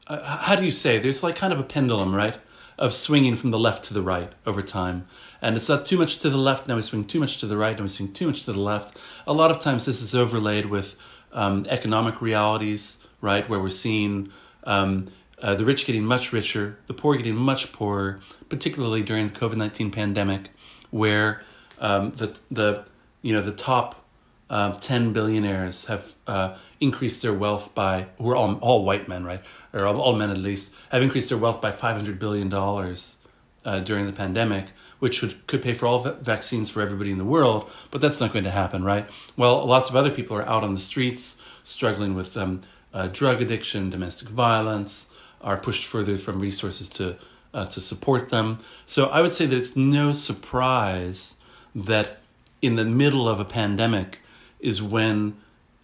uh, 0.05 0.39
how 0.39 0.57
do 0.57 0.65
you 0.65 0.71
say? 0.71 0.99
There's 0.99 1.23
like 1.23 1.37
kind 1.37 1.53
of 1.53 1.59
a 1.59 1.63
pendulum, 1.63 2.13
right, 2.13 2.35
of 2.77 2.93
swinging 2.93 3.37
from 3.37 3.51
the 3.51 3.59
left 3.59 3.85
to 3.85 3.93
the 3.93 4.01
right 4.01 4.33
over 4.45 4.61
time, 4.61 5.07
and 5.41 5.55
it's 5.55 5.69
not 5.69 5.85
too 5.85 5.97
much 5.97 6.19
to 6.19 6.29
the 6.29 6.37
left. 6.37 6.67
Now 6.67 6.75
we 6.75 6.81
swing 6.81 7.05
too 7.05 7.21
much 7.21 7.37
to 7.37 7.45
the 7.45 7.55
right. 7.55 7.77
Now 7.77 7.83
we 7.83 7.89
swing 7.89 8.11
too 8.11 8.27
much 8.27 8.43
to 8.43 8.51
the 8.51 8.59
left. 8.59 8.97
A 9.25 9.31
lot 9.31 9.49
of 9.49 9.61
times 9.61 9.85
this 9.85 10.01
is 10.01 10.13
overlaid 10.13 10.65
with 10.65 10.97
um, 11.31 11.65
economic 11.69 12.21
realities, 12.21 12.97
right, 13.21 13.47
where 13.47 13.61
we're 13.61 13.69
seeing. 13.69 14.29
Um, 14.65 15.07
uh, 15.45 15.53
the 15.53 15.63
rich 15.63 15.85
getting 15.85 16.03
much 16.03 16.33
richer, 16.33 16.75
the 16.87 16.93
poor 16.93 17.15
getting 17.15 17.35
much 17.35 17.71
poorer, 17.71 18.19
particularly 18.49 19.03
during 19.03 19.27
the 19.27 19.33
COVID 19.33 19.57
nineteen 19.57 19.91
pandemic, 19.91 20.49
where 20.89 21.43
um, 21.79 22.11
the 22.11 22.39
the 22.49 22.85
you 23.21 23.31
know 23.31 23.43
the 23.43 23.51
top 23.51 24.03
uh, 24.49 24.71
ten 24.71 25.13
billionaires 25.13 25.85
have 25.85 26.15
uh, 26.25 26.57
increased 26.79 27.21
their 27.21 27.33
wealth 27.33 27.75
by 27.75 28.07
who 28.17 28.27
are 28.31 28.35
all 28.35 28.55
all 28.55 28.83
white 28.83 29.07
men, 29.07 29.23
right, 29.23 29.43
or 29.71 29.85
all, 29.85 30.01
all 30.01 30.15
men 30.15 30.31
at 30.31 30.39
least, 30.39 30.73
have 30.89 31.03
increased 31.03 31.29
their 31.29 31.37
wealth 31.37 31.61
by 31.61 31.71
five 31.71 31.95
hundred 31.95 32.17
billion 32.17 32.49
dollars 32.49 33.17
uh, 33.65 33.79
during 33.79 34.07
the 34.07 34.13
pandemic, 34.13 34.69
which 34.97 35.21
would 35.21 35.45
could 35.45 35.61
pay 35.61 35.75
for 35.75 35.85
all 35.85 35.99
vaccines 35.99 36.71
for 36.71 36.81
everybody 36.81 37.11
in 37.11 37.19
the 37.19 37.23
world, 37.23 37.69
but 37.91 38.01
that's 38.01 38.19
not 38.19 38.33
going 38.33 38.45
to 38.45 38.51
happen, 38.51 38.83
right? 38.83 39.07
Well, 39.37 39.63
lots 39.63 39.91
of 39.91 39.95
other 39.95 40.09
people 40.09 40.35
are 40.37 40.49
out 40.49 40.63
on 40.63 40.73
the 40.73 40.79
streets 40.79 41.39
struggling 41.61 42.15
with 42.15 42.35
um, 42.35 42.63
uh, 42.95 43.05
drug 43.05 43.43
addiction, 43.43 43.91
domestic 43.91 44.29
violence 44.29 45.14
are 45.45 45.55
pushed 45.55 45.85
further 45.85 46.17
from 46.17 46.39
resources 46.39 46.89
to 46.89 47.15
uh, 47.53 47.65
to 47.67 47.79
support 47.79 48.29
them. 48.29 48.59
So 48.85 49.05
I 49.05 49.21
would 49.21 49.31
say 49.31 49.45
that 49.45 49.57
it's 49.57 49.77
no 49.77 50.11
surprise 50.11 51.37
that 51.73 52.19
in 52.61 52.75
the 52.75 52.83
middle 52.83 53.29
of 53.29 53.39
a 53.39 53.45
pandemic 53.45 54.19
is 54.59 54.81
when 54.81 55.37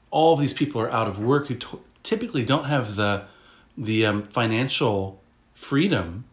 all 0.10 0.36
these 0.36 0.52
people 0.52 0.82
are 0.82 0.92
out 0.92 1.08
of 1.08 1.18
work 1.18 1.48
who 1.48 1.56
t- 1.56 1.80
typically 2.04 2.44
don't 2.44 2.66
have 2.66 2.98
the 2.98 3.24
the 3.78 4.06
um, 4.06 4.24
financial 4.24 5.22
freedom 5.54 6.26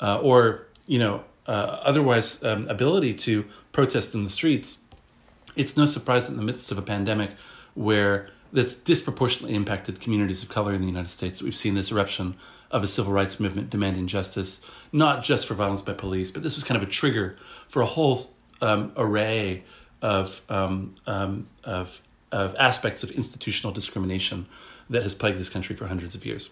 uh, 0.00 0.18
or 0.20 0.66
you 0.86 0.98
know 0.98 1.24
uh, 1.46 1.80
otherwise 1.82 2.42
um, 2.44 2.66
ability 2.68 3.12
to 3.12 3.44
protest 3.72 4.14
in 4.14 4.24
the 4.24 4.30
streets. 4.30 4.78
It's 5.56 5.76
no 5.76 5.86
surprise 5.86 6.30
in 6.30 6.36
the 6.36 6.42
midst 6.42 6.70
of 6.70 6.78
a 6.78 6.82
pandemic 6.82 7.32
where 7.74 8.30
that's 8.52 8.74
disproportionately 8.76 9.54
impacted 9.54 10.00
communities 10.00 10.42
of 10.42 10.48
color 10.48 10.72
in 10.72 10.80
the 10.80 10.86
United 10.86 11.10
States 11.10 11.42
we've 11.42 11.56
seen 11.56 11.74
this 11.74 11.92
eruption 11.92 12.36
of 12.70 12.82
a 12.82 12.86
civil 12.86 13.12
rights 13.12 13.40
movement 13.40 13.70
demanding 13.70 14.06
justice, 14.06 14.60
not 14.92 15.22
just 15.22 15.46
for 15.46 15.54
violence 15.54 15.82
by 15.82 15.92
police, 15.92 16.30
but 16.30 16.42
this 16.42 16.54
was 16.54 16.64
kind 16.64 16.80
of 16.80 16.86
a 16.86 16.90
trigger 16.90 17.36
for 17.68 17.80
a 17.80 17.86
whole 17.86 18.18
um, 18.60 18.92
array 18.96 19.64
of, 20.02 20.42
um, 20.48 20.94
um, 21.06 21.46
of, 21.64 22.00
of 22.30 22.54
aspects 22.56 23.02
of 23.02 23.10
institutional 23.12 23.72
discrimination 23.72 24.46
that 24.90 25.02
has 25.02 25.14
plagued 25.14 25.38
this 25.38 25.48
country 25.48 25.74
for 25.74 25.86
hundreds 25.86 26.14
of 26.14 26.26
years. 26.26 26.50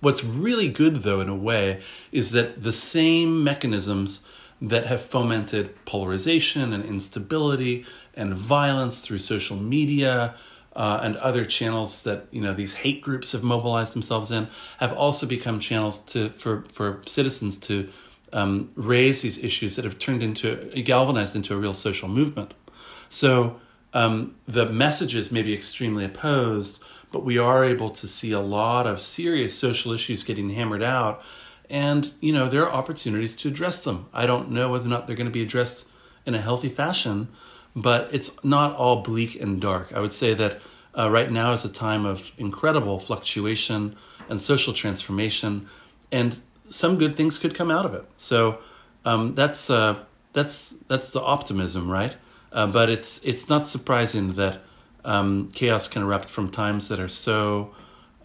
What's 0.00 0.24
really 0.24 0.68
good, 0.68 0.96
though, 0.96 1.20
in 1.20 1.28
a 1.28 1.36
way, 1.36 1.80
is 2.12 2.32
that 2.32 2.62
the 2.62 2.72
same 2.72 3.42
mechanisms 3.42 4.26
that 4.60 4.86
have 4.86 5.00
fomented 5.00 5.84
polarization 5.84 6.72
and 6.72 6.84
instability 6.84 7.84
and 8.14 8.34
violence 8.34 9.00
through 9.00 9.18
social 9.18 9.56
media 9.56 10.34
uh, 10.78 11.00
and 11.02 11.16
other 11.16 11.44
channels 11.44 12.04
that 12.04 12.26
you 12.30 12.40
know 12.40 12.54
these 12.54 12.74
hate 12.76 13.02
groups 13.02 13.32
have 13.32 13.42
mobilized 13.42 13.94
themselves 13.94 14.30
in 14.30 14.48
have 14.78 14.92
also 14.92 15.26
become 15.26 15.58
channels 15.58 16.00
to 16.00 16.30
for 16.30 16.62
for 16.72 17.02
citizens 17.04 17.58
to 17.58 17.88
um, 18.32 18.70
raise 18.76 19.20
these 19.22 19.42
issues 19.42 19.76
that 19.76 19.84
have 19.84 19.98
turned 19.98 20.22
into 20.22 20.70
galvanized 20.84 21.34
into 21.34 21.52
a 21.52 21.56
real 21.56 21.72
social 21.74 22.08
movement. 22.08 22.54
So 23.08 23.60
um, 23.92 24.36
the 24.46 24.66
messages 24.66 25.32
may 25.32 25.42
be 25.42 25.54
extremely 25.54 26.04
opposed, 26.04 26.82
but 27.10 27.24
we 27.24 27.38
are 27.38 27.64
able 27.64 27.90
to 27.90 28.06
see 28.06 28.32
a 28.32 28.40
lot 28.40 28.86
of 28.86 29.00
serious 29.00 29.58
social 29.58 29.92
issues 29.92 30.22
getting 30.22 30.50
hammered 30.50 30.82
out. 30.82 31.24
And, 31.70 32.12
you 32.20 32.32
know, 32.32 32.48
there 32.48 32.64
are 32.66 32.72
opportunities 32.72 33.36
to 33.36 33.48
address 33.48 33.82
them. 33.82 34.06
I 34.12 34.26
don't 34.26 34.50
know 34.50 34.70
whether 34.70 34.86
or 34.86 34.88
not 34.88 35.06
they're 35.06 35.16
going 35.16 35.26
to 35.26 35.32
be 35.32 35.42
addressed 35.42 35.86
in 36.24 36.34
a 36.34 36.40
healthy 36.40 36.68
fashion, 36.68 37.28
but 37.74 38.08
it's 38.12 38.42
not 38.44 38.74
all 38.74 39.02
bleak 39.02 39.40
and 39.40 39.60
dark. 39.60 39.92
I 39.92 40.00
would 40.00 40.12
say 40.12 40.34
that 40.34 40.60
uh, 40.98 41.08
right 41.08 41.30
now 41.30 41.52
is 41.52 41.64
a 41.64 41.72
time 41.72 42.04
of 42.04 42.32
incredible 42.36 42.98
fluctuation 42.98 43.94
and 44.28 44.40
social 44.40 44.72
transformation, 44.72 45.68
and 46.10 46.40
some 46.68 46.98
good 46.98 47.14
things 47.14 47.38
could 47.38 47.54
come 47.54 47.70
out 47.70 47.86
of 47.86 47.94
it. 47.94 48.04
So 48.16 48.58
um, 49.04 49.34
that's 49.34 49.70
uh, 49.70 50.04
that's 50.32 50.70
that's 50.88 51.12
the 51.12 51.20
optimism, 51.20 51.90
right? 51.90 52.16
Uh, 52.52 52.66
but 52.66 52.90
it's 52.90 53.22
it's 53.24 53.48
not 53.48 53.66
surprising 53.66 54.32
that 54.34 54.58
um, 55.04 55.48
chaos 55.54 55.86
can 55.86 56.02
erupt 56.02 56.28
from 56.28 56.50
times 56.50 56.88
that 56.88 56.98
are 56.98 57.08
so 57.08 57.74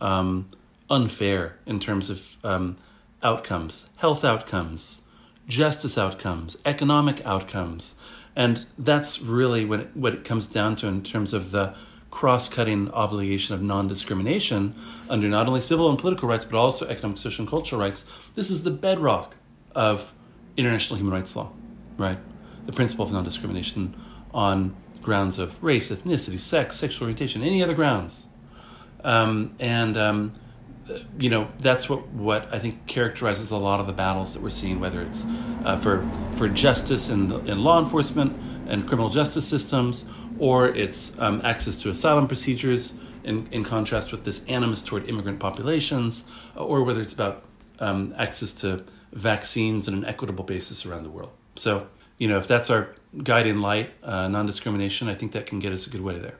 um, 0.02 0.50
unfair 0.90 1.60
in 1.66 1.80
terms 1.80 2.10
of 2.10 2.36
um, 2.44 2.78
outcomes, 3.22 3.92
health 3.98 4.26
outcomes, 4.26 5.04
justice 5.48 5.98
outcomes, 5.98 6.58
economic 6.66 7.24
outcomes. 7.26 7.96
And 8.36 8.66
that's 8.80 9.22
really 9.22 9.64
what 9.64 9.80
it, 9.80 9.96
what 9.96 10.14
it 10.16 10.24
comes 10.24 10.48
down 10.48 10.76
to 10.78 10.88
in 10.88 11.04
terms 11.04 11.34
of 11.34 11.52
the 11.52 11.76
cross 12.14 12.48
cutting 12.48 12.92
obligation 12.92 13.56
of 13.56 13.62
non 13.64 13.88
discrimination 13.88 14.76
under 15.10 15.28
not 15.28 15.48
only 15.48 15.60
civil 15.60 15.90
and 15.90 15.98
political 15.98 16.30
rights, 16.30 16.46
but 16.46 16.56
also 16.56 16.88
economic, 16.88 17.18
social, 17.18 17.42
and 17.42 17.50
cultural 17.50 17.82
rights. 17.82 18.06
This 18.36 18.52
is 18.52 18.64
the 18.64 18.70
bedrock 18.70 19.36
of 19.74 20.14
international 20.56 20.98
human 20.98 21.12
rights 21.12 21.36
law, 21.36 21.52
right? 21.98 22.20
The 22.68 22.72
principle 22.72 23.04
of 23.04 23.12
non 23.12 23.24
discrimination 23.24 23.96
on 24.32 24.76
grounds 25.02 25.40
of 25.40 25.62
race, 25.64 25.90
ethnicity, 25.90 26.40
sex, 26.40 26.78
sexual 26.78 27.06
orientation, 27.06 27.42
any 27.42 27.64
other 27.64 27.74
grounds. 27.74 28.28
Um, 29.04 29.56
and 29.60 29.98
um, 29.98 30.34
you 31.18 31.32
know 31.32 31.50
that's 31.60 31.90
what 31.90 32.08
what 32.10 32.54
I 32.54 32.60
think 32.60 32.86
characterizes 32.86 33.50
a 33.50 33.58
lot 33.58 33.80
of 33.80 33.88
the 33.88 33.94
battles 33.94 34.36
that 34.36 34.44
we're 34.44 34.52
seeing, 34.52 34.80
whether 34.80 35.02
it's 35.02 35.26
uh, 35.66 35.78
for 35.78 36.08
for 36.36 36.48
justice 36.48 37.10
in 37.10 37.28
the, 37.28 37.40
in 37.40 37.64
law 37.64 37.82
enforcement 37.84 38.40
and 38.68 38.88
criminal 38.88 39.10
justice 39.10 39.48
systems, 39.48 40.06
or 40.40 40.68
it's 40.70 41.18
um, 41.20 41.42
access 41.44 41.82
to 41.82 41.90
asylum 41.90 42.28
procedures. 42.28 42.98
In, 43.26 43.48
in 43.52 43.64
contrast 43.64 44.12
with 44.12 44.26
this 44.26 44.44
animus 44.50 44.84
toward 44.84 45.08
immigrant 45.08 45.40
populations, 45.40 46.26
or 46.58 46.84
whether 46.84 47.02
it's 47.02 47.14
about 47.14 47.46
um, 47.80 48.14
access 48.18 48.54
to 48.56 48.84
vaccines 49.14 49.88
on 49.88 49.94
an 49.94 50.06
equitable 50.06 50.44
basis 50.44 50.86
around 50.86 51.04
the 51.04 51.10
world. 51.10 51.32
So, 51.56 51.88
you 52.18 52.28
know, 52.28 52.38
if 52.38 52.48
that's 52.48 52.70
our 52.70 52.96
guiding 53.24 53.60
light, 53.60 53.92
uh, 54.04 54.28
non 54.28 54.46
discrimination, 54.46 55.08
I 55.08 55.16
think 55.16 55.32
that 55.34 55.46
can 55.46 55.60
get 55.60 55.72
us 55.72 55.88
a 55.88 55.90
good 55.90 56.02
way 56.02 56.20
there. 56.20 56.38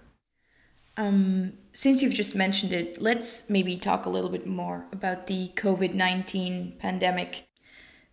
Um, 0.96 1.54
since 1.72 2.02
you've 2.02 2.14
just 2.14 2.36
mentioned 2.36 2.72
it, 2.72 3.02
let's 3.02 3.50
maybe 3.50 3.78
talk 3.78 4.06
a 4.06 4.10
little 4.10 4.30
bit 4.30 4.46
more 4.46 4.86
about 4.92 5.28
the 5.28 5.52
COVID 5.56 5.94
19 5.94 6.76
pandemic. 6.80 7.46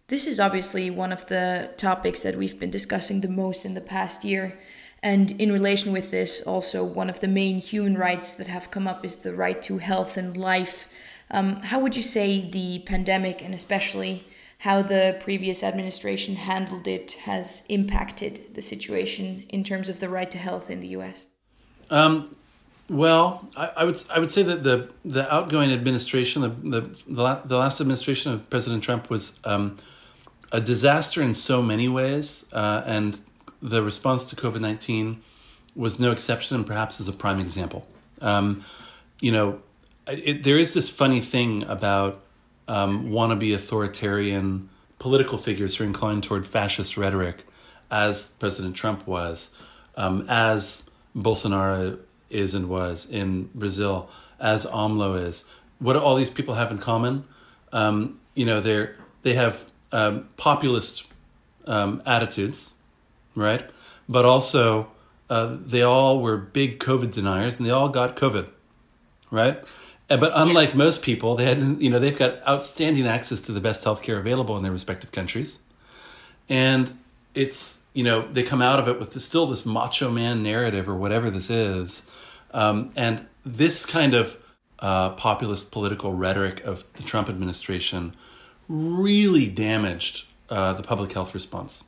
This 0.08 0.26
is 0.26 0.40
obviously 0.40 0.90
one 0.90 1.12
of 1.12 1.26
the 1.26 1.70
topics 1.76 2.20
that 2.20 2.36
we've 2.36 2.58
been 2.58 2.70
discussing 2.70 3.20
the 3.20 3.28
most 3.28 3.64
in 3.64 3.74
the 3.74 3.80
past 3.80 4.24
year. 4.24 4.58
And 5.02 5.30
in 5.40 5.52
relation 5.52 5.92
with 5.92 6.10
this, 6.10 6.42
also 6.42 6.84
one 6.84 7.08
of 7.08 7.20
the 7.20 7.28
main 7.28 7.58
human 7.58 7.96
rights 7.96 8.32
that 8.34 8.48
have 8.48 8.70
come 8.70 8.86
up 8.86 9.04
is 9.04 9.16
the 9.16 9.34
right 9.34 9.62
to 9.62 9.78
health 9.78 10.16
and 10.16 10.36
life. 10.36 10.88
Um, 11.30 11.56
how 11.62 11.80
would 11.80 11.96
you 11.96 12.02
say 12.02 12.50
the 12.50 12.82
pandemic, 12.86 13.42
and 13.42 13.54
especially 13.54 14.26
how 14.58 14.82
the 14.82 15.16
previous 15.20 15.62
administration 15.62 16.36
handled 16.36 16.86
it, 16.86 17.12
has 17.24 17.64
impacted 17.68 18.54
the 18.54 18.60
situation 18.60 19.44
in 19.48 19.64
terms 19.64 19.88
of 19.88 20.00
the 20.00 20.08
right 20.08 20.30
to 20.30 20.38
health 20.38 20.68
in 20.68 20.80
the 20.80 20.88
US? 20.88 21.26
Um, 21.88 22.36
well, 22.90 23.48
I, 23.56 23.70
I, 23.78 23.84
would 23.84 23.96
I 24.14 24.18
would 24.18 24.30
say 24.30 24.42
that 24.42 24.62
the 24.64 24.90
the 25.04 25.32
outgoing 25.32 25.72
administration, 25.72 26.42
the 26.42 26.80
the 27.08 27.40
the, 27.46 27.56
last 27.56 27.80
administration 27.80 28.32
of 28.32 28.50
President 28.50 28.82
Trump 28.82 29.08
was 29.08 29.40
um, 29.44 29.78
a 30.52 30.60
disaster 30.60 31.22
in 31.22 31.32
so 31.32 31.62
many 31.62 31.88
ways, 31.88 32.44
uh, 32.52 32.82
and 32.84 33.20
the 33.62 33.82
response 33.82 34.26
to 34.30 34.36
COVID 34.36 34.60
nineteen 34.60 35.22
was 35.74 35.98
no 36.00 36.10
exception, 36.10 36.56
and 36.56 36.66
perhaps 36.66 37.00
is 37.00 37.08
a 37.08 37.12
prime 37.12 37.40
example. 37.40 37.86
Um, 38.20 38.64
you 39.20 39.32
know, 39.32 39.62
it, 40.06 40.42
there 40.42 40.58
is 40.58 40.74
this 40.74 40.88
funny 40.88 41.20
thing 41.20 41.62
about 41.64 42.22
um, 42.68 43.10
wannabe 43.10 43.54
authoritarian 43.54 44.68
political 44.98 45.38
figures 45.38 45.76
who 45.76 45.84
are 45.84 45.86
inclined 45.86 46.22
toward 46.24 46.46
fascist 46.46 46.96
rhetoric, 46.96 47.44
as 47.90 48.28
President 48.38 48.76
Trump 48.76 49.06
was, 49.06 49.54
um, 49.96 50.26
as 50.28 50.88
Bolsonaro 51.16 51.98
is 52.28 52.54
and 52.54 52.68
was 52.68 53.10
in 53.10 53.50
Brazil, 53.54 54.08
as 54.38 54.66
AMLO 54.66 55.14
is. 55.26 55.44
What 55.78 55.94
do 55.94 56.00
all 56.00 56.16
these 56.16 56.30
people 56.30 56.54
have 56.54 56.70
in 56.70 56.78
common? 56.78 57.24
Um, 57.72 58.20
you 58.34 58.46
know, 58.46 58.60
they're 58.60 58.96
they 59.22 59.34
have 59.34 59.66
um, 59.92 60.28
populist 60.36 61.06
um, 61.66 62.02
attitudes, 62.06 62.74
right? 63.40 63.68
But 64.08 64.24
also, 64.24 64.90
uh, 65.28 65.56
they 65.60 65.82
all 65.82 66.20
were 66.20 66.36
big 66.36 66.78
COVID 66.78 67.12
deniers, 67.12 67.58
and 67.58 67.66
they 67.66 67.70
all 67.70 67.88
got 67.88 68.16
COVID, 68.16 68.48
right? 69.30 69.58
And 70.08 70.20
but 70.20 70.32
unlike 70.34 70.74
most 70.74 71.02
people, 71.02 71.36
they 71.36 71.44
had 71.44 71.80
you 71.80 71.90
know 71.90 71.98
they've 71.98 72.18
got 72.18 72.46
outstanding 72.46 73.06
access 73.06 73.40
to 73.42 73.52
the 73.52 73.60
best 73.60 73.84
healthcare 73.84 74.18
available 74.18 74.56
in 74.56 74.62
their 74.62 74.72
respective 74.72 75.12
countries, 75.12 75.60
and 76.48 76.92
it's 77.34 77.84
you 77.94 78.04
know 78.04 78.26
they 78.32 78.42
come 78.42 78.60
out 78.60 78.80
of 78.80 78.88
it 78.88 78.98
with 78.98 79.12
the, 79.12 79.20
still 79.20 79.46
this 79.46 79.64
macho 79.64 80.10
man 80.10 80.42
narrative 80.42 80.88
or 80.88 80.96
whatever 80.96 81.30
this 81.30 81.48
is 81.48 82.08
um, 82.52 82.90
and 82.96 83.26
this 83.44 83.86
kind 83.86 84.14
of 84.14 84.36
uh, 84.80 85.10
populist 85.10 85.70
political 85.70 86.14
rhetoric 86.14 86.64
of 86.64 86.84
the 86.94 87.02
Trump 87.02 87.28
administration 87.28 88.14
really 88.68 89.48
damaged 89.48 90.26
uh, 90.48 90.72
the 90.72 90.82
public 90.82 91.12
health 91.12 91.34
response. 91.34 91.84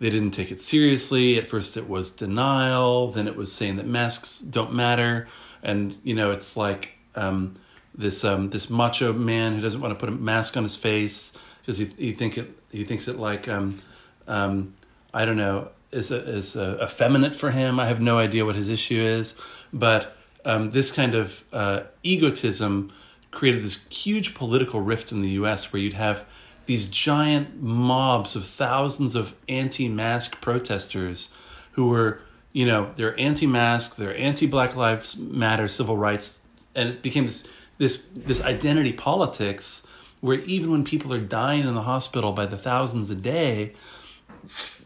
They 0.00 0.10
didn't 0.10 0.32
take 0.32 0.50
it 0.50 0.60
seriously. 0.60 1.38
At 1.38 1.46
first, 1.46 1.76
it 1.76 1.88
was 1.88 2.10
denial. 2.10 3.08
Then 3.12 3.28
it 3.28 3.36
was 3.36 3.52
saying 3.52 3.76
that 3.76 3.86
masks 3.86 4.40
don't 4.40 4.72
matter, 4.72 5.28
and 5.62 5.96
you 6.02 6.14
know, 6.14 6.30
it's 6.30 6.56
like 6.56 6.98
um, 7.14 7.56
this 7.94 8.24
um, 8.24 8.50
this 8.50 8.68
macho 8.68 9.12
man 9.12 9.54
who 9.54 9.60
doesn't 9.60 9.80
want 9.80 9.92
to 9.92 10.00
put 10.00 10.08
a 10.08 10.16
mask 10.16 10.56
on 10.56 10.62
his 10.62 10.74
face 10.74 11.32
because 11.60 11.78
he 11.78 11.84
he 11.84 12.12
think 12.12 12.38
it 12.38 12.50
he 12.72 12.82
thinks 12.82 13.06
it 13.08 13.18
like 13.18 13.46
um, 13.46 13.80
um, 14.26 14.74
I 15.12 15.24
don't 15.24 15.36
know 15.36 15.68
is 15.92 16.10
a, 16.10 16.28
is 16.28 16.56
a, 16.56 16.82
effeminate 16.82 17.34
for 17.34 17.50
him. 17.50 17.80
I 17.80 17.86
have 17.86 18.00
no 18.00 18.18
idea 18.18 18.44
what 18.44 18.54
his 18.54 18.68
issue 18.68 19.00
is. 19.00 19.40
But 19.72 20.16
um, 20.44 20.70
this 20.70 20.90
kind 20.90 21.14
of 21.14 21.44
uh, 21.52 21.82
egotism 22.02 22.92
created 23.30 23.62
this 23.62 23.86
huge 23.88 24.34
political 24.34 24.80
rift 24.80 25.12
in 25.12 25.22
the 25.22 25.30
US 25.30 25.72
where 25.72 25.82
you'd 25.82 25.92
have 25.94 26.26
these 26.70 26.88
giant 26.88 27.60
mobs 27.60 28.36
of 28.36 28.46
thousands 28.46 29.16
of 29.16 29.34
anti 29.48 29.88
mask 29.88 30.40
protesters 30.40 31.34
who 31.72 31.88
were, 31.88 32.22
you 32.52 32.64
know, 32.64 32.92
they're 32.94 33.18
anti 33.18 33.44
mask, 33.44 33.96
they're 33.96 34.16
anti 34.16 34.46
Black 34.46 34.76
Lives 34.76 35.18
Matter 35.18 35.66
civil 35.66 35.96
rights. 35.96 36.46
And 36.76 36.88
it 36.88 37.02
became 37.02 37.24
this, 37.24 37.44
this, 37.78 38.06
this 38.14 38.40
identity 38.40 38.92
politics 38.92 39.84
where 40.20 40.38
even 40.42 40.70
when 40.70 40.84
people 40.84 41.12
are 41.12 41.18
dying 41.18 41.66
in 41.66 41.74
the 41.74 41.82
hospital 41.82 42.30
by 42.30 42.46
the 42.46 42.56
thousands 42.56 43.10
a 43.10 43.16
day, 43.16 43.74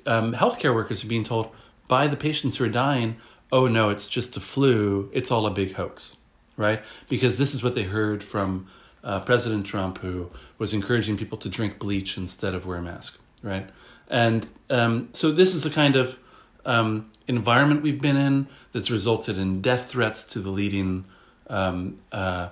um, 0.06 0.32
healthcare 0.32 0.74
workers 0.74 1.04
are 1.04 1.08
being 1.08 1.22
told 1.22 1.50
by 1.86 2.06
the 2.06 2.16
patients 2.16 2.56
who 2.56 2.64
are 2.64 2.70
dying, 2.70 3.16
oh 3.52 3.66
no, 3.66 3.90
it's 3.90 4.08
just 4.08 4.38
a 4.38 4.40
flu, 4.40 5.10
it's 5.12 5.30
all 5.30 5.44
a 5.44 5.50
big 5.50 5.74
hoax, 5.74 6.16
right? 6.56 6.82
Because 7.10 7.36
this 7.36 7.52
is 7.52 7.62
what 7.62 7.74
they 7.74 7.82
heard 7.82 8.24
from 8.24 8.68
uh, 9.04 9.20
President 9.20 9.66
Trump, 9.66 9.98
who 9.98 10.30
was 10.58 10.72
encouraging 10.72 11.16
people 11.16 11.38
to 11.38 11.48
drink 11.48 11.78
bleach 11.78 12.16
instead 12.16 12.54
of 12.54 12.66
wear 12.66 12.78
a 12.78 12.82
mask, 12.82 13.20
right? 13.42 13.68
And 14.08 14.48
um, 14.70 15.10
so 15.12 15.30
this 15.30 15.54
is 15.54 15.62
the 15.62 15.70
kind 15.70 15.94
of 15.94 16.18
um, 16.64 17.10
environment 17.28 17.82
we've 17.82 18.00
been 18.00 18.16
in 18.16 18.48
that's 18.72 18.90
resulted 18.90 19.38
in 19.38 19.60
death 19.60 19.90
threats 19.90 20.24
to 20.24 20.40
the 20.40 20.50
leading 20.50 21.04
um, 21.48 21.98
uh, 22.10 22.48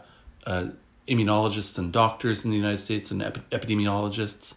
uh, 0.46 0.66
immunologists 1.08 1.78
and 1.78 1.92
doctors 1.92 2.44
in 2.44 2.50
the 2.50 2.56
United 2.56 2.78
States 2.78 3.10
and 3.10 3.22
ep- 3.22 3.50
epidemiologists. 3.50 4.54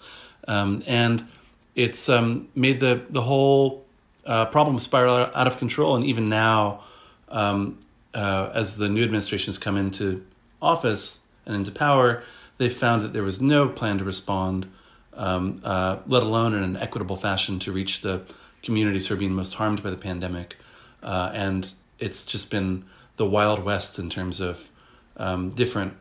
Um, 0.47 0.84
and 0.86 1.27
it's 1.75 2.10
um, 2.10 2.49
made 2.55 2.79
the, 2.79 3.05
the 3.10 3.21
whole 3.21 3.86
uh, 4.25 4.45
problem 4.45 4.79
spiral 4.79 5.29
out 5.34 5.47
of 5.47 5.58
control. 5.58 5.95
And 5.95 6.05
even 6.05 6.29
now, 6.29 6.84
um, 7.29 7.79
uh, 8.13 8.51
as 8.53 8.77
the 8.77 8.89
new 8.89 9.03
administration 9.03 9.47
has 9.51 9.58
come 9.58 9.77
into 9.77 10.25
office 10.62 11.21
and 11.45 11.55
into 11.55 11.71
power, 11.71 12.23
they 12.58 12.69
found 12.69 13.01
that 13.01 13.13
there 13.13 13.23
was 13.23 13.41
no 13.41 13.67
plan 13.67 13.97
to 13.97 14.03
respond, 14.03 14.71
um, 15.13 15.62
uh, 15.63 15.97
let 16.08 16.23
alone 16.23 16.53
in 16.53 16.63
an 16.63 16.77
equitable 16.77 17.17
fashion 17.17 17.60
to 17.60 17.71
reach 17.71 18.01
the 18.01 18.21
communities 18.63 19.08
who 19.08 19.13
are 19.13 19.17
being 19.17 19.34
most 19.34 19.55
harmed 19.55 19.84
by 19.84 19.89
the 19.89 19.97
pandemic. 19.97 20.58
Uh, 21.03 21.31
and 21.34 21.75
it's 21.99 22.25
just 22.25 22.49
been 22.49 22.86
the 23.17 23.25
Wild 23.25 23.63
West 23.63 23.99
in 23.99 24.10
terms 24.10 24.39
of 24.39 24.69
um, 25.17 25.51
different 25.51 25.93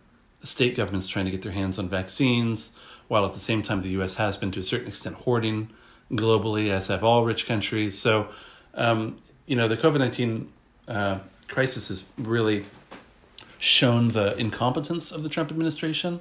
state 0.42 0.76
governments 0.76 1.08
trying 1.08 1.24
to 1.24 1.30
get 1.30 1.42
their 1.42 1.52
hands 1.52 1.78
on 1.78 1.88
vaccines, 1.88 2.72
while 3.08 3.24
at 3.24 3.32
the 3.32 3.38
same 3.38 3.62
time, 3.62 3.80
the 3.80 3.90
US 4.00 4.14
has 4.14 4.36
been 4.36 4.50
to 4.52 4.60
a 4.60 4.62
certain 4.62 4.88
extent 4.88 5.16
hoarding 5.16 5.70
globally, 6.10 6.70
as 6.70 6.88
have 6.88 7.04
all 7.04 7.24
rich 7.24 7.46
countries. 7.46 7.98
So, 7.98 8.28
um, 8.74 9.18
you 9.46 9.56
know, 9.56 9.68
the 9.68 9.76
COVID 9.76 9.98
19 9.98 10.52
uh, 10.88 11.18
crisis 11.48 11.90
is 11.90 12.08
really 12.18 12.64
shown 13.64 14.08
the 14.08 14.36
incompetence 14.36 15.10
of 15.10 15.22
the 15.22 15.28
Trump 15.28 15.50
administration. 15.50 16.20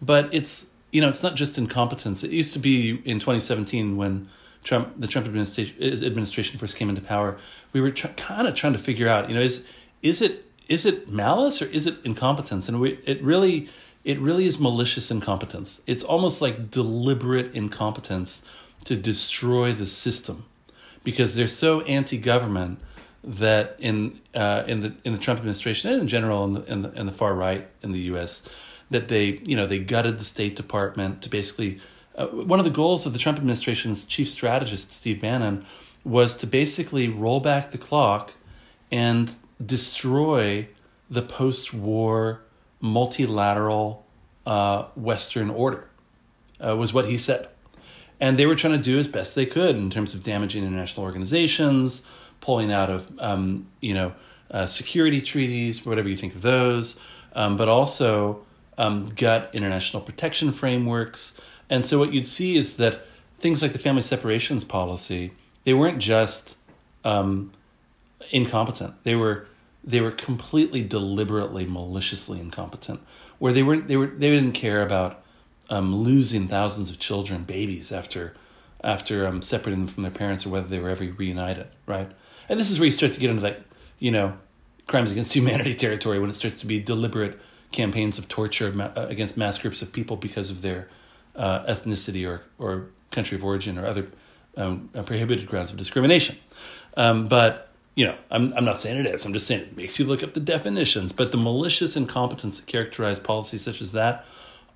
But 0.00 0.32
it's, 0.34 0.72
you 0.90 1.00
know, 1.00 1.08
it's 1.08 1.22
not 1.22 1.34
just 1.34 1.56
incompetence. 1.58 2.22
It 2.22 2.30
used 2.30 2.52
to 2.52 2.58
be 2.58 3.00
in 3.04 3.18
2017 3.18 3.96
when 3.96 4.28
Trump, 4.62 4.92
the 4.98 5.06
Trump 5.06 5.26
administration, 5.26 5.82
administration 5.82 6.58
first 6.58 6.76
came 6.76 6.88
into 6.88 7.02
power, 7.02 7.38
we 7.72 7.80
were 7.80 7.90
tr- 7.90 8.08
kind 8.08 8.46
of 8.46 8.54
trying 8.54 8.74
to 8.74 8.78
figure 8.78 9.08
out, 9.08 9.28
you 9.28 9.34
know, 9.34 9.40
is 9.42 9.66
is 10.02 10.20
it 10.20 10.44
is 10.68 10.86
it 10.86 11.08
malice 11.08 11.60
or 11.60 11.66
is 11.66 11.86
it 11.86 11.96
incompetence? 12.04 12.68
And 12.68 12.80
we, 12.80 12.98
it 13.04 13.22
really 13.22 13.68
it 14.04 14.18
really 14.18 14.46
is 14.46 14.60
malicious 14.60 15.10
incompetence. 15.10 15.80
It's 15.86 16.02
almost 16.04 16.42
like 16.42 16.70
deliberate 16.70 17.54
incompetence 17.54 18.44
to 18.84 18.96
destroy 18.96 19.72
the 19.72 19.86
system 19.86 20.44
because 21.04 21.34
they're 21.34 21.48
so 21.48 21.82
anti-government 21.82 22.80
that 23.24 23.76
in 23.78 24.20
uh, 24.34 24.64
in 24.66 24.80
the 24.80 24.94
in 25.04 25.12
the 25.12 25.18
Trump 25.18 25.38
administration 25.38 25.90
and 25.90 26.02
in 26.02 26.08
general 26.08 26.44
in 26.44 26.52
the, 26.54 26.64
in 26.64 26.82
the 26.82 26.92
in 26.92 27.06
the 27.06 27.12
far 27.12 27.34
right 27.34 27.68
in 27.82 27.92
the 27.92 28.00
U.S. 28.00 28.48
that 28.90 29.08
they 29.08 29.40
you 29.44 29.56
know 29.56 29.66
they 29.66 29.78
gutted 29.78 30.18
the 30.18 30.24
State 30.24 30.56
Department 30.56 31.22
to 31.22 31.28
basically 31.28 31.80
uh, 32.16 32.26
one 32.26 32.58
of 32.58 32.64
the 32.64 32.70
goals 32.70 33.06
of 33.06 33.12
the 33.12 33.18
Trump 33.18 33.38
administration's 33.38 34.04
chief 34.04 34.28
strategist 34.28 34.92
Steve 34.92 35.20
Bannon 35.20 35.64
was 36.04 36.36
to 36.36 36.46
basically 36.46 37.08
roll 37.08 37.40
back 37.40 37.70
the 37.70 37.78
clock 37.78 38.34
and 38.90 39.34
destroy 39.64 40.68
the 41.08 41.22
post-war 41.22 42.42
multilateral 42.80 44.04
uh, 44.44 44.84
Western 44.96 45.48
order, 45.48 45.88
uh, 46.60 46.76
was 46.76 46.92
what 46.92 47.06
he 47.06 47.16
said. 47.16 47.48
And 48.20 48.38
they 48.38 48.46
were 48.46 48.54
trying 48.54 48.74
to 48.74 48.80
do 48.80 48.98
as 48.98 49.06
best 49.06 49.34
they 49.34 49.46
could 49.46 49.76
in 49.76 49.90
terms 49.90 50.14
of 50.14 50.22
damaging 50.22 50.64
international 50.64 51.04
organizations, 51.04 52.04
pulling 52.42 52.70
out 52.70 52.90
of 52.90 53.10
um, 53.18 53.66
you 53.80 53.94
know 53.94 54.12
uh, 54.50 54.66
security 54.66 55.22
treaties, 55.22 55.86
whatever 55.86 56.10
you 56.10 56.16
think 56.16 56.34
of 56.34 56.42
those, 56.42 57.00
um, 57.34 57.56
but 57.56 57.68
also 57.68 58.44
um, 58.76 59.10
gut 59.16 59.48
international 59.54 60.02
protection 60.02 60.52
frameworks. 60.52 61.40
And 61.70 61.86
so 61.86 61.98
what 61.98 62.12
you'd 62.12 62.26
see 62.26 62.56
is 62.56 62.76
that 62.76 63.06
things 63.38 63.62
like 63.62 63.72
the 63.72 63.78
family 63.78 64.02
separations 64.02 64.62
policy, 64.62 65.32
they 65.64 65.72
weren't 65.72 65.98
just 65.98 66.56
um, 67.02 67.52
incompetent; 68.30 69.02
they 69.04 69.14
were 69.14 69.46
they 69.84 70.00
were 70.00 70.10
completely 70.10 70.82
deliberately 70.82 71.66
maliciously 71.66 72.38
incompetent 72.38 73.00
where 73.38 73.52
they 73.52 73.62
weren't 73.62 73.88
they 73.88 73.96
were 73.96 74.06
they 74.06 74.30
didn't 74.30 74.52
care 74.52 74.82
about 74.82 75.22
um, 75.70 75.94
losing 75.94 76.48
thousands 76.48 76.90
of 76.90 76.98
children 76.98 77.44
babies 77.44 77.90
after 77.90 78.34
after 78.84 79.26
um, 79.26 79.42
separating 79.42 79.86
them 79.86 79.92
from 79.92 80.02
their 80.02 80.12
parents 80.12 80.44
or 80.44 80.50
whether 80.50 80.68
they 80.68 80.78
were 80.78 80.90
ever 80.90 81.04
reunited 81.04 81.66
right 81.86 82.10
and 82.52 82.60
this 82.60 82.70
is 82.70 82.78
where 82.78 82.86
you 82.86 82.92
start 82.92 83.12
to 83.12 83.18
get 83.18 83.30
into 83.30 83.42
that 83.42 83.62
you 83.98 84.10
know 84.10 84.36
crimes 84.86 85.10
against 85.10 85.32
humanity 85.36 85.74
territory 85.74 86.18
when 86.18 86.30
it 86.30 86.34
starts 86.34 86.60
to 86.60 86.66
be 86.66 86.78
deliberate 86.78 87.40
campaigns 87.72 88.18
of 88.18 88.28
torture 88.28 88.72
uh, 88.80 89.06
against 89.08 89.36
mass 89.36 89.56
groups 89.58 89.80
of 89.80 89.92
people 89.92 90.16
because 90.16 90.50
of 90.50 90.62
their 90.62 90.88
uh, 91.34 91.64
ethnicity 91.64 92.28
or 92.28 92.42
or 92.58 92.86
country 93.10 93.36
of 93.36 93.42
origin 93.42 93.78
or 93.78 93.86
other 93.86 94.08
um, 94.56 94.90
prohibited 95.06 95.48
grounds 95.48 95.72
of 95.72 95.78
discrimination 95.78 96.36
um, 96.96 97.26
but 97.26 97.68
you 97.94 98.06
know, 98.06 98.16
I'm, 98.30 98.54
I'm 98.54 98.64
not 98.64 98.80
saying 98.80 99.04
it 99.04 99.06
is. 99.06 99.24
I'm 99.24 99.34
just 99.34 99.46
saying 99.46 99.60
it 99.62 99.76
makes 99.76 99.98
you 99.98 100.06
look 100.06 100.22
up 100.22 100.32
the 100.32 100.40
definitions. 100.40 101.12
But 101.12 101.30
the 101.30 101.36
malicious 101.36 101.94
incompetence 101.94 102.58
that 102.58 102.66
characterized 102.66 103.22
policies 103.22 103.62
such 103.62 103.80
as 103.82 103.92
that 103.92 104.24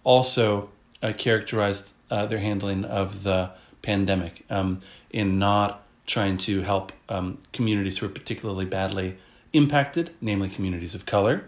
also 0.04 0.68
uh, 1.02 1.12
characterized 1.16 1.94
uh, 2.10 2.26
their 2.26 2.38
handling 2.38 2.84
of 2.84 3.22
the 3.22 3.52
pandemic 3.82 4.44
um, 4.50 4.82
in 5.10 5.38
not 5.38 5.85
trying 6.06 6.36
to 6.38 6.62
help 6.62 6.92
um, 7.08 7.38
communities 7.52 7.98
who 7.98 8.06
are 8.06 8.10
particularly 8.10 8.64
badly 8.64 9.16
impacted, 9.52 10.10
namely 10.20 10.48
communities 10.48 10.94
of 10.94 11.06
color, 11.06 11.44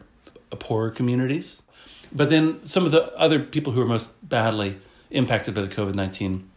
poorer 0.59 0.91
communities. 0.91 1.63
But 2.13 2.31
then 2.31 2.65
some 2.67 2.85
of 2.85 2.93
the 2.93 3.15
other 3.17 3.39
people 3.39 3.73
who 3.73 3.81
are 3.81 3.87
most 3.87 4.29
badly 4.29 4.79
impacted 5.11 5.55
by 5.55 5.63
the 5.63 5.69
COVID 5.69 5.95
19 5.95 6.49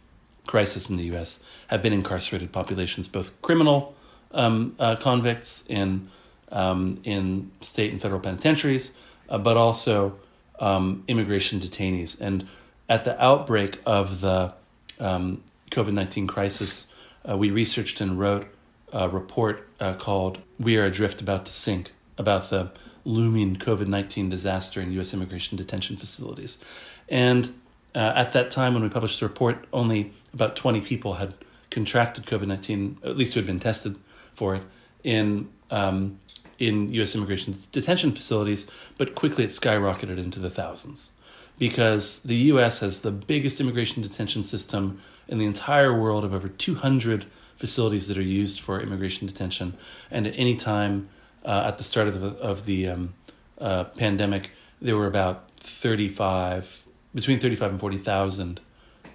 crisis 0.46 0.90
in 0.90 0.96
the 0.96 1.04
US 1.14 1.42
have 1.68 1.82
been 1.82 1.92
incarcerated 1.92 2.52
populations, 2.52 3.06
both 3.06 3.40
criminal 3.42 3.94
um, 4.32 4.74
uh, 4.78 4.96
convicts 4.96 5.64
in 5.68 6.08
um, 6.50 7.00
in 7.04 7.50
state 7.62 7.92
and 7.92 8.00
federal 8.00 8.20
penitentiaries, 8.20 8.92
uh, 9.28 9.38
but 9.38 9.56
also 9.56 10.18
um, 10.60 11.02
immigration 11.08 11.60
detainees. 11.60 12.20
And 12.20 12.46
at 12.88 13.04
the 13.04 13.22
outbreak 13.22 13.80
of 13.86 14.20
the 14.20 14.52
um, 14.98 15.42
COVID 15.70 15.92
nineteen 15.92 16.26
crisis, 16.26 16.91
uh, 17.28 17.36
we 17.36 17.50
researched 17.50 18.00
and 18.00 18.18
wrote 18.18 18.46
a 18.92 19.08
report 19.08 19.68
uh, 19.80 19.94
called 19.94 20.38
"We 20.58 20.76
Are 20.76 20.84
Adrift 20.84 21.20
About 21.20 21.46
to 21.46 21.52
Sink" 21.52 21.92
about 22.18 22.50
the 22.50 22.70
looming 23.04 23.56
COVID 23.56 23.86
nineteen 23.86 24.28
disaster 24.28 24.80
in 24.80 24.92
U.S. 24.92 25.14
immigration 25.14 25.56
detention 25.56 25.96
facilities. 25.96 26.62
And 27.08 27.54
uh, 27.94 28.12
at 28.14 28.32
that 28.32 28.50
time, 28.50 28.74
when 28.74 28.82
we 28.82 28.88
published 28.88 29.20
the 29.20 29.26
report, 29.26 29.66
only 29.72 30.12
about 30.32 30.56
twenty 30.56 30.80
people 30.80 31.14
had 31.14 31.34
contracted 31.70 32.26
COVID 32.26 32.46
nineteen, 32.46 32.98
at 33.02 33.16
least 33.16 33.34
who 33.34 33.40
had 33.40 33.46
been 33.46 33.60
tested 33.60 33.96
for 34.34 34.56
it 34.56 34.62
in 35.02 35.48
um, 35.70 36.18
in 36.58 36.92
U.S. 36.92 37.14
immigration 37.14 37.56
detention 37.72 38.12
facilities, 38.12 38.66
but 38.98 39.14
quickly 39.14 39.44
it 39.44 39.48
skyrocketed 39.48 40.18
into 40.18 40.38
the 40.38 40.50
thousands 40.50 41.12
because 41.58 42.22
the 42.22 42.34
U.S. 42.34 42.80
has 42.80 43.00
the 43.00 43.12
biggest 43.12 43.60
immigration 43.60 44.02
detention 44.02 44.42
system 44.42 45.00
in 45.28 45.38
the 45.38 45.46
entire 45.46 45.98
world 45.98 46.24
of 46.24 46.34
over 46.34 46.48
200 46.48 47.26
facilities 47.56 48.08
that 48.08 48.18
are 48.18 48.22
used 48.22 48.60
for 48.60 48.80
immigration 48.80 49.26
detention, 49.26 49.74
and 50.10 50.26
at 50.26 50.34
any 50.36 50.56
time 50.56 51.08
uh, 51.44 51.64
at 51.66 51.78
the 51.78 51.84
start 51.84 52.08
of 52.08 52.20
the 52.20 52.28
of 52.38 52.66
the 52.66 52.88
um, 52.88 53.14
uh, 53.58 53.84
pandemic, 53.84 54.50
there 54.80 54.96
were 54.96 55.06
about 55.06 55.48
35 55.58 56.84
between 57.14 57.38
35 57.38 57.72
and 57.72 57.80
40 57.80 57.98
thousand 57.98 58.60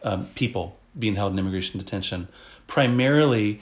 um, 0.04 0.28
people 0.36 0.78
being 0.98 1.16
held 1.16 1.34
in 1.34 1.40
immigration 1.40 1.80
detention, 1.80 2.28
primarily 2.66 3.62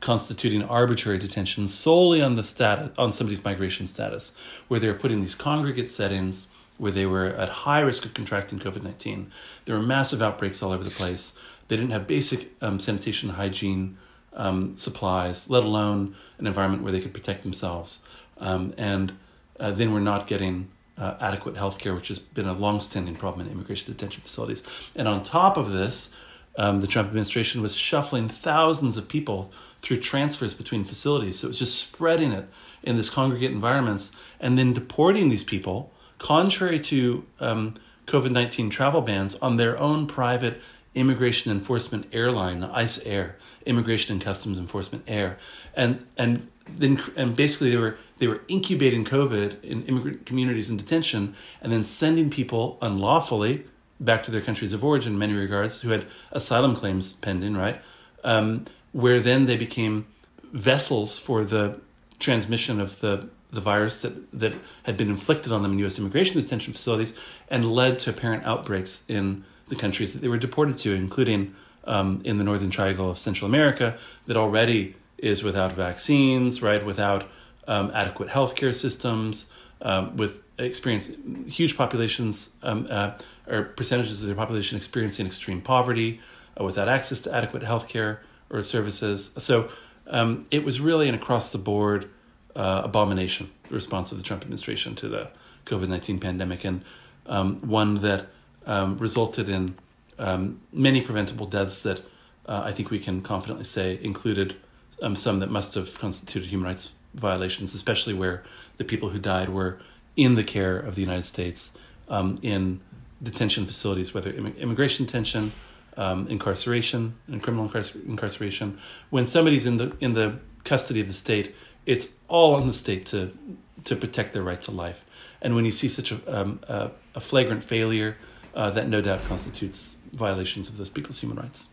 constituting 0.00 0.62
arbitrary 0.64 1.18
detention 1.18 1.68
solely 1.68 2.20
on 2.20 2.34
the 2.34 2.42
status 2.42 2.90
on 2.98 3.12
somebody's 3.12 3.44
migration 3.44 3.86
status, 3.86 4.34
where 4.68 4.80
they're 4.80 4.94
put 4.94 5.12
in 5.12 5.20
these 5.20 5.34
congregate 5.34 5.90
settings 5.90 6.48
where 6.82 6.92
they 6.92 7.06
were 7.06 7.28
at 7.42 7.48
high 7.48 7.78
risk 7.80 8.04
of 8.04 8.12
contracting 8.12 8.58
COVID 8.58 8.82
nineteen. 8.82 9.30
There 9.64 9.76
were 9.78 9.86
massive 9.96 10.20
outbreaks 10.20 10.62
all 10.62 10.72
over 10.72 10.82
the 10.82 10.90
place. 11.02 11.38
They 11.68 11.76
didn't 11.76 11.92
have 11.92 12.06
basic 12.08 12.40
um, 12.60 12.80
sanitation 12.80 13.30
hygiene 13.30 13.96
um, 14.44 14.76
supplies, 14.76 15.48
let 15.48 15.62
alone 15.62 16.16
an 16.38 16.46
environment 16.46 16.82
where 16.82 16.92
they 16.92 17.00
could 17.00 17.14
protect 17.14 17.44
themselves. 17.44 18.02
Um, 18.38 18.74
and 18.76 19.12
uh, 19.60 19.70
then 19.70 19.92
we're 19.92 20.10
not 20.12 20.26
getting 20.26 20.70
uh, 20.98 21.14
adequate 21.20 21.56
health 21.56 21.78
care, 21.78 21.94
which 21.94 22.08
has 22.08 22.18
been 22.18 22.48
a 22.48 22.52
long-standing 22.52 23.14
problem 23.14 23.46
in 23.46 23.52
immigration 23.52 23.92
detention 23.92 24.22
facilities. 24.22 24.62
And 24.96 25.06
on 25.06 25.22
top 25.22 25.56
of 25.56 25.70
this, 25.70 26.12
um, 26.58 26.80
the 26.80 26.88
Trump 26.88 27.08
administration 27.08 27.62
was 27.62 27.76
shuffling 27.76 28.28
thousands 28.28 28.96
of 28.96 29.06
people 29.06 29.52
through 29.78 30.00
transfers 30.00 30.52
between 30.52 30.84
facilities. 30.84 31.38
So 31.38 31.46
it 31.46 31.50
was 31.50 31.58
just 31.58 31.78
spreading 31.78 32.32
it 32.32 32.46
in 32.82 32.96
this 32.96 33.08
congregate 33.08 33.52
environments 33.52 34.10
and 34.40 34.58
then 34.58 34.72
deporting 34.72 35.30
these 35.30 35.44
people, 35.44 35.76
contrary 36.22 36.78
to 36.78 37.26
um, 37.40 37.74
COVID 38.06 38.30
19 38.30 38.70
travel 38.70 39.02
bans 39.02 39.34
on 39.36 39.56
their 39.56 39.78
own 39.78 40.06
private 40.06 40.60
immigration 40.94 41.50
enforcement 41.50 42.06
airline, 42.12 42.62
ICE 42.62 43.04
Air, 43.04 43.36
Immigration 43.66 44.12
and 44.14 44.22
Customs 44.22 44.58
Enforcement 44.58 45.04
Air. 45.08 45.36
And, 45.74 46.04
and 46.16 46.48
then 46.68 47.00
and 47.16 47.34
basically 47.34 47.70
they 47.70 47.76
were 47.76 47.98
they 48.18 48.28
were 48.28 48.40
incubating 48.46 49.04
COVID 49.04 49.64
in 49.64 49.82
immigrant 49.84 50.24
communities 50.24 50.70
in 50.70 50.76
detention 50.76 51.34
and 51.60 51.72
then 51.72 51.82
sending 51.82 52.30
people 52.30 52.78
unlawfully 52.80 53.64
back 53.98 54.22
to 54.22 54.30
their 54.30 54.40
countries 54.40 54.72
of 54.72 54.84
origin 54.84 55.14
in 55.14 55.18
many 55.18 55.32
regards 55.32 55.80
who 55.80 55.90
had 55.90 56.06
asylum 56.30 56.76
claims 56.76 57.14
pending, 57.14 57.56
right? 57.56 57.80
Um, 58.22 58.66
where 58.92 59.18
then 59.18 59.46
they 59.46 59.56
became 59.56 60.06
vessels 60.52 61.18
for 61.18 61.44
the 61.44 61.80
transmission 62.20 62.80
of 62.80 63.00
the 63.00 63.28
the 63.52 63.60
virus 63.60 64.02
that, 64.02 64.30
that 64.32 64.54
had 64.84 64.96
been 64.96 65.10
inflicted 65.10 65.52
on 65.52 65.62
them 65.62 65.72
in 65.72 65.78
U.S. 65.80 65.98
immigration 65.98 66.40
detention 66.40 66.72
facilities 66.72 67.18
and 67.48 67.70
led 67.70 67.98
to 68.00 68.10
apparent 68.10 68.46
outbreaks 68.46 69.04
in 69.08 69.44
the 69.68 69.76
countries 69.76 70.14
that 70.14 70.20
they 70.20 70.28
were 70.28 70.38
deported 70.38 70.78
to, 70.78 70.94
including 70.94 71.54
um, 71.84 72.22
in 72.24 72.38
the 72.38 72.44
Northern 72.44 72.70
Triangle 72.70 73.10
of 73.10 73.18
Central 73.18 73.48
America, 73.48 73.98
that 74.26 74.36
already 74.36 74.96
is 75.18 75.42
without 75.42 75.72
vaccines, 75.72 76.62
right, 76.62 76.84
without 76.84 77.28
um, 77.68 77.90
adequate 77.94 78.28
healthcare 78.28 78.74
systems, 78.74 79.48
um, 79.82 80.16
with 80.16 80.42
experience 80.58 81.10
huge 81.46 81.76
populations 81.76 82.56
um, 82.62 82.86
uh, 82.90 83.12
or 83.46 83.64
percentages 83.64 84.20
of 84.20 84.26
their 84.26 84.36
population 84.36 84.76
experiencing 84.76 85.26
extreme 85.26 85.60
poverty, 85.60 86.20
uh, 86.58 86.64
without 86.64 86.88
access 86.88 87.20
to 87.20 87.34
adequate 87.34 87.62
healthcare 87.62 88.18
or 88.50 88.62
services. 88.62 89.32
So 89.38 89.70
um, 90.06 90.46
it 90.50 90.64
was 90.64 90.80
really 90.80 91.08
an 91.08 91.14
across 91.14 91.52
the 91.52 91.58
board 91.58 92.08
uh, 92.56 92.82
abomination, 92.84 93.50
the 93.68 93.74
response 93.74 94.12
of 94.12 94.18
the 94.18 94.24
Trump 94.24 94.42
administration 94.42 94.94
to 94.96 95.08
the 95.08 95.30
COVID 95.66 95.88
19 95.88 96.18
pandemic, 96.18 96.64
and 96.64 96.84
um, 97.26 97.60
one 97.60 97.96
that 97.96 98.26
um, 98.66 98.98
resulted 98.98 99.48
in 99.48 99.76
um, 100.18 100.60
many 100.72 101.00
preventable 101.00 101.46
deaths 101.46 101.82
that 101.82 102.00
uh, 102.46 102.62
I 102.64 102.72
think 102.72 102.90
we 102.90 102.98
can 102.98 103.22
confidently 103.22 103.64
say 103.64 103.98
included 104.02 104.56
um, 105.00 105.14
some 105.14 105.40
that 105.40 105.50
must 105.50 105.74
have 105.74 105.98
constituted 105.98 106.48
human 106.48 106.66
rights 106.66 106.92
violations, 107.14 107.74
especially 107.74 108.14
where 108.14 108.42
the 108.76 108.84
people 108.84 109.10
who 109.10 109.18
died 109.18 109.48
were 109.48 109.78
in 110.16 110.34
the 110.34 110.44
care 110.44 110.78
of 110.78 110.94
the 110.94 111.00
United 111.00 111.24
States 111.24 111.76
um, 112.08 112.38
in 112.42 112.80
detention 113.22 113.66
facilities, 113.66 114.12
whether 114.12 114.30
immigration 114.30 115.06
detention, 115.06 115.52
um, 115.96 116.26
incarceration, 116.28 117.14
and 117.28 117.42
criminal 117.42 117.70
incarceration. 118.06 118.78
When 119.10 119.26
somebody's 119.26 119.66
in 119.66 119.76
the 119.76 119.96
in 120.00 120.14
the 120.14 120.38
custody 120.64 121.00
of 121.00 121.08
the 121.08 121.14
state, 121.14 121.54
it's 121.86 122.08
all 122.28 122.54
on 122.54 122.66
the 122.66 122.72
state 122.72 123.06
to 123.06 123.36
to 123.84 123.96
protect 123.96 124.32
their 124.32 124.42
right 124.42 124.62
to 124.62 124.70
life. 124.70 125.04
And 125.40 125.56
when 125.56 125.64
you 125.64 125.72
see 125.72 125.88
such 125.88 126.12
a, 126.12 126.40
um, 126.40 126.60
a, 126.68 126.90
a, 127.16 127.20
flagrant 127.20 127.64
failure, 127.64 128.16
uh, 128.54 128.70
that 128.70 128.88
no 128.88 129.00
doubt 129.00 129.24
constitutes 129.24 129.96
violations 130.12 130.68
of 130.68 130.76
those 130.76 130.88
people's 130.88 131.18
human 131.18 131.36
rights. 131.36 131.68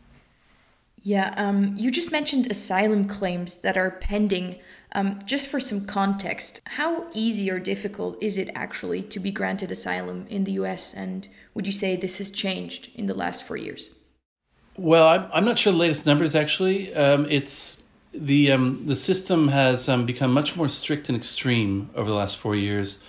Yeah, 1.01 1.33
um, 1.37 1.75
you 1.77 1.91
just 1.91 2.11
mentioned 2.11 2.49
asylum 2.51 3.07
claims 3.07 3.55
that 3.55 3.77
are 3.77 3.91
pending. 3.91 4.57
Um, 4.91 5.19
just 5.23 5.47
for 5.47 5.59
some 5.59 5.85
context, 5.85 6.61
how 6.65 7.05
easy 7.13 7.49
or 7.49 7.59
difficult 7.59 8.17
is 8.21 8.37
it 8.37 8.49
actually 8.55 9.03
to 9.03 9.19
be 9.19 9.31
granted 9.31 9.71
asylum 9.71 10.25
in 10.29 10.43
the 10.43 10.53
US? 10.53 10.93
And 10.93 11.27
would 11.53 11.67
you 11.67 11.71
say 11.71 11.95
this 11.95 12.17
has 12.17 12.31
changed 12.31 12.89
in 12.95 13.05
the 13.05 13.13
last 13.13 13.43
four 13.43 13.55
years? 13.55 13.91
Well, 14.77 15.07
I'm, 15.07 15.29
I'm 15.31 15.45
not 15.45 15.59
sure 15.59 15.71
the 15.71 15.79
latest 15.79 16.05
numbers 16.05 16.35
actually. 16.35 16.93
Um, 16.93 17.27
it's 17.29 17.83
the 18.13 18.51
um, 18.51 18.85
the 18.85 18.95
system 18.95 19.49
has 19.49 19.87
um, 19.87 20.05
become 20.05 20.33
much 20.33 20.55
more 20.55 20.67
strict 20.67 21.09
and 21.09 21.17
extreme 21.17 21.89
over 21.95 22.09
the 22.09 22.15
last 22.15 22.37
four 22.37 22.55
years. 22.55 23.01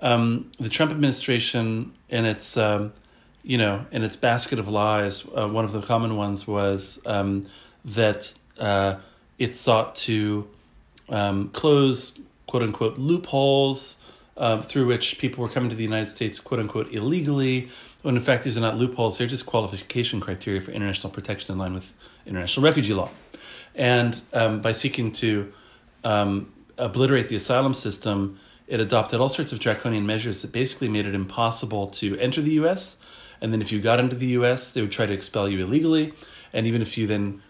Um, 0.00 0.50
the 0.58 0.68
Trump 0.68 0.92
administration, 0.92 1.92
in 2.08 2.24
its 2.24 2.56
um, 2.56 2.92
you 3.42 3.58
know, 3.58 3.86
in 3.90 4.02
its 4.02 4.16
basket 4.16 4.58
of 4.58 4.68
lies, 4.68 5.26
uh, 5.36 5.48
one 5.48 5.64
of 5.64 5.72
the 5.72 5.82
common 5.82 6.16
ones 6.16 6.46
was 6.46 7.00
um, 7.06 7.46
that 7.84 8.34
uh, 8.58 8.96
it 9.38 9.54
sought 9.54 9.94
to 9.94 10.48
um, 11.08 11.48
close 11.50 12.18
quote 12.46 12.62
unquote 12.62 12.98
loopholes 12.98 14.02
uh, 14.36 14.60
through 14.60 14.86
which 14.86 15.18
people 15.18 15.42
were 15.42 15.48
coming 15.48 15.70
to 15.70 15.76
the 15.76 15.82
United 15.82 16.06
States 16.06 16.40
quote 16.40 16.60
unquote 16.60 16.92
illegally. 16.92 17.68
When 18.02 18.16
in 18.16 18.22
fact 18.22 18.44
these 18.44 18.56
are 18.56 18.60
not 18.60 18.76
loopholes; 18.76 19.18
they're 19.18 19.26
just 19.26 19.46
qualification 19.46 20.20
criteria 20.20 20.60
for 20.60 20.70
international 20.70 21.12
protection 21.12 21.52
in 21.52 21.58
line 21.58 21.74
with 21.74 21.92
international 22.24 22.64
refugee 22.64 22.94
law. 22.94 23.10
And 23.76 24.20
um, 24.32 24.60
by 24.60 24.72
seeking 24.72 25.12
to 25.12 25.52
um, 26.02 26.52
obliterate 26.78 27.28
the 27.28 27.36
asylum 27.36 27.74
system, 27.74 28.40
it 28.66 28.80
adopted 28.80 29.20
all 29.20 29.28
sorts 29.28 29.52
of 29.52 29.60
draconian 29.60 30.06
measures 30.06 30.42
that 30.42 30.50
basically 30.50 30.88
made 30.88 31.06
it 31.06 31.14
impossible 31.14 31.86
to 31.88 32.18
enter 32.18 32.40
the 32.40 32.52
US. 32.52 32.96
And 33.40 33.52
then 33.52 33.60
if 33.60 33.70
you 33.70 33.80
got 33.80 34.00
into 34.00 34.16
the 34.16 34.28
US, 34.38 34.72
they 34.72 34.80
would 34.80 34.92
try 34.92 35.06
to 35.06 35.12
expel 35.12 35.48
you 35.48 35.64
illegally. 35.64 36.14
And 36.52 36.66
even 36.66 36.82
if 36.82 36.96
you 36.96 37.06
then 37.06 37.42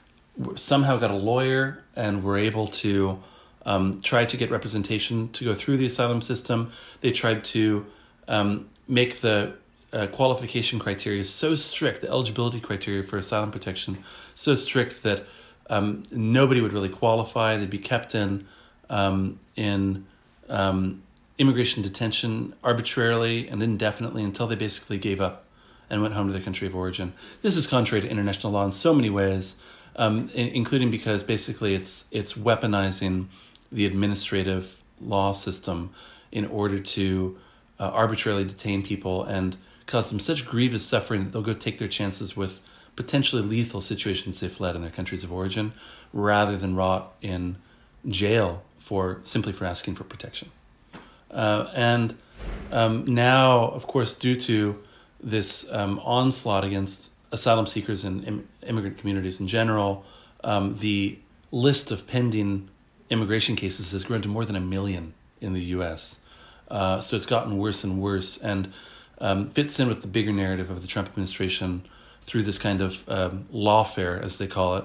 somehow 0.56 0.96
got 0.96 1.10
a 1.10 1.16
lawyer 1.16 1.84
and 1.94 2.22
were 2.22 2.36
able 2.36 2.66
to 2.66 3.22
um, 3.64 4.00
try 4.02 4.24
to 4.24 4.36
get 4.36 4.50
representation 4.50 5.28
to 5.30 5.44
go 5.44 5.54
through 5.54 5.76
the 5.76 5.86
asylum 5.86 6.20
system, 6.20 6.70
they 7.00 7.12
tried 7.12 7.44
to 7.44 7.86
um, 8.28 8.68
make 8.88 9.20
the 9.20 9.54
uh, 9.92 10.06
qualification 10.08 10.78
criteria 10.78 11.24
so 11.24 11.54
strict, 11.54 12.00
the 12.02 12.08
eligibility 12.08 12.60
criteria 12.60 13.02
for 13.02 13.16
asylum 13.16 13.50
protection 13.50 13.98
so 14.34 14.54
strict 14.54 15.02
that 15.02 15.24
um, 15.68 16.02
nobody 16.10 16.60
would 16.60 16.72
really 16.72 16.88
qualify. 16.88 17.56
They'd 17.56 17.70
be 17.70 17.78
kept 17.78 18.14
in 18.14 18.46
um, 18.88 19.40
in 19.56 20.06
um, 20.48 21.02
immigration 21.38 21.82
detention 21.82 22.54
arbitrarily 22.62 23.48
and 23.48 23.62
indefinitely 23.62 24.22
until 24.22 24.46
they 24.46 24.54
basically 24.54 24.98
gave 24.98 25.20
up 25.20 25.44
and 25.90 26.02
went 26.02 26.14
home 26.14 26.26
to 26.26 26.32
their 26.32 26.42
country 26.42 26.66
of 26.66 26.74
origin. 26.74 27.12
This 27.42 27.56
is 27.56 27.66
contrary 27.66 28.02
to 28.02 28.08
international 28.08 28.52
law 28.52 28.64
in 28.64 28.72
so 28.72 28.94
many 28.94 29.10
ways, 29.10 29.56
um, 29.96 30.28
including 30.34 30.90
because 30.90 31.22
basically 31.22 31.74
it's 31.74 32.06
it's 32.10 32.32
weaponizing 32.34 33.26
the 33.70 33.86
administrative 33.86 34.80
law 35.00 35.32
system 35.32 35.90
in 36.32 36.44
order 36.46 36.78
to 36.78 37.36
uh, 37.78 37.88
arbitrarily 37.88 38.44
detain 38.44 38.82
people 38.82 39.24
and 39.24 39.56
cause 39.86 40.10
them 40.10 40.18
such 40.18 40.46
grievous 40.46 40.84
suffering 40.84 41.24
that 41.24 41.32
they'll 41.32 41.42
go 41.42 41.52
take 41.52 41.78
their 41.78 41.88
chances 41.88 42.36
with 42.36 42.60
potentially 42.96 43.42
lethal 43.42 43.80
situations 43.80 44.40
they 44.40 44.48
fled 44.48 44.74
in 44.74 44.82
their 44.82 44.90
countries 44.90 45.22
of 45.22 45.32
origin 45.32 45.72
rather 46.12 46.56
than 46.56 46.74
rot 46.74 47.14
in 47.20 47.56
jail 48.08 48.62
for 48.78 49.18
simply 49.22 49.52
for 49.52 49.66
asking 49.66 49.94
for 49.94 50.04
protection. 50.04 50.50
Uh, 51.30 51.68
and 51.74 52.16
um, 52.72 53.04
now, 53.04 53.68
of 53.68 53.86
course, 53.86 54.14
due 54.14 54.36
to 54.36 54.82
this 55.20 55.70
um, 55.72 56.00
onslaught 56.04 56.64
against 56.64 57.12
asylum 57.32 57.66
seekers 57.66 58.04
and 58.04 58.24
Im- 58.24 58.48
immigrant 58.66 58.98
communities 58.98 59.40
in 59.40 59.48
general, 59.48 60.04
um, 60.44 60.76
the 60.78 61.18
list 61.50 61.90
of 61.90 62.06
pending 62.06 62.68
immigration 63.10 63.56
cases 63.56 63.92
has 63.92 64.04
grown 64.04 64.22
to 64.22 64.28
more 64.28 64.44
than 64.44 64.56
a 64.56 64.60
million 64.60 65.14
in 65.40 65.52
the 65.52 65.60
U.S. 65.60 66.20
Uh, 66.68 67.00
so 67.00 67.16
it's 67.16 67.26
gotten 67.26 67.58
worse 67.58 67.84
and 67.84 68.00
worse, 68.00 68.38
and 68.38 68.72
um, 69.18 69.48
fits 69.48 69.78
in 69.78 69.88
with 69.88 70.02
the 70.02 70.08
bigger 70.08 70.32
narrative 70.32 70.70
of 70.70 70.82
the 70.82 70.88
Trump 70.88 71.08
administration 71.08 71.82
through 72.26 72.42
this 72.42 72.58
kind 72.58 72.80
of 72.80 73.08
um, 73.08 73.46
lawfare, 73.52 74.20
as 74.20 74.38
they 74.38 74.48
call 74.48 74.76
it, 74.76 74.84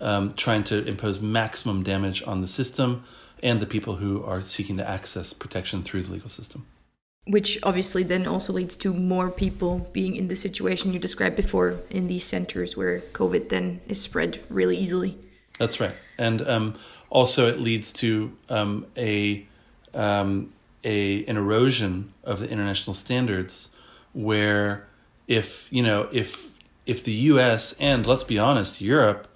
um, 0.00 0.32
trying 0.34 0.62
to 0.64 0.86
impose 0.86 1.20
maximum 1.20 1.82
damage 1.82 2.22
on 2.26 2.40
the 2.40 2.46
system 2.46 3.02
and 3.42 3.60
the 3.60 3.66
people 3.66 3.96
who 3.96 4.22
are 4.24 4.40
seeking 4.40 4.76
to 4.76 4.88
access 4.88 5.32
protection 5.32 5.82
through 5.82 6.02
the 6.02 6.12
legal 6.12 6.28
system. 6.28 6.64
Which 7.26 7.58
obviously 7.64 8.04
then 8.04 8.26
also 8.26 8.52
leads 8.52 8.76
to 8.76 8.94
more 8.94 9.30
people 9.30 9.90
being 9.92 10.14
in 10.14 10.28
the 10.28 10.36
situation 10.36 10.92
you 10.92 11.00
described 11.00 11.34
before 11.34 11.80
in 11.90 12.06
these 12.06 12.24
centers 12.24 12.76
where 12.76 13.00
COVID 13.00 13.48
then 13.48 13.80
is 13.88 14.00
spread 14.00 14.44
really 14.48 14.76
easily. 14.76 15.18
That's 15.58 15.80
right. 15.80 15.94
And 16.18 16.42
um, 16.42 16.74
also, 17.10 17.48
it 17.48 17.58
leads 17.58 17.92
to 17.94 18.36
um, 18.48 18.86
a, 18.96 19.44
um, 19.92 20.52
a 20.84 21.24
an 21.24 21.36
erosion 21.36 22.12
of 22.22 22.40
the 22.40 22.48
international 22.48 22.94
standards 22.94 23.70
where 24.12 24.86
if 25.26 25.66
you 25.72 25.82
know 25.82 26.08
if 26.12 26.50
if 26.86 27.02
the 27.04 27.12
US 27.12 27.74
and 27.80 28.06
let's 28.06 28.24
be 28.24 28.38
honest, 28.38 28.80
Europe 28.80 29.28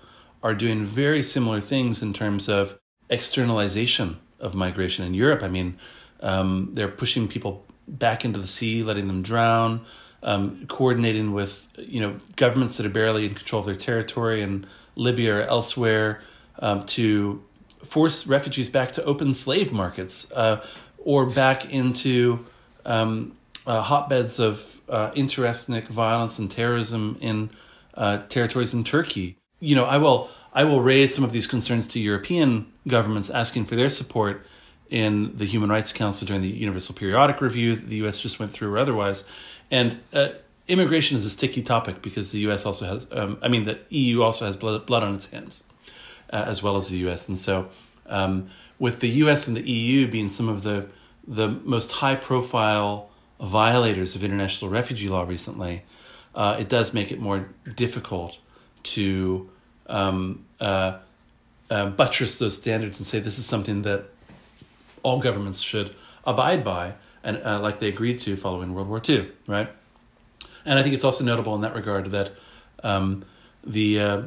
are 0.43 0.55
doing 0.55 0.85
very 0.85 1.23
similar 1.23 1.61
things 1.61 2.03
in 2.03 2.13
terms 2.13 2.49
of 2.49 2.79
externalization 3.11 4.19
of 4.39 4.55
migration 4.55 5.05
in 5.05 5.13
Europe. 5.13 5.43
I 5.43 5.49
mean, 5.49 5.77
um, 6.21 6.71
they're 6.73 6.89
pushing 6.89 7.29
people 7.29 7.67
back 7.87 8.25
into 8.25 8.39
the 8.39 8.47
sea, 8.47 8.83
letting 8.83 9.07
them 9.09 9.23
drown, 9.23 9.83
um, 10.23 10.67
coordinating 10.67 11.33
with 11.33 11.69
you 11.77 12.01
know 12.01 12.17
governments 12.37 12.77
that 12.77 12.87
are 12.87 12.91
barely 12.91 13.27
in 13.27 13.35
control 13.35 13.61
of 13.61 13.67
their 13.67 13.75
territory 13.75 14.43
in 14.43 14.67
Libya 14.97 15.37
or 15.37 15.43
elsewhere 15.43 16.21
um, 16.59 16.83
to 16.85 17.43
force 17.85 18.27
refugees 18.27 18.69
back 18.69 18.93
to 18.93 19.05
open 19.05 19.33
slave 19.33 19.73
markets 19.73 20.31
uh, 20.33 20.65
or 20.99 21.27
back 21.27 21.65
into 21.71 22.45
um, 22.85 23.37
uh, 23.67 23.81
hotbeds 23.81 24.39
of 24.39 24.70
uh, 24.91 25.11
interethnic 25.12 25.88
violence 25.88 26.38
and 26.38 26.51
terrorism 26.51 27.16
in 27.20 27.51
uh, 27.95 28.18
territories 28.28 28.74
in 28.74 28.84
Turkey. 28.84 29.36
You 29.61 29.74
know, 29.74 29.84
I 29.84 29.97
will 29.99 30.28
I 30.53 30.64
will 30.64 30.80
raise 30.80 31.14
some 31.14 31.24
of 31.24 31.32
these 31.32 31.47
concerns 31.47 31.86
to 31.88 32.01
European 32.01 32.72
governments, 32.88 33.30
asking 33.30 33.66
for 33.66 33.76
their 33.76 33.88
support 33.88 34.47
in 34.88 35.36
the 35.36 35.45
Human 35.45 35.70
Rights 35.70 35.93
Council 35.93 36.26
during 36.26 36.43
the 36.43 36.49
Universal 36.49 36.97
Periodic 36.97 37.41
Review 37.41 37.76
that 37.76 37.88
the 37.88 37.97
U.S. 37.97 38.18
just 38.18 38.41
went 38.41 38.53
through 38.53 38.74
or 38.74 38.78
otherwise. 38.78 39.24
And 39.70 40.01
uh, 40.12 40.30
immigration 40.66 41.16
is 41.16 41.24
a 41.24 41.30
sticky 41.30 41.62
topic 41.62 42.03
because 42.03 42.32
the 42.32 42.41
U.S. 42.41 42.66
also 42.66 42.86
has, 42.86 43.07
um, 43.12 43.38
I 43.41 43.49
mean, 43.49 43.64
the 43.64 43.78
EU 43.91 44.22
also 44.22 44.47
has 44.47 44.57
blood, 44.57 44.86
blood 44.86 45.05
on 45.05 45.14
its 45.14 45.30
hands, 45.30 45.62
uh, 46.32 46.45
as 46.47 46.61
well 46.62 46.76
as 46.76 46.88
the 46.88 46.99
U.S. 46.99 47.28
And 47.28 47.38
so, 47.38 47.70
um, 48.07 48.49
with 48.80 48.99
the 48.99 49.09
U.S. 49.11 49.47
and 49.47 49.57
the 49.57 49.70
EU 49.70 50.11
being 50.11 50.28
some 50.28 50.49
of 50.49 50.64
the 50.64 50.88
the 51.28 51.49
most 51.49 51.93
high 51.93 52.16
profile 52.16 53.10
violators 53.41 54.14
of 54.14 54.22
international 54.22 54.70
refugee 54.70 55.09
law 55.09 55.22
recently, 55.22 55.82
uh, 56.34 56.57
it 56.59 56.68
does 56.68 56.93
make 56.95 57.11
it 57.11 57.18
more 57.18 57.49
difficult 57.74 58.38
to 58.82 59.51
um, 59.86 60.45
uh, 60.61 60.99
uh, 61.70 61.86
buttress 61.86 62.38
those 62.38 62.57
standards 62.57 62.99
and 63.01 63.07
say 63.07 63.18
this 63.18 63.38
is 63.38 63.47
something 63.47 63.82
that 63.82 64.05
all 65.03 65.18
governments 65.18 65.61
should 65.61 65.95
abide 66.24 66.62
by, 66.62 66.95
and 67.22 67.41
uh, 67.45 67.61
like 67.61 67.80
they 67.80 67.88
agreed 67.88 68.18
to 68.18 68.36
following 68.36 68.74
World 68.74 68.88
War 68.88 69.01
II, 69.07 69.30
right? 69.47 69.70
And 70.64 70.78
I 70.78 70.82
think 70.82 70.95
it's 70.95 71.05
also 71.05 71.24
notable 71.24 71.55
in 71.55 71.62
that 71.62 71.74
regard 71.74 72.07
that 72.07 72.32
um, 72.82 73.24
the 73.64 74.01
uh, 74.01 74.22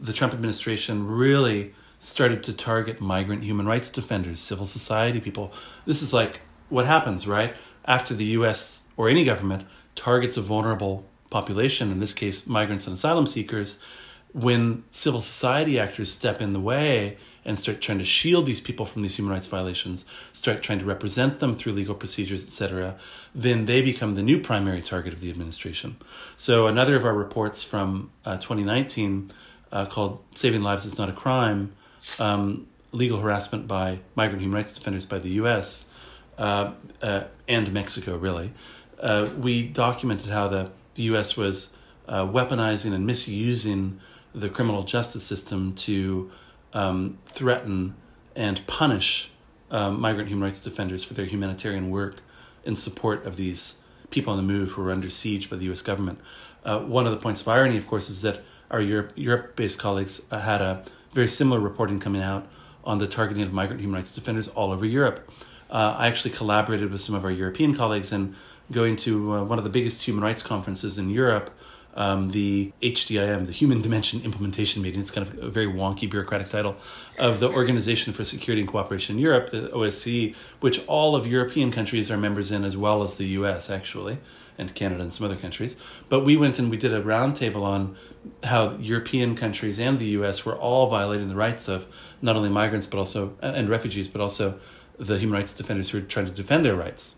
the 0.00 0.12
Trump 0.12 0.32
administration 0.32 1.06
really 1.06 1.74
started 1.98 2.42
to 2.44 2.52
target 2.52 3.00
migrant 3.00 3.42
human 3.42 3.66
rights 3.66 3.90
defenders, 3.90 4.40
civil 4.40 4.66
society 4.66 5.20
people. 5.20 5.52
This 5.84 6.02
is 6.02 6.12
like 6.12 6.40
what 6.68 6.86
happens, 6.86 7.26
right? 7.26 7.54
After 7.86 8.14
the 8.14 8.24
U.S. 8.26 8.84
or 8.96 9.08
any 9.08 9.24
government 9.24 9.64
targets 9.94 10.36
a 10.36 10.40
vulnerable 10.40 11.04
population, 11.30 11.90
in 11.90 12.00
this 12.00 12.12
case, 12.12 12.46
migrants 12.46 12.86
and 12.86 12.94
asylum 12.94 13.26
seekers, 13.26 13.78
when 14.32 14.84
civil 14.90 15.20
society 15.20 15.78
actors 15.78 16.12
step 16.12 16.40
in 16.40 16.52
the 16.52 16.60
way 16.60 17.16
and 17.44 17.58
start 17.58 17.80
trying 17.80 17.98
to 17.98 18.04
shield 18.04 18.44
these 18.44 18.60
people 18.60 18.84
from 18.84 19.02
these 19.02 19.16
human 19.16 19.32
rights 19.32 19.46
violations, 19.46 20.04
start 20.32 20.62
trying 20.62 20.80
to 20.80 20.84
represent 20.84 21.38
them 21.38 21.54
through 21.54 21.72
legal 21.72 21.94
procedures, 21.94 22.44
etc., 22.46 22.96
then 23.34 23.66
they 23.66 23.80
become 23.80 24.14
the 24.14 24.22
new 24.22 24.38
primary 24.40 24.82
target 24.82 25.14
of 25.14 25.20
the 25.20 25.30
administration. 25.30 25.96
So 26.34 26.66
another 26.66 26.96
of 26.96 27.04
our 27.04 27.14
reports 27.14 27.62
from 27.62 28.10
uh, 28.24 28.36
2019, 28.36 29.30
uh, 29.72 29.86
called 29.86 30.22
"Saving 30.34 30.62
Lives 30.62 30.84
Is 30.84 30.98
Not 30.98 31.08
a 31.08 31.12
Crime," 31.12 31.72
um, 32.18 32.66
legal 32.92 33.20
harassment 33.20 33.68
by 33.68 34.00
migrant 34.16 34.42
human 34.42 34.56
rights 34.56 34.72
defenders 34.72 35.06
by 35.06 35.18
the 35.18 35.30
U.S. 35.30 35.90
Uh, 36.38 36.72
uh, 37.02 37.24
and 37.48 37.72
Mexico, 37.72 38.16
really, 38.16 38.52
uh, 39.00 39.28
we 39.38 39.66
documented 39.66 40.30
how 40.30 40.48
the, 40.48 40.70
the 40.94 41.02
U.S. 41.04 41.36
was 41.36 41.74
uh, 42.08 42.26
weaponizing 42.26 42.92
and 42.92 43.06
misusing 43.06 44.00
the 44.34 44.48
criminal 44.48 44.82
justice 44.82 45.22
system 45.22 45.72
to 45.74 46.30
um, 46.72 47.18
threaten 47.26 47.94
and 48.34 48.66
punish 48.66 49.30
migrant 49.70 50.28
human 50.28 50.44
rights 50.44 50.60
defenders 50.60 51.02
for 51.02 51.14
their 51.14 51.24
humanitarian 51.24 51.90
work 51.90 52.22
in 52.64 52.76
support 52.76 53.24
of 53.24 53.36
these 53.36 53.80
people 54.10 54.32
on 54.32 54.36
the 54.36 54.42
move 54.42 54.72
who 54.72 54.82
are 54.82 54.92
under 54.92 55.10
siege 55.10 55.50
by 55.50 55.56
the 55.56 55.64
U.S. 55.66 55.82
government. 55.82 56.20
One 56.62 57.06
of 57.06 57.12
the 57.12 57.18
points 57.18 57.40
of 57.40 57.48
irony, 57.48 57.76
of 57.76 57.86
course, 57.86 58.08
is 58.08 58.22
that 58.22 58.42
our 58.70 58.80
Europe, 58.80 59.12
Europe-based 59.16 59.78
colleagues 59.78 60.26
had 60.30 60.60
a 60.60 60.84
very 61.12 61.28
similar 61.28 61.60
reporting 61.60 61.98
coming 61.98 62.22
out 62.22 62.46
on 62.84 62.98
the 62.98 63.06
targeting 63.06 63.42
of 63.42 63.52
migrant 63.52 63.80
human 63.80 63.96
rights 63.96 64.12
defenders 64.12 64.48
all 64.48 64.70
over 64.70 64.84
Europe. 64.84 65.28
Uh, 65.70 65.96
I 65.98 66.06
actually 66.06 66.32
collaborated 66.32 66.90
with 66.90 67.00
some 67.00 67.14
of 67.14 67.24
our 67.24 67.30
European 67.30 67.74
colleagues 67.74 68.12
in 68.12 68.34
going 68.70 68.96
to 68.96 69.32
uh, 69.32 69.44
one 69.44 69.58
of 69.58 69.64
the 69.64 69.70
biggest 69.70 70.02
human 70.02 70.22
rights 70.22 70.42
conferences 70.42 70.98
in 70.98 71.10
Europe 71.10 71.50
um, 71.96 72.30
the 72.30 72.72
HDIM, 72.82 73.46
the 73.46 73.52
Human 73.52 73.80
Dimension 73.80 74.20
Implementation 74.20 74.82
Meeting. 74.82 75.00
It's 75.00 75.10
kind 75.10 75.26
of 75.26 75.38
a 75.42 75.48
very 75.48 75.66
wonky 75.66 76.08
bureaucratic 76.08 76.50
title 76.50 76.76
of 77.18 77.40
the 77.40 77.50
Organization 77.50 78.12
for 78.12 78.22
Security 78.22 78.60
and 78.60 78.70
Cooperation 78.70 79.16
in 79.16 79.22
Europe, 79.22 79.50
the 79.50 79.70
OSCE, 79.70 80.34
which 80.60 80.86
all 80.86 81.16
of 81.16 81.26
European 81.26 81.72
countries 81.72 82.10
are 82.10 82.18
members 82.18 82.52
in, 82.52 82.64
as 82.64 82.76
well 82.76 83.02
as 83.02 83.16
the 83.16 83.24
US, 83.28 83.70
actually, 83.70 84.18
and 84.58 84.74
Canada 84.74 85.02
and 85.02 85.12
some 85.12 85.24
other 85.24 85.36
countries. 85.36 85.76
But 86.10 86.20
we 86.20 86.36
went 86.36 86.58
and 86.58 86.70
we 86.70 86.76
did 86.76 86.92
a 86.92 87.02
roundtable 87.02 87.62
on 87.62 87.96
how 88.44 88.76
European 88.76 89.34
countries 89.34 89.78
and 89.80 89.98
the 89.98 90.08
US 90.20 90.44
were 90.44 90.56
all 90.56 90.88
violating 90.90 91.28
the 91.28 91.34
rights 91.34 91.66
of 91.66 91.86
not 92.20 92.36
only 92.36 92.50
migrants 92.50 92.86
but 92.86 92.98
also 92.98 93.36
and 93.40 93.70
refugees, 93.70 94.06
but 94.06 94.20
also 94.20 94.58
the 94.98 95.18
human 95.18 95.38
rights 95.38 95.54
defenders 95.54 95.90
who 95.90 95.98
are 95.98 96.02
trying 96.02 96.26
to 96.26 96.32
defend 96.32 96.64
their 96.64 96.74
rights. 96.74 97.16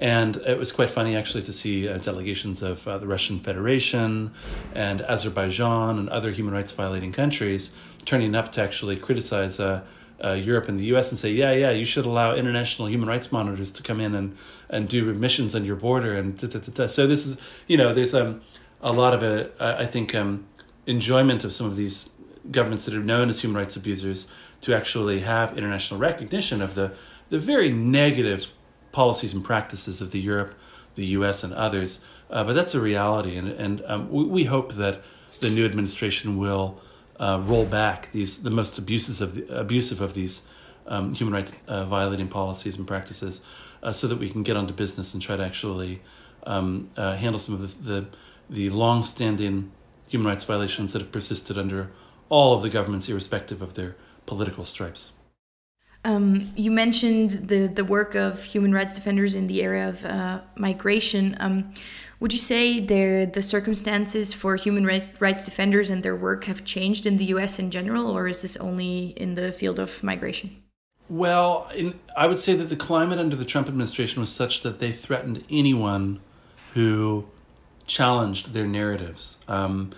And 0.00 0.36
it 0.36 0.56
was 0.56 0.70
quite 0.70 0.90
funny 0.90 1.16
actually 1.16 1.42
to 1.42 1.52
see 1.52 1.88
uh, 1.88 1.98
delegations 1.98 2.62
of 2.62 2.86
uh, 2.86 2.98
the 2.98 3.06
Russian 3.06 3.40
Federation 3.40 4.32
and 4.72 5.02
Azerbaijan 5.02 5.98
and 5.98 6.08
other 6.08 6.30
human 6.30 6.54
rights 6.54 6.70
violating 6.70 7.12
countries 7.12 7.72
turning 8.04 8.34
up 8.34 8.52
to 8.52 8.62
actually 8.62 8.96
criticize 8.96 9.58
uh, 9.60 9.84
uh 10.24 10.32
Europe 10.32 10.68
and 10.68 10.78
the 10.78 10.84
US 10.94 11.10
and 11.10 11.18
say, 11.18 11.30
yeah, 11.30 11.52
yeah, 11.52 11.70
you 11.70 11.84
should 11.84 12.06
allow 12.06 12.34
international 12.34 12.88
human 12.88 13.08
rights 13.08 13.32
monitors 13.32 13.72
to 13.72 13.82
come 13.82 14.00
in 14.00 14.14
and, 14.14 14.36
and 14.70 14.88
do 14.88 15.12
missions 15.14 15.54
on 15.54 15.64
your 15.64 15.76
border. 15.76 16.14
And 16.14 16.36
da, 16.36 16.46
da, 16.46 16.58
da, 16.58 16.86
so 16.86 17.06
this 17.06 17.26
is, 17.26 17.40
you 17.66 17.76
know, 17.76 17.92
there's 17.92 18.14
um, 18.14 18.40
a 18.80 18.92
lot 18.92 19.14
of, 19.14 19.22
a, 19.22 19.50
I 19.80 19.86
think, 19.86 20.14
um, 20.14 20.46
enjoyment 20.86 21.44
of 21.44 21.52
some 21.52 21.66
of 21.66 21.76
these 21.76 22.10
governments 22.50 22.84
that 22.86 22.94
are 22.94 23.04
known 23.04 23.28
as 23.28 23.40
human 23.40 23.56
rights 23.56 23.76
abusers 23.76 24.28
to 24.60 24.76
actually 24.76 25.20
have 25.20 25.56
international 25.56 26.00
recognition 26.00 26.60
of 26.60 26.74
the, 26.74 26.92
the 27.30 27.38
very 27.38 27.70
negative 27.70 28.50
policies 28.92 29.34
and 29.34 29.44
practices 29.44 30.00
of 30.00 30.10
the 30.10 30.20
Europe, 30.20 30.54
the 30.94 31.06
U.S., 31.06 31.44
and 31.44 31.52
others. 31.54 32.00
Uh, 32.30 32.44
but 32.44 32.52
that's 32.52 32.74
a 32.74 32.80
reality, 32.80 33.36
and 33.36 33.48
and 33.48 33.82
um, 33.86 34.10
we, 34.10 34.24
we 34.24 34.44
hope 34.44 34.74
that 34.74 35.02
the 35.40 35.48
new 35.48 35.64
administration 35.64 36.36
will 36.36 36.78
uh, 37.18 37.40
roll 37.42 37.64
back 37.64 38.12
these 38.12 38.42
the 38.42 38.50
most 38.50 38.78
abuses 38.78 39.20
of 39.20 39.34
the, 39.34 39.46
abusive 39.58 40.00
of 40.00 40.12
these 40.12 40.46
um, 40.86 41.14
human 41.14 41.32
rights 41.32 41.52
uh, 41.68 41.84
violating 41.84 42.28
policies 42.28 42.76
and 42.76 42.86
practices, 42.86 43.40
uh, 43.82 43.92
so 43.92 44.06
that 44.06 44.18
we 44.18 44.28
can 44.28 44.42
get 44.42 44.56
onto 44.56 44.74
business 44.74 45.14
and 45.14 45.22
try 45.22 45.36
to 45.36 45.44
actually 45.44 46.02
um, 46.44 46.90
uh, 46.96 47.16
handle 47.16 47.38
some 47.38 47.54
of 47.54 47.62
the, 47.62 47.90
the 47.90 48.06
the 48.50 48.70
long-standing 48.70 49.70
human 50.08 50.26
rights 50.26 50.44
violations 50.44 50.92
that 50.92 51.02
have 51.02 51.12
persisted 51.12 51.58
under 51.58 51.90
all 52.28 52.54
of 52.54 52.62
the 52.62 52.68
governments, 52.68 53.08
irrespective 53.08 53.62
of 53.62 53.74
their 53.74 53.96
political 54.28 54.64
stripes. 54.64 55.12
Um, 56.04 56.52
you 56.54 56.70
mentioned 56.70 57.30
the, 57.48 57.66
the 57.66 57.84
work 57.84 58.14
of 58.14 58.44
human 58.44 58.72
rights 58.72 58.94
defenders 58.94 59.34
in 59.34 59.48
the 59.48 59.62
area 59.62 59.88
of 59.88 60.04
uh, 60.04 60.40
migration. 60.54 61.36
Um, 61.40 61.74
would 62.20 62.32
you 62.32 62.38
say 62.38 62.80
the 62.80 63.42
circumstances 63.42 64.32
for 64.32 64.56
human 64.56 64.86
rights 64.86 65.44
defenders 65.44 65.90
and 65.90 66.02
their 66.02 66.16
work 66.16 66.44
have 66.44 66.64
changed 66.64 67.06
in 67.06 67.16
the 67.16 67.26
U.S. 67.26 67.58
in 67.58 67.70
general, 67.70 68.10
or 68.10 68.28
is 68.28 68.42
this 68.42 68.56
only 68.56 69.14
in 69.16 69.34
the 69.34 69.52
field 69.52 69.78
of 69.78 70.02
migration? 70.02 70.62
Well, 71.08 71.68
in, 71.74 71.94
I 72.16 72.26
would 72.26 72.38
say 72.38 72.54
that 72.54 72.68
the 72.68 72.76
climate 72.76 73.18
under 73.18 73.36
the 73.36 73.44
Trump 73.44 73.68
administration 73.68 74.20
was 74.20 74.30
such 74.30 74.62
that 74.62 74.78
they 74.78 74.92
threatened 74.92 75.44
anyone 75.50 76.20
who 76.74 77.28
challenged 77.86 78.52
their 78.52 78.66
narratives. 78.66 79.38
Um, 79.48 79.92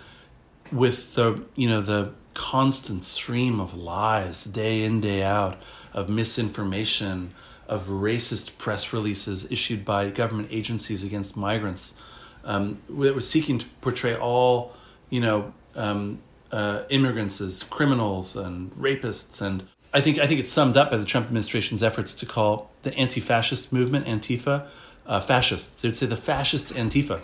with 0.71 1.15
the 1.15 1.43
you 1.55 1.67
know 1.67 1.81
the 1.81 2.13
constant 2.33 3.03
stream 3.03 3.59
of 3.59 3.73
lies 3.73 4.43
day 4.43 4.83
in 4.83 5.01
day 5.01 5.23
out 5.23 5.61
of 5.93 6.09
misinformation, 6.09 7.31
of 7.67 7.87
racist 7.87 8.57
press 8.57 8.93
releases 8.93 9.49
issued 9.51 9.85
by 9.85 10.09
government 10.09 10.47
agencies 10.51 11.03
against 11.03 11.37
migrants 11.37 11.95
um, 12.43 12.81
that 12.89 13.15
was 13.15 13.29
seeking 13.29 13.57
to 13.57 13.65
portray 13.81 14.15
all, 14.15 14.73
you 15.09 15.21
know, 15.21 15.53
um, 15.75 16.19
uh, 16.51 16.83
immigrants 16.89 17.39
as 17.39 17.63
criminals 17.63 18.35
and 18.35 18.71
rapists. 18.75 19.41
And 19.41 19.67
I 19.93 20.01
think 20.01 20.19
I 20.19 20.27
think 20.27 20.39
it's 20.39 20.49
summed 20.49 20.77
up 20.77 20.91
by 20.91 20.97
the 20.97 21.05
Trump 21.05 21.27
administration's 21.27 21.83
efforts 21.83 22.13
to 22.15 22.25
call 22.25 22.71
the 22.83 22.93
anti-fascist 22.95 23.71
movement 23.71 24.05
Antifa 24.05 24.67
uh, 25.05 25.19
fascists. 25.19 25.81
They'd 25.81 25.95
say 25.95 26.05
the 26.05 26.17
fascist 26.17 26.73
Antifa. 26.73 27.21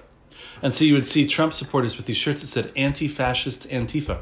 And 0.62 0.74
so 0.74 0.86
you 0.86 0.94
would 0.94 1.06
see 1.06 1.28
Trump 1.28 1.54
supporters 1.54 1.98
with 1.98 2.06
these 2.06 2.18
shirts 2.18 2.42
that 2.42 2.48
said 2.48 2.72
anti-fascist 2.76 3.70
Antifa, 3.70 4.22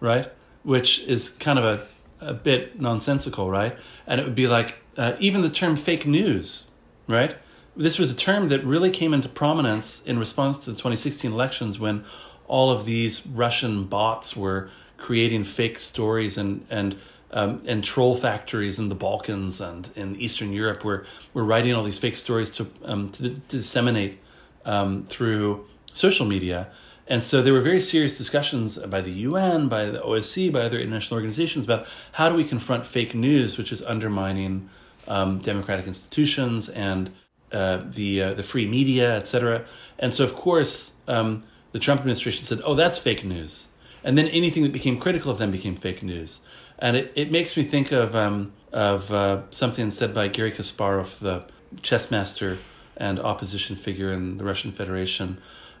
right? 0.00 0.30
Which 0.62 1.00
is 1.00 1.30
kind 1.30 1.58
of 1.58 1.64
a 1.64 1.86
a 2.20 2.34
bit 2.34 2.80
nonsensical, 2.80 3.50
right? 3.50 3.76
And 4.06 4.20
it 4.20 4.24
would 4.24 4.34
be 4.34 4.46
like 4.46 4.76
uh, 4.96 5.14
even 5.20 5.42
the 5.42 5.50
term 5.50 5.76
fake 5.76 6.06
news, 6.06 6.66
right? 7.06 7.36
This 7.76 7.98
was 7.98 8.12
a 8.12 8.16
term 8.16 8.48
that 8.48 8.64
really 8.64 8.90
came 8.90 9.14
into 9.14 9.28
prominence 9.28 10.02
in 10.04 10.18
response 10.18 10.58
to 10.60 10.70
the 10.70 10.76
2016 10.76 11.30
elections 11.32 11.78
when 11.78 12.04
all 12.46 12.70
of 12.70 12.84
these 12.84 13.26
Russian 13.26 13.84
bots 13.84 14.36
were 14.36 14.70
creating 14.96 15.44
fake 15.44 15.78
stories 15.78 16.36
and 16.36 16.66
and 16.70 16.96
um, 17.30 17.62
and 17.66 17.84
troll 17.84 18.16
factories 18.16 18.78
in 18.78 18.88
the 18.88 18.94
Balkans 18.94 19.60
and 19.60 19.90
in 19.94 20.16
Eastern 20.16 20.52
Europe 20.52 20.82
were 20.82 21.04
were 21.34 21.44
writing 21.44 21.74
all 21.74 21.84
these 21.84 21.98
fake 21.98 22.16
stories 22.16 22.50
to 22.52 22.66
um, 22.84 23.10
to, 23.10 23.22
to 23.22 23.30
disseminate 23.48 24.18
um, 24.64 25.04
through 25.04 25.66
social 25.92 26.26
media 26.26 26.68
and 27.08 27.22
so 27.22 27.42
there 27.42 27.52
were 27.52 27.60
very 27.60 27.80
serious 27.80 28.18
discussions 28.18 28.78
by 28.78 29.00
the 29.00 29.10
UN, 29.10 29.68
by 29.68 29.86
the 29.86 30.00
OSCE, 30.00 30.52
by 30.52 30.60
other 30.60 30.78
international 30.78 31.16
organizations 31.16 31.64
about 31.64 31.86
how 32.12 32.28
do 32.28 32.34
we 32.34 32.44
confront 32.44 32.86
fake 32.86 33.14
news, 33.14 33.56
which 33.56 33.72
is 33.72 33.82
undermining 33.82 34.68
um, 35.06 35.38
democratic 35.38 35.86
institutions 35.86 36.68
and 36.68 37.10
uh, 37.50 37.78
the 37.82 38.22
uh, 38.22 38.34
the 38.34 38.42
free 38.42 38.66
media, 38.66 39.16
et 39.16 39.26
cetera. 39.26 39.64
And 39.98 40.12
so, 40.12 40.22
of 40.22 40.34
course, 40.34 40.96
um, 41.08 41.44
the 41.72 41.78
Trump 41.78 42.00
administration 42.00 42.42
said, 42.42 42.60
"Oh, 42.62 42.74
that's 42.74 42.98
fake 42.98 43.24
news," 43.24 43.68
and 44.04 44.18
then 44.18 44.28
anything 44.28 44.62
that 44.64 44.72
became 44.72 44.98
critical 45.00 45.32
of 45.32 45.38
them 45.38 45.50
became 45.50 45.74
fake 45.74 46.02
news. 46.02 46.40
And 46.78 46.96
it, 46.96 47.12
it 47.16 47.32
makes 47.32 47.56
me 47.56 47.62
think 47.62 47.90
of 47.90 48.14
um, 48.14 48.52
of 48.70 49.10
uh, 49.10 49.42
something 49.50 49.90
said 49.90 50.12
by 50.12 50.28
Garry 50.28 50.52
Kasparov, 50.52 51.20
the 51.20 51.44
chess 51.80 52.10
master 52.10 52.58
and 52.98 53.18
opposition 53.18 53.76
figure 53.76 54.12
in 54.12 54.36
the 54.36 54.44
Russian 54.44 54.72
Federation, 54.72 55.38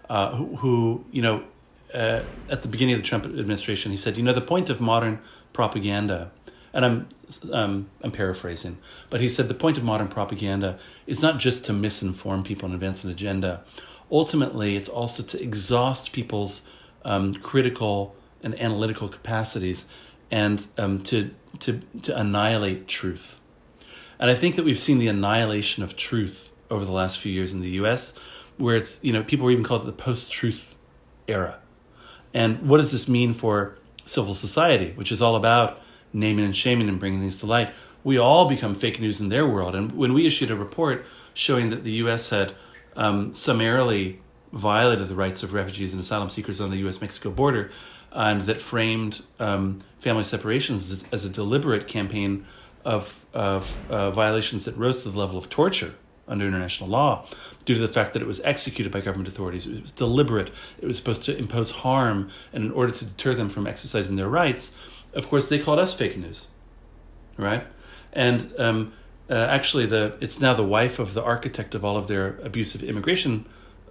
uh, 0.08 0.34
who, 0.34 0.56
who, 0.56 1.04
you 1.10 1.22
know, 1.22 1.44
uh, 1.94 2.22
at 2.50 2.62
the 2.62 2.68
beginning 2.68 2.94
of 2.94 3.00
the 3.00 3.06
Trump 3.06 3.24
administration, 3.24 3.90
he 3.90 3.96
said, 3.96 4.16
you 4.16 4.22
know, 4.22 4.32
the 4.32 4.40
point 4.40 4.68
of 4.70 4.80
modern 4.80 5.20
propaganda, 5.52 6.30
and 6.72 6.84
I'm 6.84 7.08
um, 7.52 7.88
I'm 8.02 8.10
paraphrasing, 8.10 8.78
but 9.10 9.20
he 9.20 9.28
said 9.28 9.48
the 9.48 9.54
point 9.54 9.76
of 9.76 9.84
modern 9.84 10.08
propaganda 10.08 10.78
is 11.06 11.22
not 11.22 11.38
just 11.38 11.64
to 11.66 11.72
misinform 11.72 12.44
people 12.44 12.66
and 12.66 12.74
advance 12.74 13.04
an 13.04 13.10
agenda. 13.10 13.62
Ultimately, 14.10 14.76
it's 14.76 14.88
also 14.88 15.22
to 15.22 15.42
exhaust 15.42 16.12
people's 16.12 16.66
um, 17.04 17.34
critical 17.34 18.16
and 18.42 18.58
analytical 18.60 19.08
capacities 19.08 19.86
and 20.30 20.66
um, 20.78 21.02
to, 21.02 21.30
to, 21.58 21.80
to 22.02 22.18
annihilate 22.18 22.88
truth. 22.88 23.40
And 24.18 24.30
I 24.30 24.34
think 24.34 24.56
that 24.56 24.64
we've 24.64 24.78
seen 24.78 24.98
the 24.98 25.08
annihilation 25.08 25.82
of 25.82 25.96
truth 25.96 26.54
over 26.70 26.84
the 26.84 26.92
last 26.92 27.18
few 27.18 27.32
years 27.32 27.52
in 27.52 27.60
the 27.60 27.70
US, 27.70 28.14
where 28.58 28.76
it's, 28.76 29.02
you 29.02 29.12
know, 29.12 29.22
people 29.22 29.50
even 29.50 29.64
call 29.64 29.80
it 29.80 29.86
the 29.86 29.92
post 29.92 30.30
truth 30.30 30.76
era. 31.26 31.58
And 32.34 32.68
what 32.68 32.78
does 32.78 32.92
this 32.92 33.08
mean 33.08 33.32
for 33.32 33.78
civil 34.04 34.34
society, 34.34 34.92
which 34.94 35.10
is 35.10 35.22
all 35.22 35.36
about 35.36 35.80
naming 36.12 36.44
and 36.44 36.54
shaming 36.56 36.88
and 36.88 36.98
bringing 36.98 37.20
things 37.20 37.38
to 37.40 37.46
light? 37.46 37.72
We 38.04 38.18
all 38.18 38.48
become 38.48 38.74
fake 38.74 39.00
news 39.00 39.20
in 39.20 39.28
their 39.28 39.46
world. 39.46 39.74
And 39.74 39.92
when 39.92 40.12
we 40.12 40.26
issued 40.26 40.50
a 40.50 40.56
report 40.56 41.06
showing 41.34 41.70
that 41.70 41.84
the 41.84 41.92
US 41.92 42.30
had 42.30 42.54
um, 42.96 43.32
summarily 43.32 44.20
violated 44.52 45.08
the 45.08 45.14
rights 45.14 45.42
of 45.42 45.52
refugees 45.52 45.92
and 45.92 46.00
asylum 46.00 46.28
seekers 46.30 46.60
on 46.60 46.70
the 46.70 46.78
US 46.88 47.00
Mexico 47.00 47.30
border, 47.30 47.70
and 48.12 48.42
that 48.42 48.60
framed 48.60 49.22
um, 49.38 49.80
family 50.00 50.24
separations 50.24 50.90
as, 50.90 51.04
as, 51.12 51.24
a 51.24 51.28
deliberate 51.28 51.86
campaign 51.86 52.46
of, 52.84 53.20
of 53.34 53.78
uh, 53.90 54.10
violations 54.10 54.64
that 54.64 54.76
rose 54.76 55.02
to 55.02 55.10
the 55.10 55.18
level 55.18 55.36
of 55.36 55.50
torture 55.50 55.94
under 56.28 56.46
international 56.46 56.88
law 56.88 57.26
due 57.64 57.74
to 57.74 57.80
the 57.80 57.88
fact 57.88 58.12
that 58.12 58.22
it 58.22 58.28
was 58.28 58.40
executed 58.40 58.92
by 58.92 59.00
government 59.00 59.28
authorities. 59.28 59.66
It 59.66 59.80
was 59.80 59.92
deliberate. 59.92 60.50
It 60.80 60.86
was 60.86 60.96
supposed 60.96 61.24
to 61.24 61.36
impose 61.36 61.70
harm, 61.70 62.30
and 62.52 62.64
in 62.64 62.70
order 62.70 62.92
to 62.92 63.04
deter 63.04 63.34
them 63.34 63.48
from 63.48 63.66
exercising 63.66 64.16
their 64.16 64.28
rights, 64.28 64.74
of 65.14 65.28
course, 65.28 65.48
they 65.48 65.58
called 65.58 65.78
us 65.78 65.94
fake 65.94 66.16
news, 66.16 66.48
right? 67.36 67.66
And 68.12 68.52
um, 68.58 68.92
uh, 69.30 69.34
actually, 69.34 69.86
the 69.86 70.16
it's 70.20 70.40
now 70.40 70.54
the 70.54 70.64
wife 70.64 70.98
of 70.98 71.14
the 71.14 71.22
architect 71.22 71.74
of 71.74 71.84
all 71.84 71.96
of 71.96 72.06
their 72.06 72.38
abusive 72.42 72.82
immigration 72.82 73.46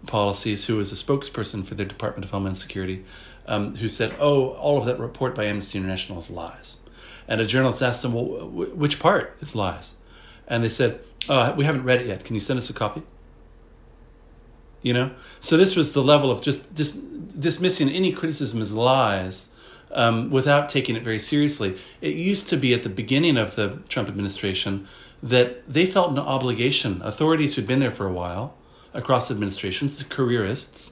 policies, 0.05 0.65
who 0.65 0.79
is 0.79 0.91
a 0.91 0.95
spokesperson 0.95 1.65
for 1.65 1.75
their 1.75 1.85
Department 1.85 2.23
of 2.23 2.31
Homeland 2.31 2.57
Security, 2.57 3.03
um, 3.47 3.75
who 3.75 3.89
said, 3.89 4.13
"Oh, 4.19 4.49
all 4.49 4.77
of 4.77 4.85
that 4.85 4.99
report 4.99 5.35
by 5.35 5.45
Amnesty 5.45 5.77
International 5.77 6.19
is 6.19 6.29
lies." 6.29 6.79
And 7.27 7.41
a 7.41 7.45
journalist 7.45 7.81
asked 7.81 8.03
them, 8.03 8.13
"Well, 8.13 8.25
w- 8.25 8.73
which 8.73 8.99
part 8.99 9.37
is 9.41 9.55
lies?" 9.55 9.95
And 10.47 10.63
they 10.63 10.69
said, 10.69 11.01
"Oh, 11.29 11.53
we 11.53 11.65
haven't 11.65 11.83
read 11.83 12.01
it 12.01 12.07
yet. 12.07 12.23
Can 12.23 12.35
you 12.35 12.41
send 12.41 12.57
us 12.57 12.69
a 12.69 12.73
copy?" 12.73 13.03
You 14.81 14.93
know, 14.93 15.11
so 15.39 15.57
this 15.57 15.75
was 15.75 15.93
the 15.93 16.03
level 16.03 16.31
of 16.31 16.41
just 16.41 16.73
dis- 16.73 16.91
dismissing 16.91 17.89
any 17.89 18.11
criticism 18.11 18.61
as 18.61 18.73
lies. 18.73 19.49
Um, 19.89 20.29
without 20.29 20.67
taking 20.67 20.97
it 20.97 21.03
very 21.03 21.17
seriously. 21.17 21.77
It 22.01 22.13
used 22.13 22.49
to 22.49 22.57
be 22.57 22.73
at 22.73 22.83
the 22.83 22.89
beginning 22.89 23.37
of 23.37 23.55
the 23.55 23.79
Trump 23.87 24.09
administration 24.09 24.85
that 25.23 25.67
they 25.67 25.85
felt 25.85 26.11
an 26.11 26.19
obligation, 26.19 27.01
authorities 27.03 27.55
who'd 27.55 27.67
been 27.67 27.79
there 27.79 27.89
for 27.91 28.05
a 28.05 28.11
while, 28.11 28.53
across 28.93 29.31
administrations, 29.31 29.97
the 29.97 30.03
careerists, 30.03 30.91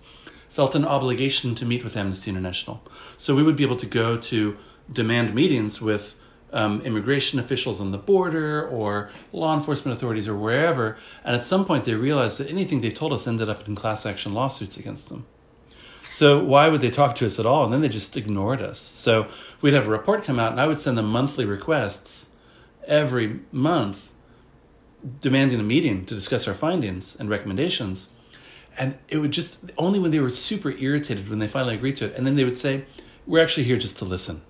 felt 0.49 0.75
an 0.75 0.85
obligation 0.85 1.55
to 1.55 1.65
meet 1.65 1.83
with 1.83 1.97
Amnesty 1.97 2.29
International. 2.29 2.81
So 3.17 3.35
we 3.35 3.43
would 3.43 3.57
be 3.57 3.63
able 3.63 3.75
to 3.75 3.85
go 3.85 4.15
to 4.15 4.57
demand 4.91 5.35
meetings 5.35 5.81
with 5.81 6.15
um, 6.55 6.81
immigration 6.81 7.37
officials 7.37 7.79
on 7.79 7.91
the 7.91 7.97
border 7.97 8.65
or 8.67 9.11
law 9.31 9.55
enforcement 9.55 9.95
authorities 9.95 10.27
or 10.27 10.35
wherever. 10.35 10.97
And 11.23 11.35
at 11.35 11.43
some 11.43 11.65
point, 11.65 11.85
they 11.85 11.93
realized 11.93 12.39
that 12.39 12.49
anything 12.49 12.81
they 12.81 12.91
told 12.91 13.13
us 13.13 13.27
ended 13.27 13.49
up 13.49 13.67
in 13.67 13.75
class 13.75 14.05
action 14.05 14.33
lawsuits 14.33 14.77
against 14.77 15.09
them. 15.09 15.27
So 16.03 16.41
why 16.41 16.69
would 16.69 16.81
they 16.81 16.89
talk 16.89 17.15
to 17.15 17.25
us 17.25 17.39
at 17.39 17.45
all? 17.45 17.65
And 17.65 17.73
then 17.73 17.81
they 17.81 17.89
just 17.89 18.15
ignored 18.15 18.61
us. 18.61 18.79
So 18.79 19.27
we'd 19.61 19.73
have 19.73 19.87
a 19.87 19.91
report 19.91 20.23
come 20.23 20.39
out, 20.39 20.51
and 20.51 20.61
I 20.61 20.67
would 20.67 20.79
send 20.79 20.97
them 20.97 21.07
monthly 21.07 21.45
requests 21.45 22.29
every 22.87 23.41
month 23.51 24.13
demanding 25.19 25.59
a 25.59 25.63
meeting 25.63 26.05
to 26.05 26.15
discuss 26.15 26.47
our 26.47 26.53
findings 26.53 27.15
and 27.15 27.29
recommendations. 27.29 28.09
And 28.77 28.97
it 29.09 29.17
would 29.17 29.31
just, 29.31 29.71
only 29.77 29.99
when 29.99 30.11
they 30.11 30.19
were 30.19 30.29
super 30.29 30.71
irritated 30.71 31.29
when 31.29 31.39
they 31.39 31.47
finally 31.47 31.75
agreed 31.75 31.97
to 31.97 32.05
it. 32.05 32.15
And 32.15 32.25
then 32.25 32.35
they 32.35 32.43
would 32.43 32.57
say, 32.57 32.85
We're 33.27 33.43
actually 33.43 33.63
here 33.63 33.77
just 33.77 33.97
to 33.97 34.05
listen, 34.05 34.41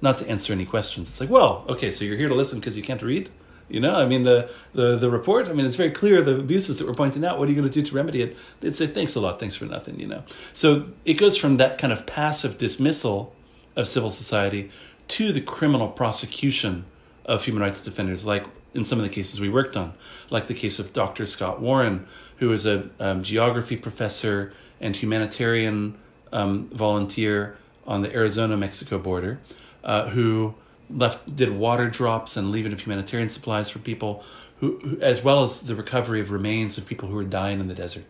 not 0.00 0.18
to 0.18 0.28
answer 0.28 0.52
any 0.52 0.64
questions. 0.64 1.08
It's 1.08 1.20
like, 1.20 1.30
Well, 1.30 1.64
okay, 1.68 1.90
so 1.90 2.04
you're 2.04 2.16
here 2.16 2.28
to 2.28 2.34
listen 2.34 2.58
because 2.60 2.76
you 2.76 2.82
can't 2.82 3.02
read? 3.02 3.30
You 3.68 3.80
know, 3.80 3.96
I 3.96 4.06
mean, 4.06 4.24
the, 4.24 4.50
the, 4.72 4.96
the 4.96 5.10
report, 5.10 5.48
I 5.48 5.52
mean, 5.52 5.66
it's 5.66 5.76
very 5.76 5.90
clear 5.90 6.22
the 6.22 6.38
abuses 6.38 6.78
that 6.78 6.86
we're 6.86 6.94
pointing 6.94 7.22
out. 7.24 7.38
What 7.38 7.48
are 7.48 7.52
you 7.52 7.56
going 7.58 7.70
to 7.70 7.80
do 7.82 7.86
to 7.86 7.94
remedy 7.94 8.22
it? 8.22 8.36
They'd 8.60 8.74
say, 8.74 8.86
Thanks 8.86 9.14
a 9.14 9.20
lot, 9.20 9.38
thanks 9.38 9.54
for 9.54 9.66
nothing, 9.66 10.00
you 10.00 10.06
know. 10.06 10.22
So 10.52 10.88
it 11.04 11.14
goes 11.14 11.36
from 11.36 11.58
that 11.58 11.78
kind 11.78 11.92
of 11.92 12.06
passive 12.06 12.56
dismissal 12.56 13.34
of 13.76 13.86
civil 13.86 14.10
society 14.10 14.70
to 15.08 15.32
the 15.32 15.40
criminal 15.40 15.88
prosecution 15.88 16.84
of 17.24 17.44
human 17.44 17.62
rights 17.62 17.82
defenders, 17.82 18.24
like 18.24 18.46
in 18.74 18.84
some 18.84 18.98
of 18.98 19.04
the 19.04 19.10
cases 19.10 19.40
we 19.40 19.48
worked 19.48 19.76
on, 19.76 19.94
like 20.30 20.46
the 20.46 20.54
case 20.54 20.78
of 20.78 20.92
Dr. 20.92 21.26
Scott 21.26 21.60
Warren, 21.60 22.06
who 22.38 22.52
is 22.52 22.66
a 22.66 22.90
um, 22.98 23.22
geography 23.22 23.76
professor 23.76 24.52
and 24.80 24.96
humanitarian 24.96 25.98
um, 26.32 26.68
volunteer 26.68 27.56
on 27.86 28.02
the 28.02 28.14
Arizona 28.14 28.56
Mexico 28.56 28.98
border, 28.98 29.40
uh, 29.84 30.08
who 30.10 30.54
left 30.90 31.34
did 31.34 31.50
water 31.50 31.88
drops 31.88 32.36
and 32.36 32.50
leaving 32.50 32.72
of 32.72 32.80
humanitarian 32.80 33.30
supplies 33.30 33.68
for 33.68 33.78
people, 33.78 34.24
who, 34.58 34.78
who, 34.78 35.00
as 35.00 35.22
well 35.22 35.42
as 35.42 35.62
the 35.62 35.74
recovery 35.74 36.20
of 36.20 36.30
remains 36.30 36.78
of 36.78 36.86
people 36.86 37.08
who 37.08 37.14
were 37.14 37.24
dying 37.24 37.60
in 37.60 37.68
the 37.68 37.74
desert. 37.74 38.04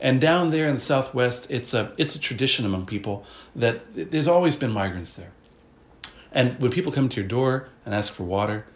And 0.00 0.20
down 0.20 0.50
there 0.50 0.68
in 0.68 0.74
the 0.74 0.80
Southwest, 0.80 1.50
it's 1.50 1.72
a 1.72 1.94
it's 1.96 2.14
a 2.14 2.20
tradition 2.20 2.66
among 2.66 2.86
people 2.86 3.24
that 3.54 3.82
there's 3.94 4.28
always 4.28 4.56
been 4.56 4.70
migrants 4.70 5.16
there. 5.16 5.32
And 6.32 6.58
when 6.60 6.72
people 6.72 6.90
come 6.90 7.08
to 7.08 7.16
your 7.16 7.28
door 7.28 7.68
and 7.86 7.94
ask 7.94 8.12
for 8.12 8.24
water, 8.24 8.66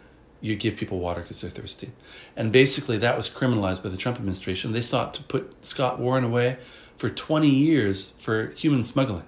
you 0.41 0.55
give 0.55 0.77
people 0.77 0.99
water 0.99 1.21
because 1.21 1.41
they're 1.41 1.49
thirsty. 1.49 1.91
And 2.35 2.53
basically, 2.53 2.97
that 2.99 3.17
was 3.17 3.29
criminalized 3.29 3.83
by 3.83 3.89
the 3.89 3.97
Trump 3.97 4.17
administration. 4.17 4.71
They 4.71 4.81
sought 4.81 5.13
to 5.15 5.23
put 5.23 5.65
Scott 5.65 5.99
Warren 5.99 6.23
away 6.23 6.57
for 6.97 7.09
20 7.09 7.49
years 7.49 8.11
for 8.19 8.47
human 8.51 8.83
smuggling, 8.83 9.25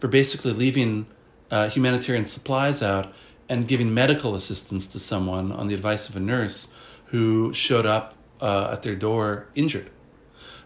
for 0.00 0.08
basically 0.08 0.52
leaving 0.52 1.06
uh, 1.50 1.68
humanitarian 1.68 2.24
supplies 2.24 2.82
out 2.82 3.12
and 3.48 3.66
giving 3.66 3.94
medical 3.94 4.34
assistance 4.34 4.86
to 4.86 4.98
someone 4.98 5.50
on 5.52 5.68
the 5.68 5.74
advice 5.74 6.08
of 6.08 6.16
a 6.16 6.20
nurse 6.20 6.72
who 7.06 7.52
showed 7.54 7.86
up 7.86 8.14
uh, 8.40 8.70
at 8.72 8.82
their 8.82 8.94
door 8.94 9.48
injured. 9.54 9.90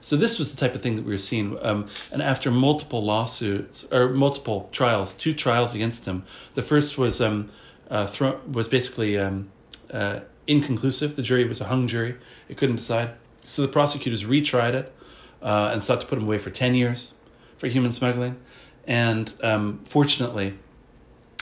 So 0.01 0.17
this 0.17 0.37
was 0.37 0.53
the 0.53 0.59
type 0.59 0.75
of 0.75 0.83
thing 0.83 0.97
that 0.97 1.05
we 1.05 1.13
were 1.13 1.19
seeing. 1.19 1.57
Um, 1.65 1.87
and 2.13 2.21
after 2.21 2.51
multiple 2.51 3.05
lawsuits 3.05 3.85
or 3.93 4.09
multiple 4.09 4.69
trials, 4.73 5.15
two 5.15 5.33
trials 5.33 5.77
against 5.77 6.07
him, 6.07 6.25
the 6.55 6.63
first 6.63 6.99
was 6.99 7.21
um, 7.21 7.51
uh, 7.89 8.07
thrown, 8.09 8.53
was 8.53 8.67
basically 8.67 9.17
um, 9.17 9.51
uh, 9.93 10.21
inconclusive. 10.49 11.15
The 11.15 11.23
jury 11.23 11.45
was 11.45 11.61
a 11.61 11.67
hung 11.67 11.87
jury; 11.87 12.17
it 12.49 12.57
couldn't 12.57 12.77
decide. 12.77 13.13
So 13.45 13.63
the 13.63 13.69
prosecutors 13.69 14.25
retried 14.25 14.75
it 14.75 14.93
uh, 15.41 15.71
and 15.73 15.85
sought 15.85 16.01
to 16.01 16.07
put 16.09 16.19
him 16.19 16.25
away 16.25 16.39
for 16.39 16.51
ten 16.51 16.75
years 16.75 17.15
for 17.57 17.69
human 17.69 17.93
smuggling. 17.93 18.41
And 18.85 19.33
um, 19.45 19.83
fortunately, 19.85 20.59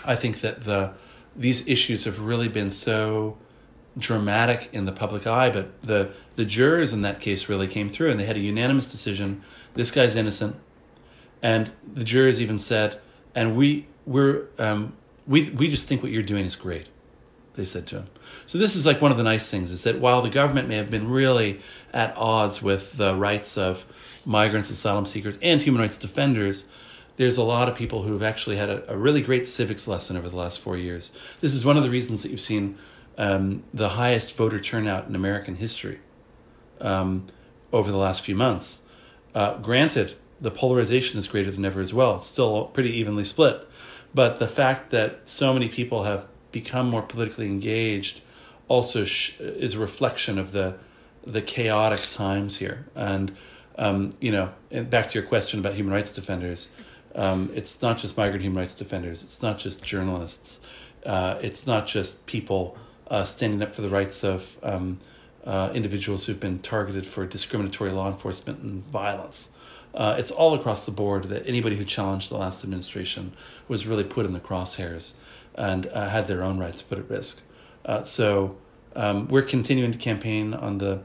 I 0.06 0.16
think 0.16 0.40
that 0.40 0.64
the 0.64 0.92
these 1.36 1.66
issues 1.68 2.04
have 2.04 2.20
really 2.20 2.48
been 2.48 2.70
so 2.70 3.38
dramatic 3.96 4.68
in 4.72 4.84
the 4.84 4.92
public 4.92 5.26
eye, 5.26 5.50
but 5.50 5.82
the 5.82 6.10
the 6.36 6.44
jurors 6.44 6.92
in 6.92 7.02
that 7.02 7.20
case 7.20 7.48
really 7.48 7.66
came 7.66 7.88
through, 7.88 8.10
and 8.10 8.18
they 8.18 8.26
had 8.26 8.36
a 8.36 8.40
unanimous 8.40 8.90
decision. 8.90 9.42
This 9.74 9.90
guy's 9.90 10.14
innocent, 10.14 10.56
and 11.42 11.72
the 11.86 12.04
jurors 12.04 12.40
even 12.40 12.58
said, 12.58 13.00
"And 13.34 13.56
we 13.56 13.86
we're 14.06 14.48
um, 14.58 14.96
we 15.26 15.50
we 15.50 15.68
just 15.68 15.88
think 15.88 16.02
what 16.02 16.12
you're 16.12 16.22
doing 16.22 16.44
is 16.44 16.56
great 16.56 16.88
they 17.54 17.64
said 17.64 17.86
to 17.86 17.96
him 17.96 18.06
so 18.46 18.58
this 18.58 18.76
is 18.76 18.86
like 18.86 19.00
one 19.00 19.10
of 19.10 19.18
the 19.18 19.24
nice 19.24 19.50
things 19.50 19.70
is 19.70 19.84
that 19.84 19.98
while 19.98 20.22
the 20.22 20.30
government 20.30 20.68
may 20.68 20.76
have 20.76 20.90
been 20.90 21.08
really 21.08 21.60
at 21.92 22.16
odds 22.16 22.62
with 22.62 22.96
the 22.96 23.14
rights 23.14 23.56
of 23.58 24.22
migrants 24.24 24.70
asylum 24.70 25.04
seekers 25.04 25.38
and 25.42 25.62
human 25.62 25.80
rights 25.80 25.98
defenders 25.98 26.68
there's 27.20 27.36
a 27.36 27.44
lot 27.44 27.68
of 27.68 27.74
people 27.74 28.02
who 28.02 28.14
have 28.14 28.22
actually 28.22 28.56
had 28.56 28.70
a, 28.70 28.94
a 28.94 28.96
really 28.96 29.20
great 29.20 29.46
civics 29.46 29.86
lesson 29.86 30.16
over 30.16 30.30
the 30.30 30.36
last 30.38 30.58
four 30.58 30.74
years. 30.74 31.12
This 31.42 31.52
is 31.52 31.66
one 31.66 31.76
of 31.76 31.82
the 31.82 31.90
reasons 31.90 32.22
that 32.22 32.30
you've 32.30 32.40
seen 32.40 32.78
um, 33.18 33.62
the 33.74 33.90
highest 33.90 34.34
voter 34.34 34.58
turnout 34.58 35.06
in 35.06 35.14
american 35.14 35.56
history 35.56 35.98
um, 36.80 37.26
over 37.74 37.90
the 37.90 37.98
last 37.98 38.22
few 38.22 38.34
months. 38.34 38.80
Uh, 39.34 39.58
granted 39.58 40.14
the 40.40 40.50
polarization 40.50 41.18
is 41.18 41.28
greater 41.28 41.50
than 41.50 41.62
ever 41.66 41.82
as 41.82 41.92
well. 41.92 42.16
It's 42.16 42.26
still 42.26 42.68
pretty 42.68 42.96
evenly 42.98 43.24
split. 43.24 43.68
But 44.14 44.38
the 44.38 44.48
fact 44.48 44.88
that 44.88 45.28
so 45.28 45.52
many 45.52 45.68
people 45.68 46.04
have 46.04 46.26
become 46.52 46.88
more 46.88 47.02
politically 47.02 47.48
engaged 47.48 48.22
also 48.66 49.04
sh- 49.04 49.38
is 49.40 49.74
a 49.74 49.78
reflection 49.78 50.38
of 50.38 50.52
the 50.52 50.78
the 51.26 51.42
chaotic 51.42 52.00
times 52.12 52.56
here. 52.56 52.86
And 52.94 53.36
um, 53.76 54.14
you 54.20 54.32
know, 54.32 54.52
back 54.84 55.10
to 55.10 55.18
your 55.18 55.28
question 55.28 55.60
about 55.60 55.74
human 55.74 55.92
rights 55.92 56.12
defenders, 56.12 56.70
um, 57.14 57.50
it's 57.54 57.82
not 57.82 57.98
just 57.98 58.16
migrant 58.16 58.42
human 58.42 58.58
rights 58.58 58.74
defenders. 58.74 59.22
It's 59.22 59.42
not 59.42 59.58
just 59.58 59.84
journalists. 59.84 60.60
Uh, 61.04 61.38
it's 61.40 61.66
not 61.66 61.86
just 61.86 62.26
people 62.26 62.76
uh, 63.08 63.24
standing 63.24 63.62
up 63.62 63.74
for 63.74 63.82
the 63.82 63.88
rights 63.88 64.22
of 64.22 64.56
um, 64.62 65.00
uh, 65.44 65.70
individuals 65.74 66.26
who've 66.26 66.40
been 66.40 66.58
targeted 66.58 67.06
for 67.06 67.26
discriminatory 67.26 67.90
law 67.90 68.08
enforcement 68.08 68.60
and 68.60 68.82
violence. 68.82 69.52
Uh, 69.94 70.14
it's 70.18 70.30
all 70.30 70.54
across 70.54 70.86
the 70.86 70.92
board 70.92 71.24
that 71.24 71.44
anybody 71.46 71.76
who 71.76 71.84
challenged 71.84 72.30
the 72.30 72.36
last 72.36 72.62
administration 72.62 73.32
was 73.66 73.86
really 73.86 74.04
put 74.04 74.24
in 74.24 74.32
the 74.32 74.40
crosshairs 74.40 75.14
and 75.56 75.86
uh, 75.88 76.08
had 76.08 76.28
their 76.28 76.44
own 76.44 76.58
rights 76.58 76.80
put 76.80 76.98
at 76.98 77.10
risk. 77.10 77.42
Uh, 77.84 78.04
so 78.04 78.56
um, 78.94 79.26
we're 79.28 79.42
continuing 79.42 79.90
to 79.90 79.98
campaign 79.98 80.54
on 80.54 80.78
the 80.78 81.00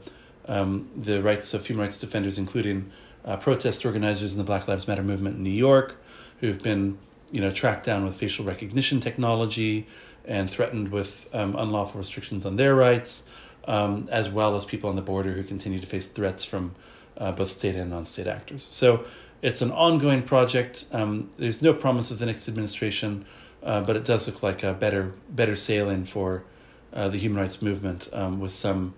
um, 0.48 0.88
the 0.96 1.20
rights 1.20 1.54
of 1.54 1.66
human 1.66 1.82
rights 1.82 1.98
defenders, 1.98 2.38
including 2.38 2.92
uh, 3.26 3.36
protest 3.36 3.84
organizers 3.84 4.32
in 4.32 4.38
the 4.38 4.44
Black 4.44 4.68
Lives 4.68 4.86
Matter 4.86 5.02
movement 5.02 5.36
in 5.36 5.42
New 5.42 5.50
York, 5.50 5.96
who've 6.40 6.62
been 6.62 6.98
you 7.30 7.40
know 7.40 7.50
tracked 7.50 7.84
down 7.84 8.04
with 8.04 8.14
facial 8.14 8.44
recognition 8.44 9.00
technology 9.00 9.86
and 10.24 10.48
threatened 10.48 10.90
with 10.90 11.28
um, 11.32 11.54
unlawful 11.56 11.98
restrictions 11.98 12.44
on 12.44 12.56
their 12.56 12.74
rights, 12.74 13.28
um, 13.66 14.08
as 14.10 14.28
well 14.28 14.54
as 14.54 14.64
people 14.64 14.88
on 14.90 14.96
the 14.96 15.02
border 15.02 15.32
who 15.32 15.42
continue 15.42 15.78
to 15.78 15.86
face 15.86 16.06
threats 16.06 16.44
from 16.44 16.74
uh, 17.18 17.32
both 17.32 17.48
state 17.48 17.74
and 17.74 17.90
non-state 17.90 18.26
actors. 18.26 18.62
So 18.62 19.04
it's 19.42 19.62
an 19.62 19.70
ongoing 19.70 20.22
project. 20.22 20.86
Um, 20.92 21.30
there's 21.36 21.62
no 21.62 21.72
promise 21.72 22.10
of 22.10 22.18
the 22.18 22.26
next 22.26 22.48
administration, 22.48 23.24
uh, 23.62 23.80
but 23.80 23.96
it 23.96 24.04
does 24.04 24.26
look 24.26 24.42
like 24.42 24.62
a 24.62 24.72
better 24.72 25.14
better 25.28 25.56
sailing 25.56 26.04
for 26.04 26.44
uh, 26.92 27.08
the 27.08 27.18
human 27.18 27.40
rights 27.40 27.60
movement 27.62 28.08
um, 28.12 28.40
with 28.40 28.52
some 28.52 28.94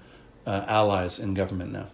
uh, 0.47 0.65
allies 0.67 1.19
in 1.19 1.35
government 1.35 1.73
now. 1.73 1.89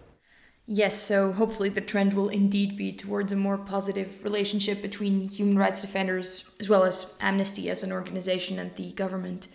Yes, 0.67 0.99
so 0.99 1.31
hopefully 1.31 1.69
the 1.69 1.81
trend 1.81 2.13
will 2.13 2.29
indeed 2.29 2.75
be 2.75 2.91
towards 2.91 3.31
a 3.31 3.35
more 3.35 3.57
positive 3.57 4.23
relationship 4.23 4.81
between 4.81 5.29
human 5.29 5.59
rights 5.59 5.81
defenders 5.81 6.45
as 6.59 6.67
well 6.67 6.83
as 6.83 7.13
Amnesty 7.21 7.69
as 7.69 7.83
an 7.83 7.91
organization 7.91 8.57
and 8.57 8.75
the 8.75 8.91
government. 8.93 9.47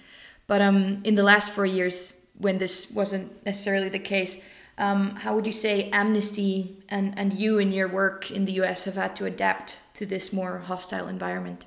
But 0.46 0.62
um, 0.62 1.00
in 1.02 1.16
the 1.16 1.24
last 1.24 1.50
four 1.50 1.66
years, 1.66 2.20
when 2.38 2.58
this 2.58 2.90
wasn't 2.92 3.44
necessarily 3.44 3.88
the 3.88 3.98
case, 3.98 4.40
um, 4.78 5.16
how 5.16 5.34
would 5.34 5.46
you 5.46 5.52
say 5.52 5.90
Amnesty 5.90 6.82
and, 6.88 7.12
and 7.18 7.32
you 7.32 7.58
in 7.58 7.72
your 7.72 7.88
work 7.88 8.30
in 8.30 8.44
the 8.44 8.52
US 8.62 8.84
have 8.84 8.94
had 8.94 9.16
to 9.16 9.26
adapt 9.26 9.78
to 9.94 10.06
this 10.06 10.32
more 10.32 10.58
hostile 10.58 11.08
environment? 11.08 11.66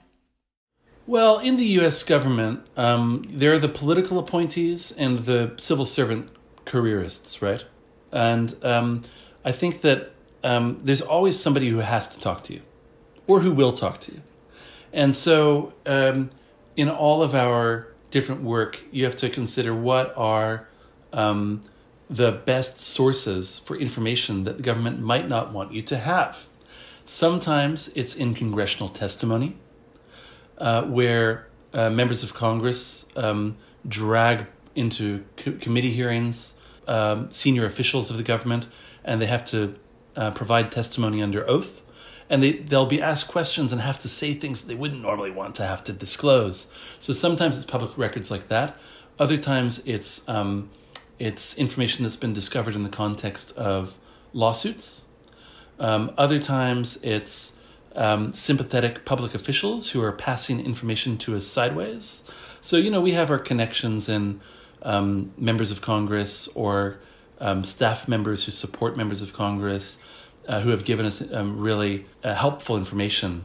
Well, 1.05 1.39
in 1.39 1.57
the 1.57 1.65
US 1.81 2.01
government, 2.03 2.65
um, 2.77 3.25
there 3.27 3.51
are 3.51 3.59
the 3.59 3.67
political 3.67 4.19
appointees 4.19 4.91
and 4.93 5.19
the 5.19 5.53
civil 5.57 5.85
servant 5.85 6.29
careerists, 6.63 7.41
right? 7.41 7.65
And 8.11 8.55
um, 8.63 9.03
I 9.45 9.51
think 9.51 9.81
that 9.81 10.11
um, 10.43 10.79
there's 10.81 11.01
always 11.01 11.39
somebody 11.39 11.69
who 11.69 11.79
has 11.79 12.09
to 12.09 12.19
talk 12.19 12.43
to 12.43 12.53
you 12.53 12.61
or 13.27 13.41
who 13.41 13.51
will 13.51 13.71
talk 13.71 13.99
to 14.01 14.13
you. 14.13 14.21
And 14.91 15.15
so, 15.15 15.73
um, 15.85 16.29
in 16.75 16.89
all 16.89 17.21
of 17.21 17.33
our 17.35 17.87
different 18.11 18.41
work, 18.41 18.79
you 18.91 19.05
have 19.05 19.15
to 19.17 19.29
consider 19.29 19.73
what 19.73 20.13
are 20.17 20.67
um, 21.11 21.61
the 22.09 22.31
best 22.31 22.77
sources 22.77 23.59
for 23.59 23.75
information 23.75 24.43
that 24.43 24.57
the 24.57 24.63
government 24.63 24.99
might 24.99 25.27
not 25.27 25.51
want 25.51 25.71
you 25.71 25.81
to 25.81 25.97
have. 25.97 26.47
Sometimes 27.05 27.89
it's 27.89 28.15
in 28.15 28.33
congressional 28.33 28.89
testimony, 28.89 29.55
uh, 30.57 30.83
where 30.83 31.47
uh, 31.73 31.89
members 31.89 32.23
of 32.23 32.33
Congress 32.33 33.07
um, 33.15 33.57
drag 33.87 34.45
into 34.75 35.23
co- 35.37 35.53
committee 35.53 35.91
hearings 35.91 36.59
um, 36.87 37.31
senior 37.31 37.65
officials 37.65 38.09
of 38.09 38.17
the 38.17 38.23
government, 38.23 38.67
and 39.03 39.21
they 39.21 39.25
have 39.25 39.45
to 39.45 39.75
uh, 40.15 40.31
provide 40.31 40.71
testimony 40.71 41.21
under 41.21 41.47
oath. 41.49 41.81
And 42.29 42.41
they, 42.41 42.53
they'll 42.53 42.85
be 42.85 43.01
asked 43.01 43.27
questions 43.27 43.71
and 43.71 43.81
have 43.81 43.99
to 43.99 44.07
say 44.09 44.33
things 44.33 44.61
that 44.61 44.67
they 44.67 44.75
wouldn't 44.75 45.01
normally 45.01 45.31
want 45.31 45.55
to 45.55 45.65
have 45.65 45.83
to 45.85 45.93
disclose. 45.93 46.71
So 46.97 47.13
sometimes 47.13 47.57
it's 47.57 47.65
public 47.65 47.97
records 47.97 48.31
like 48.31 48.47
that. 48.47 48.77
Other 49.19 49.37
times 49.37 49.81
it's 49.85 50.27
um, 50.27 50.69
it's 51.19 51.55
information 51.57 52.03
that's 52.03 52.15
been 52.15 52.33
discovered 52.33 52.75
in 52.75 52.83
the 52.83 52.89
context 52.89 53.55
of 53.57 53.97
lawsuits. 54.33 55.07
Um, 55.79 56.11
other 56.17 56.39
times, 56.39 57.01
it's 57.03 57.59
um, 57.95 58.33
sympathetic 58.33 59.05
public 59.05 59.33
officials 59.33 59.91
who 59.91 60.01
are 60.01 60.11
passing 60.11 60.59
information 60.59 61.17
to 61.19 61.35
us 61.35 61.45
sideways. 61.45 62.23
So, 62.61 62.77
you 62.77 62.89
know, 62.89 63.01
we 63.01 63.13
have 63.13 63.29
our 63.29 63.39
connections 63.39 64.09
in 64.09 64.41
um, 64.81 65.33
members 65.37 65.71
of 65.71 65.81
Congress 65.81 66.47
or 66.49 66.99
um, 67.43 67.63
staff 67.63 68.07
members 68.07 68.45
who 68.45 68.51
support 68.51 68.95
members 68.95 69.21
of 69.21 69.33
Congress 69.33 70.01
uh, 70.47 70.61
who 70.61 70.69
have 70.69 70.85
given 70.85 71.05
us 71.05 71.31
um, 71.33 71.59
really 71.59 72.05
uh, 72.23 72.33
helpful 72.33 72.77
information 72.77 73.43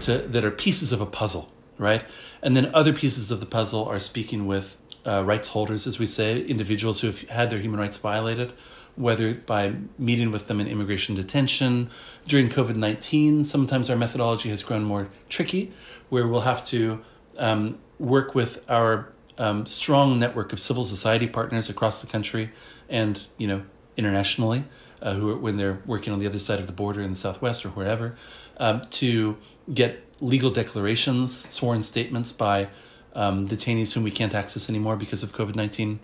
to, 0.00 0.18
that 0.18 0.44
are 0.44 0.50
pieces 0.50 0.92
of 0.92 1.00
a 1.00 1.06
puzzle, 1.06 1.50
right? 1.78 2.04
And 2.42 2.54
then 2.54 2.70
other 2.74 2.92
pieces 2.92 3.30
of 3.30 3.40
the 3.40 3.46
puzzle 3.46 3.86
are 3.86 3.98
speaking 3.98 4.46
with 4.46 4.76
uh, 5.06 5.24
rights 5.24 5.48
holders, 5.48 5.86
as 5.86 5.98
we 5.98 6.04
say, 6.04 6.40
individuals 6.42 7.00
who 7.00 7.06
have 7.06 7.20
had 7.30 7.48
their 7.50 7.58
human 7.58 7.80
rights 7.80 7.96
violated, 7.96 8.52
whether 8.96 9.32
by 9.34 9.74
meeting 9.98 10.30
with 10.30 10.46
them 10.46 10.60
in 10.60 10.66
immigration 10.66 11.14
detention. 11.14 11.88
During 12.26 12.50
COVID 12.50 12.76
19, 12.76 13.44
sometimes 13.44 13.88
our 13.88 13.96
methodology 13.96 14.50
has 14.50 14.62
grown 14.62 14.84
more 14.84 15.08
tricky, 15.30 15.72
where 16.10 16.28
we'll 16.28 16.42
have 16.42 16.64
to 16.66 17.00
um, 17.38 17.78
work 17.98 18.34
with 18.34 18.62
our 18.70 19.10
um, 19.38 19.64
strong 19.66 20.18
network 20.18 20.52
of 20.52 20.60
civil 20.60 20.84
society 20.84 21.26
partners 21.26 21.70
across 21.70 22.00
the 22.00 22.06
country 22.06 22.50
and, 22.88 23.26
you 23.36 23.46
know, 23.46 23.62
internationally. 23.96 24.64
Uh, 25.00 25.14
who 25.14 25.30
are, 25.30 25.36
when 25.36 25.56
they're 25.56 25.80
working 25.86 26.12
on 26.12 26.18
the 26.18 26.26
other 26.26 26.40
side 26.40 26.58
of 26.58 26.66
the 26.66 26.72
border 26.72 27.00
in 27.00 27.10
the 27.10 27.16
southwest 27.16 27.64
or 27.64 27.68
wherever, 27.68 28.16
um, 28.56 28.82
to 28.90 29.38
get 29.72 30.04
legal 30.20 30.50
declarations, 30.50 31.32
sworn 31.32 31.84
statements 31.84 32.32
by 32.32 32.68
um, 33.14 33.46
detainees 33.46 33.92
whom 33.92 34.02
we 34.02 34.10
can't 34.10 34.34
access 34.34 34.68
anymore 34.68 34.96
because 34.96 35.22
of 35.22 35.32
COVID 35.32 35.54
19 35.54 36.00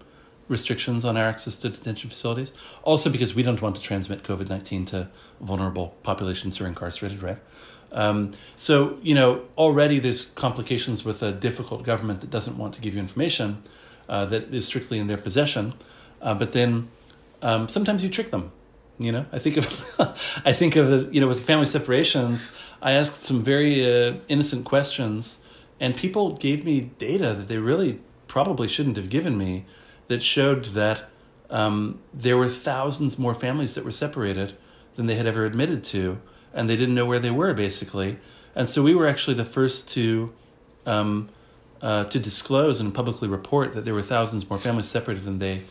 restrictions 0.48 1.04
on 1.04 1.16
our 1.16 1.24
access 1.24 1.56
to 1.58 1.68
detention 1.68 2.10
facilities. 2.10 2.52
Also, 2.82 3.10
because 3.10 3.34
we 3.34 3.42
don't 3.42 3.62
want 3.62 3.76
to 3.76 3.82
transmit 3.82 4.22
COVID 4.22 4.48
19 4.48 4.84
to 4.86 5.08
vulnerable 5.40 5.96
populations 6.02 6.58
who 6.58 6.64
are 6.64 6.68
incarcerated, 6.68 7.22
right? 7.22 7.38
Um, 7.92 8.32
so, 8.56 8.98
you 9.02 9.14
know, 9.14 9.44
already 9.56 10.00
there's 10.00 10.24
complications 10.24 11.04
with 11.04 11.22
a 11.22 11.32
difficult 11.32 11.84
government 11.84 12.20
that 12.22 12.30
doesn't 12.30 12.58
want 12.58 12.74
to 12.74 12.80
give 12.80 12.94
you 12.94 13.00
information 13.00 13.62
uh, 14.08 14.24
that 14.26 14.52
is 14.52 14.66
strictly 14.66 14.98
in 14.98 15.06
their 15.06 15.16
possession. 15.16 15.74
Uh, 16.24 16.34
but 16.34 16.50
then 16.50 16.88
um, 17.42 17.68
sometimes 17.68 18.02
you 18.02 18.10
trick 18.10 18.32
them. 18.32 18.50
You 18.98 19.12
know, 19.12 19.26
I 19.32 19.38
think 19.38 19.56
of, 19.56 19.66
I 20.44 20.52
think 20.52 20.74
of, 20.74 21.14
you 21.14 21.20
know, 21.20 21.28
with 21.28 21.44
family 21.44 21.66
separations, 21.66 22.52
I 22.82 22.92
asked 22.92 23.22
some 23.22 23.42
very 23.42 23.84
uh, 23.84 24.16
innocent 24.26 24.64
questions 24.64 25.44
and 25.80 25.96
people 25.96 26.32
gave 26.32 26.64
me 26.64 26.92
data 26.98 27.34
that 27.34 27.48
they 27.48 27.58
really 27.58 28.00
probably 28.26 28.68
shouldn't 28.68 28.96
have 28.96 29.10
given 29.10 29.36
me 29.36 29.66
that 30.08 30.22
showed 30.22 30.66
that 30.66 31.04
um, 31.50 32.00
there 32.12 32.36
were 32.36 32.48
thousands 32.48 33.18
more 33.18 33.34
families 33.34 33.74
that 33.74 33.84
were 33.84 33.90
separated 33.90 34.56
than 34.94 35.06
they 35.06 35.16
had 35.16 35.26
ever 35.26 35.44
admitted 35.44 35.82
to, 35.84 36.20
and 36.52 36.70
they 36.70 36.76
didn't 36.76 36.94
know 36.94 37.06
where 37.06 37.18
they 37.18 37.30
were 37.30 37.52
basically. 37.54 38.18
And 38.54 38.68
so 38.68 38.82
we 38.82 38.94
were 38.94 39.06
actually 39.06 39.34
the 39.34 39.44
first 39.44 39.88
to 39.90 40.32
um, 40.86 41.28
uh, 41.82 42.04
to 42.04 42.18
disclose 42.18 42.80
and 42.80 42.94
publicly 42.94 43.28
report 43.28 43.74
that 43.74 43.84
there 43.84 43.94
were 43.94 44.02
thousands 44.02 44.48
more 44.48 44.58
families 44.58 44.86
separated 44.86 45.24
than 45.24 45.38
they 45.38 45.62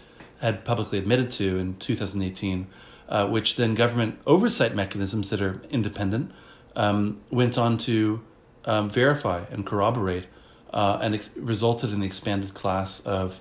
had 0.43 0.65
publicly 0.65 0.99
admitted 0.99 1.31
to 1.31 1.57
in 1.57 1.73
2018, 1.77 2.67
uh, 3.07 3.25
which 3.27 3.55
then 3.55 3.75
government 3.75 4.19
oversight 4.27 4.75
mechanisms 4.75 5.29
that 5.29 5.41
are 5.41 5.61
independent 5.69 6.31
um, 6.75 7.21
went 7.31 7.57
on 7.57 7.77
to 7.77 8.21
um, 8.65 8.89
verify 8.89 9.45
and 9.51 9.65
corroborate, 9.65 10.27
uh, 10.73 10.99
and 11.01 11.15
ex- 11.15 11.35
resulted 11.37 11.93
in 11.93 12.01
the 12.01 12.05
expanded 12.05 12.53
class 12.53 12.99
of 13.05 13.39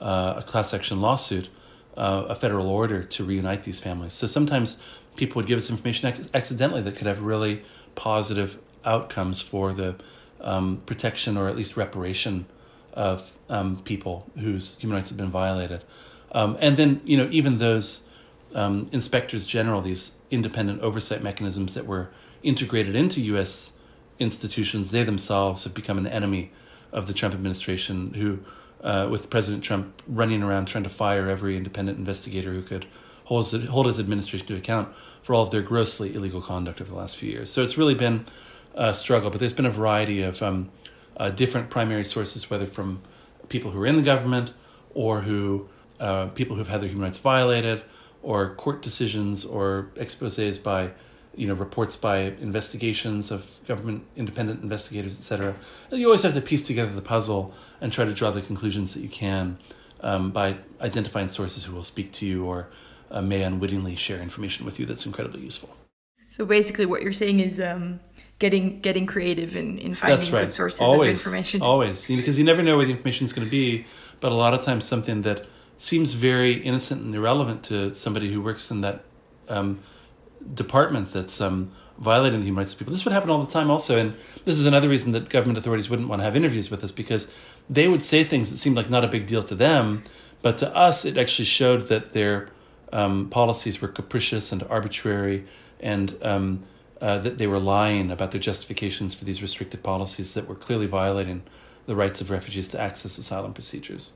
uh, 0.00 0.34
a 0.38 0.42
class 0.42 0.72
action 0.72 1.02
lawsuit, 1.02 1.50
uh, 1.98 2.24
a 2.28 2.34
federal 2.34 2.68
order 2.68 3.02
to 3.02 3.24
reunite 3.24 3.64
these 3.64 3.78
families. 3.78 4.14
So 4.14 4.26
sometimes 4.26 4.80
people 5.16 5.36
would 5.36 5.46
give 5.46 5.58
us 5.58 5.68
information 5.68 6.08
ac- 6.08 6.30
accidentally 6.32 6.80
that 6.80 6.96
could 6.96 7.06
have 7.06 7.20
really 7.20 7.62
positive 7.94 8.58
outcomes 8.86 9.42
for 9.42 9.74
the 9.74 9.96
um, 10.40 10.80
protection 10.86 11.36
or 11.36 11.46
at 11.46 11.56
least 11.56 11.76
reparation 11.76 12.46
of 12.94 13.38
um, 13.50 13.76
people 13.82 14.30
whose 14.38 14.78
human 14.78 14.96
rights 14.96 15.10
have 15.10 15.18
been 15.18 15.30
violated. 15.30 15.84
Um, 16.32 16.56
and 16.60 16.76
then, 16.76 17.00
you 17.04 17.16
know, 17.16 17.28
even 17.30 17.58
those 17.58 18.06
um, 18.54 18.88
inspectors 18.92 19.46
general, 19.46 19.80
these 19.80 20.16
independent 20.30 20.80
oversight 20.80 21.22
mechanisms 21.22 21.74
that 21.74 21.86
were 21.86 22.10
integrated 22.42 22.94
into 22.94 23.20
U.S 23.20 23.78
institutions, 24.18 24.90
they 24.90 25.04
themselves 25.04 25.64
have 25.64 25.74
become 25.74 25.98
an 25.98 26.06
enemy 26.06 26.50
of 26.92 27.06
the 27.06 27.12
Trump 27.12 27.34
administration, 27.34 28.14
who, 28.14 28.40
uh, 28.82 29.06
with 29.10 29.30
President 29.30 29.62
Trump 29.62 30.02
running 30.06 30.42
around 30.42 30.66
trying 30.66 30.84
to 30.84 30.90
fire 30.90 31.28
every 31.28 31.56
independent 31.56 31.98
investigator 31.98 32.52
who 32.52 32.62
could 32.62 32.86
hold 33.24 33.50
his, 33.50 33.68
hold 33.68 33.86
his 33.86 34.00
administration 34.00 34.46
to 34.46 34.56
account 34.56 34.88
for 35.22 35.34
all 35.34 35.42
of 35.42 35.50
their 35.50 35.62
grossly 35.62 36.14
illegal 36.14 36.40
conduct 36.40 36.80
over 36.80 36.90
the 36.90 36.96
last 36.96 37.16
few 37.16 37.30
years. 37.30 37.50
So 37.50 37.62
it's 37.62 37.76
really 37.76 37.94
been 37.94 38.24
a 38.74 38.94
struggle, 38.94 39.30
but 39.30 39.40
there's 39.40 39.52
been 39.52 39.66
a 39.66 39.70
variety 39.70 40.22
of 40.22 40.42
um, 40.42 40.70
uh, 41.16 41.30
different 41.30 41.68
primary 41.68 42.04
sources, 42.04 42.48
whether 42.48 42.66
from 42.66 43.02
people 43.48 43.70
who 43.70 43.82
are 43.82 43.86
in 43.86 43.96
the 43.96 44.02
government 44.02 44.52
or 44.94 45.22
who 45.22 45.68
uh, 46.00 46.26
people 46.28 46.56
who've 46.56 46.68
had 46.68 46.80
their 46.80 46.88
human 46.88 47.04
rights 47.04 47.18
violated, 47.18 47.82
or 48.22 48.54
court 48.54 48.82
decisions 48.82 49.44
or 49.44 49.90
exposes 49.96 50.58
by 50.58 50.90
you 51.34 51.46
know 51.46 51.54
reports 51.54 51.94
by 51.94 52.18
investigations 52.40 53.30
of 53.30 53.48
government 53.66 54.02
independent 54.16 54.60
investigators 54.60 55.16
etc 55.16 55.54
you 55.92 56.06
always 56.06 56.22
have 56.22 56.34
to 56.34 56.40
piece 56.40 56.66
together 56.66 56.90
the 56.90 57.02
puzzle 57.02 57.54
and 57.80 57.92
try 57.92 58.04
to 58.04 58.12
draw 58.12 58.30
the 58.30 58.42
conclusions 58.42 58.92
that 58.94 59.00
you 59.00 59.08
can 59.08 59.56
um, 60.00 60.30
by 60.30 60.56
identifying 60.80 61.28
sources 61.28 61.64
who 61.64 61.74
will 61.74 61.82
speak 61.82 62.12
to 62.12 62.26
you 62.26 62.44
or 62.44 62.68
uh, 63.10 63.22
may 63.22 63.42
unwittingly 63.42 63.96
share 63.96 64.20
information 64.20 64.64
with 64.64 64.78
you 64.78 64.86
that's 64.86 65.06
incredibly 65.06 65.40
useful. 65.40 65.74
So 66.30 66.44
basically, 66.44 66.86
what 66.86 67.02
you're 67.02 67.12
saying 67.12 67.40
is 67.40 67.58
um, 67.58 68.00
getting 68.38 68.80
getting 68.80 69.06
creative 69.06 69.56
in, 69.56 69.78
in 69.78 69.94
finding 69.94 70.18
That's 70.18 70.30
right. 70.30 70.42
good 70.42 70.52
sources 70.52 70.80
always, 70.80 71.08
of 71.08 71.26
information. 71.26 71.62
Always, 71.62 72.06
because 72.06 72.38
you 72.38 72.44
never 72.44 72.62
know 72.62 72.76
where 72.76 72.84
the 72.84 72.92
information 72.92 73.24
is 73.24 73.32
going 73.32 73.46
to 73.46 73.50
be. 73.50 73.86
But 74.20 74.32
a 74.32 74.34
lot 74.34 74.52
of 74.52 74.62
times, 74.62 74.84
something 74.84 75.22
that 75.22 75.46
seems 75.78 76.14
very 76.14 76.52
innocent 76.52 77.02
and 77.02 77.14
irrelevant 77.14 77.62
to 77.62 77.94
somebody 77.94 78.32
who 78.32 78.42
works 78.42 78.70
in 78.70 78.82
that 78.82 79.04
um, 79.48 79.78
department 80.54 81.12
that's 81.12 81.40
um, 81.40 81.70
violating 81.98 82.40
the 82.40 82.46
human 82.46 82.58
rights 82.58 82.72
of 82.72 82.78
people. 82.78 82.92
This 82.92 83.04
would 83.04 83.12
happen 83.12 83.30
all 83.30 83.42
the 83.42 83.50
time, 83.50 83.70
also, 83.70 83.96
and 83.96 84.14
this 84.44 84.58
is 84.58 84.66
another 84.66 84.88
reason 84.88 85.12
that 85.12 85.28
government 85.28 85.56
authorities 85.56 85.88
wouldn't 85.88 86.08
want 86.08 86.20
to 86.20 86.24
have 86.24 86.36
interviews 86.36 86.70
with 86.70 86.84
us 86.84 86.92
because 86.92 87.30
they 87.70 87.88
would 87.88 88.02
say 88.02 88.24
things 88.24 88.50
that 88.50 88.56
seemed 88.56 88.76
like 88.76 88.90
not 88.90 89.04
a 89.04 89.08
big 89.08 89.26
deal 89.26 89.42
to 89.42 89.54
them, 89.54 90.04
but 90.42 90.58
to 90.58 90.76
us, 90.76 91.04
it 91.04 91.16
actually 91.16 91.44
showed 91.44 91.88
that 91.88 92.12
their 92.12 92.50
um, 92.92 93.28
policies 93.28 93.80
were 93.80 93.88
capricious 93.88 94.52
and 94.52 94.62
arbitrary, 94.64 95.46
and 95.80 96.16
um, 96.22 96.64
uh, 97.00 97.18
that 97.18 97.38
they 97.38 97.46
were 97.46 97.60
lying 97.60 98.10
about 98.10 98.32
their 98.32 98.40
justifications 98.40 99.14
for 99.14 99.24
these 99.24 99.40
restrictive 99.42 99.82
policies 99.82 100.34
that 100.34 100.48
were 100.48 100.56
clearly 100.56 100.86
violating 100.86 101.42
the 101.86 101.94
rights 101.94 102.20
of 102.20 102.30
refugees 102.30 102.68
to 102.68 102.80
access 102.80 103.16
asylum 103.18 103.52
procedures. 103.52 104.14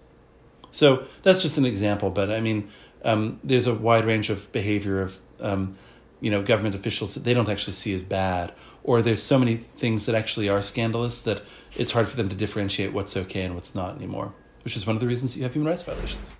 So 0.72 1.06
that's 1.22 1.40
just 1.40 1.58
an 1.58 1.64
example, 1.64 2.10
but 2.10 2.30
I 2.30 2.40
mean, 2.40 2.68
um, 3.04 3.38
there's 3.44 3.66
a 3.66 3.74
wide 3.74 4.04
range 4.04 4.30
of 4.30 4.50
behavior 4.52 5.02
of 5.02 5.18
um, 5.40 5.76
you 6.20 6.30
know 6.30 6.42
government 6.42 6.74
officials 6.74 7.14
that 7.14 7.24
they 7.24 7.34
don't 7.34 7.48
actually 7.48 7.74
see 7.74 7.94
as 7.94 8.02
bad, 8.02 8.52
or 8.82 9.02
there's 9.02 9.22
so 9.22 9.38
many 9.38 9.56
things 9.56 10.06
that 10.06 10.14
actually 10.14 10.48
are 10.48 10.62
scandalous 10.62 11.20
that 11.22 11.42
it's 11.76 11.92
hard 11.92 12.08
for 12.08 12.16
them 12.16 12.28
to 12.28 12.36
differentiate 12.36 12.92
what's 12.92 13.16
okay 13.16 13.42
and 13.42 13.54
what's 13.54 13.74
not 13.74 13.96
anymore. 13.96 14.34
Which 14.64 14.76
is 14.76 14.86
one 14.86 14.96
of 14.96 15.00
the 15.00 15.08
reasons 15.08 15.36
you 15.36 15.42
have 15.42 15.52
human 15.52 15.68
rights 15.68 15.82
violations. 15.82 16.34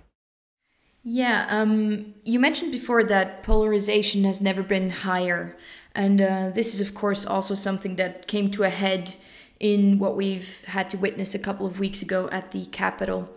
Yeah, 1.03 1.45
um, 1.49 2.13
you 2.23 2.39
mentioned 2.39 2.71
before 2.71 3.03
that 3.03 3.43
polarization 3.43 4.23
has 4.23 4.39
never 4.39 4.63
been 4.63 4.89
higher, 4.89 5.57
and 5.93 6.21
uh, 6.21 6.49
this 6.51 6.73
is, 6.73 6.79
of 6.79 6.95
course, 6.95 7.25
also 7.25 7.55
something 7.55 7.97
that 7.97 8.27
came 8.27 8.49
to 8.51 8.63
a 8.63 8.69
head 8.69 9.15
in 9.59 9.99
what 9.99 10.15
we've 10.15 10.63
had 10.67 10.89
to 10.89 10.97
witness 10.97 11.35
a 11.35 11.39
couple 11.39 11.65
of 11.65 11.77
weeks 11.77 12.01
ago 12.01 12.29
at 12.31 12.51
the 12.51 12.65
Capitol. 12.67 13.29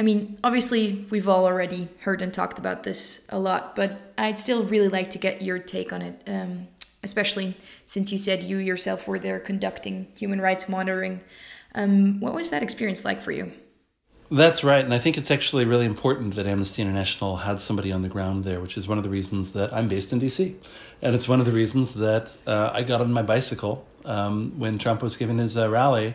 I 0.00 0.02
mean, 0.02 0.38
obviously, 0.42 1.04
we've 1.10 1.28
all 1.28 1.44
already 1.44 1.90
heard 2.00 2.22
and 2.22 2.32
talked 2.32 2.58
about 2.58 2.84
this 2.84 3.26
a 3.28 3.38
lot, 3.38 3.76
but 3.76 4.00
I'd 4.16 4.38
still 4.38 4.64
really 4.64 4.88
like 4.88 5.10
to 5.10 5.18
get 5.18 5.42
your 5.42 5.58
take 5.58 5.92
on 5.92 6.00
it, 6.00 6.22
um, 6.26 6.68
especially 7.04 7.54
since 7.84 8.10
you 8.10 8.16
said 8.16 8.42
you 8.42 8.56
yourself 8.56 9.06
were 9.06 9.18
there 9.18 9.38
conducting 9.38 10.06
human 10.16 10.40
rights 10.40 10.70
monitoring. 10.70 11.20
Um, 11.74 12.18
what 12.18 12.32
was 12.32 12.48
that 12.48 12.62
experience 12.62 13.04
like 13.04 13.20
for 13.20 13.30
you? 13.30 13.52
That's 14.30 14.64
right, 14.64 14.82
and 14.82 14.94
I 14.94 14.98
think 14.98 15.18
it's 15.18 15.30
actually 15.30 15.66
really 15.66 15.84
important 15.84 16.34
that 16.36 16.46
Amnesty 16.46 16.80
International 16.80 17.36
had 17.36 17.60
somebody 17.60 17.92
on 17.92 18.00
the 18.00 18.08
ground 18.08 18.44
there, 18.44 18.58
which 18.58 18.78
is 18.78 18.88
one 18.88 18.96
of 18.96 19.04
the 19.04 19.10
reasons 19.10 19.52
that 19.52 19.70
I'm 19.74 19.86
based 19.86 20.14
in 20.14 20.20
DC, 20.20 20.54
and 21.02 21.14
it's 21.14 21.28
one 21.28 21.40
of 21.40 21.46
the 21.46 21.52
reasons 21.52 21.92
that 21.96 22.38
uh, 22.46 22.70
I 22.72 22.84
got 22.84 23.02
on 23.02 23.12
my 23.12 23.22
bicycle 23.22 23.86
um, 24.06 24.58
when 24.58 24.78
Trump 24.78 25.02
was 25.02 25.18
giving 25.18 25.36
his 25.36 25.58
uh, 25.58 25.68
rally, 25.68 26.14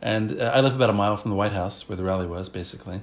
and 0.00 0.40
uh, 0.40 0.52
I 0.54 0.62
live 0.62 0.74
about 0.74 0.88
a 0.88 0.94
mile 0.94 1.18
from 1.18 1.32
the 1.32 1.36
White 1.36 1.52
House 1.52 1.86
where 1.86 1.96
the 1.96 2.04
rally 2.04 2.26
was, 2.26 2.48
basically, 2.48 3.02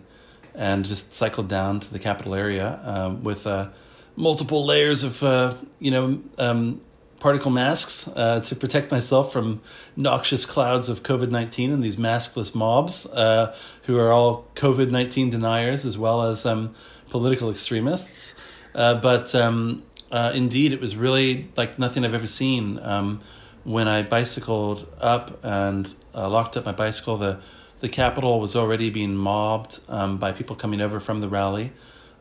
and 0.56 0.86
just 0.86 1.14
cycled 1.14 1.48
down 1.48 1.80
to 1.80 1.92
the 1.92 2.00
Capitol 2.00 2.36
area 2.36 2.80
um, 2.84 3.24
with 3.24 3.48
uh, 3.48 3.70
multiple 4.16 4.66
layers 4.66 5.04
of 5.04 5.24
uh, 5.24 5.56
you 5.80 5.92
know 5.92 6.22
um, 6.38 6.82
particle 7.20 7.52
masks 7.52 8.08
uh, 8.16 8.42
to 8.42 8.56
protect 8.56 8.92
myself 8.92 9.32
from 9.32 9.62
noxious 9.96 10.46
clouds 10.46 10.90
of 10.90 11.04
COVID 11.04 11.30
19 11.30 11.72
and 11.72 11.84
these 11.84 11.96
maskless 11.96 12.54
mobs 12.54 13.06
uh, 13.08 13.56
who 13.84 13.98
are 13.98 14.12
all 14.12 14.46
COVID 14.56 14.92
19 14.92 15.30
deniers 15.30 15.86
as 15.86 15.98
well 15.98 16.24
as 16.24 16.46
um, 16.46 16.76
political 17.10 17.50
extremists. 17.50 18.36
Uh, 18.76 18.96
but 18.96 19.34
um, 19.36 19.84
uh, 20.12 20.32
indeed, 20.36 20.74
it 20.74 20.82
was 20.82 20.96
really 20.96 21.50
like 21.56 21.80
nothing 21.80 22.04
I've 22.04 22.14
ever 22.14 22.28
seen. 22.28 22.80
Um, 22.80 23.22
when 23.64 23.88
I 23.88 24.02
bicycled 24.02 24.86
up 25.00 25.40
and 25.44 25.94
locked 26.14 26.58
up 26.58 26.66
my 26.66 26.74
bicycle, 26.74 27.16
the, 27.16 27.40
the 27.84 27.90
Capitol 27.90 28.40
was 28.40 28.56
already 28.56 28.90
being 28.90 29.14
mobbed 29.14 29.82
um, 29.90 30.16
by 30.16 30.32
people 30.32 30.56
coming 30.56 30.80
over 30.80 31.02
from 31.02 31.20
the 31.20 31.28
rally, 31.28 31.74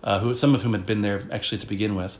uh, 0.02 0.18
who 0.18 0.34
some 0.34 0.56
of 0.56 0.62
whom 0.64 0.72
had 0.72 0.84
been 0.84 1.02
there 1.02 1.22
actually 1.30 1.58
to 1.58 1.68
begin 1.68 1.94
with. 1.94 2.18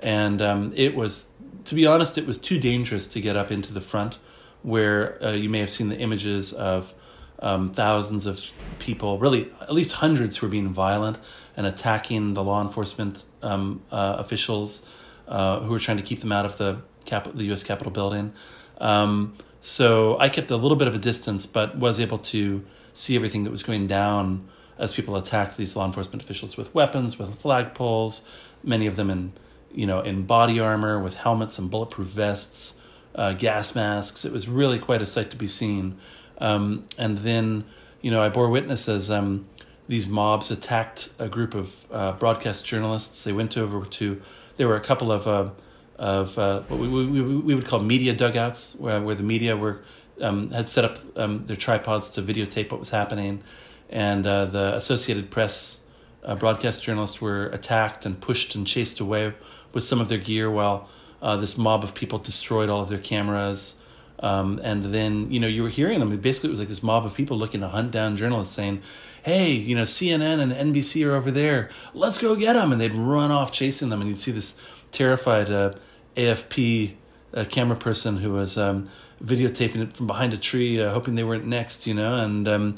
And 0.00 0.42
um, 0.42 0.74
it 0.76 0.94
was 0.94 1.30
to 1.64 1.74
be 1.74 1.86
honest, 1.86 2.18
it 2.18 2.26
was 2.26 2.36
too 2.36 2.60
dangerous 2.60 3.06
to 3.06 3.20
get 3.22 3.34
up 3.34 3.50
into 3.50 3.72
the 3.72 3.80
front, 3.80 4.18
where 4.60 5.24
uh, 5.24 5.32
you 5.32 5.48
may 5.48 5.60
have 5.60 5.70
seen 5.70 5.88
the 5.88 5.96
images 5.96 6.52
of 6.52 6.92
um, 7.38 7.72
thousands 7.72 8.26
of 8.26 8.52
people, 8.78 9.18
really 9.18 9.50
at 9.62 9.72
least 9.72 9.92
hundreds, 9.92 10.36
who 10.36 10.46
were 10.46 10.50
being 10.50 10.68
violent 10.68 11.18
and 11.56 11.66
attacking 11.66 12.34
the 12.34 12.44
law 12.44 12.60
enforcement 12.60 13.24
um, 13.40 13.80
uh, 13.90 14.16
officials 14.18 14.86
uh, 15.28 15.60
who 15.60 15.70
were 15.70 15.78
trying 15.78 15.96
to 15.96 16.02
keep 16.02 16.20
them 16.20 16.30
out 16.30 16.44
of 16.44 16.58
the 16.58 16.82
Cap- 17.06 17.32
the 17.32 17.44
U.S. 17.44 17.64
Capitol 17.64 17.90
building. 17.90 18.34
Um, 18.76 19.34
so 19.62 20.18
I 20.18 20.28
kept 20.28 20.50
a 20.50 20.56
little 20.56 20.76
bit 20.76 20.88
of 20.88 20.94
a 20.94 20.98
distance, 20.98 21.46
but 21.46 21.78
was 21.78 21.98
able 21.98 22.18
to 22.18 22.66
see 22.92 23.16
everything 23.16 23.44
that 23.44 23.50
was 23.50 23.62
going 23.62 23.86
down 23.86 24.48
as 24.78 24.92
people 24.94 25.16
attacked 25.16 25.56
these 25.56 25.76
law 25.76 25.86
enforcement 25.86 26.22
officials 26.22 26.56
with 26.56 26.74
weapons, 26.74 27.18
with 27.18 27.40
flagpoles, 27.42 28.22
many 28.62 28.86
of 28.86 28.96
them 28.96 29.10
in 29.10 29.32
you 29.74 29.86
know, 29.86 30.00
in 30.00 30.24
body 30.24 30.60
armor 30.60 30.98
with 30.98 31.16
helmets 31.16 31.58
and 31.58 31.70
bulletproof 31.70 32.08
vests, 32.08 32.76
uh, 33.14 33.32
gas 33.32 33.74
masks. 33.74 34.24
It 34.24 34.32
was 34.32 34.48
really 34.48 34.78
quite 34.78 35.02
a 35.02 35.06
sight 35.06 35.30
to 35.30 35.36
be 35.36 35.48
seen. 35.48 35.98
Um, 36.38 36.86
and 36.98 37.18
then, 37.18 37.64
you 38.00 38.10
know, 38.10 38.22
I 38.22 38.28
bore 38.28 38.48
witness 38.48 38.88
as 38.88 39.10
um, 39.10 39.46
these 39.88 40.06
mobs 40.06 40.50
attacked 40.50 41.10
a 41.18 41.28
group 41.28 41.54
of 41.54 41.86
uh, 41.90 42.12
broadcast 42.12 42.66
journalists. 42.66 43.24
They 43.24 43.32
went 43.32 43.56
over 43.56 43.84
to, 43.84 44.20
there 44.56 44.68
were 44.68 44.76
a 44.76 44.80
couple 44.80 45.12
of, 45.12 45.26
uh, 45.26 45.50
of 45.98 46.38
uh, 46.38 46.62
what 46.62 46.80
we, 46.80 46.88
we, 46.88 47.22
we 47.22 47.54
would 47.54 47.66
call 47.66 47.80
media 47.80 48.14
dugouts, 48.14 48.74
where, 48.76 49.00
where 49.00 49.14
the 49.14 49.22
media 49.22 49.56
were 49.56 49.82
um, 50.22 50.50
had 50.50 50.68
set 50.68 50.84
up 50.84 50.98
um, 51.16 51.44
their 51.46 51.56
tripods 51.56 52.10
to 52.10 52.22
videotape 52.22 52.70
what 52.70 52.80
was 52.80 52.90
happening. 52.90 53.42
And 53.90 54.26
uh, 54.26 54.46
the 54.46 54.74
Associated 54.76 55.30
Press 55.30 55.82
uh, 56.24 56.34
broadcast 56.34 56.82
journalists 56.82 57.20
were 57.20 57.46
attacked 57.46 58.06
and 58.06 58.20
pushed 58.20 58.54
and 58.54 58.66
chased 58.66 59.00
away 59.00 59.34
with 59.72 59.84
some 59.84 60.00
of 60.00 60.08
their 60.08 60.18
gear 60.18 60.50
while 60.50 60.88
uh, 61.20 61.36
this 61.36 61.58
mob 61.58 61.84
of 61.84 61.94
people 61.94 62.18
destroyed 62.18 62.70
all 62.70 62.80
of 62.80 62.88
their 62.88 62.98
cameras. 62.98 63.78
Um, 64.20 64.60
and 64.62 64.84
then, 64.86 65.30
you 65.32 65.40
know, 65.40 65.48
you 65.48 65.64
were 65.64 65.68
hearing 65.68 65.98
them. 65.98 66.16
Basically, 66.18 66.48
it 66.48 66.52
was 66.52 66.60
like 66.60 66.68
this 66.68 66.82
mob 66.82 67.04
of 67.04 67.14
people 67.14 67.36
looking 67.36 67.60
to 67.60 67.68
hunt 67.68 67.90
down 67.90 68.16
journalists 68.16 68.54
saying, 68.54 68.82
hey, 69.24 69.50
you 69.50 69.74
know, 69.74 69.82
CNN 69.82 70.40
and 70.40 70.74
NBC 70.74 71.04
are 71.06 71.14
over 71.14 71.30
there. 71.30 71.70
Let's 71.92 72.18
go 72.18 72.36
get 72.36 72.52
them. 72.52 72.70
And 72.70 72.80
they'd 72.80 72.94
run 72.94 73.32
off 73.32 73.50
chasing 73.50 73.88
them. 73.88 74.00
And 74.00 74.08
you'd 74.08 74.18
see 74.18 74.30
this 74.30 74.60
terrified 74.92 75.50
uh, 75.50 75.74
AFP 76.16 76.94
uh, 77.34 77.44
camera 77.44 77.76
person 77.76 78.18
who 78.18 78.32
was 78.32 78.56
um, 78.56 78.88
videotaping 79.22 79.76
it 79.76 79.92
from 79.92 80.06
behind 80.06 80.32
a 80.32 80.38
tree, 80.38 80.80
uh, 80.80 80.90
hoping 80.92 81.14
they 81.14 81.24
weren't 81.24 81.46
next, 81.46 81.86
you 81.86 81.94
know, 81.94 82.16
and 82.16 82.48
um, 82.48 82.74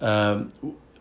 um 0.00 0.52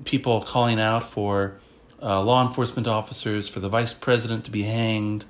people 0.04 0.42
calling 0.42 0.80
out 0.80 1.04
for 1.04 1.58
uh, 2.02 2.22
law 2.22 2.46
enforcement 2.46 2.88
officers, 2.88 3.48
for 3.48 3.60
the 3.60 3.70
vice 3.70 3.94
president 3.94 4.46
to 4.46 4.52
be 4.52 4.64
hanged, 4.64 5.26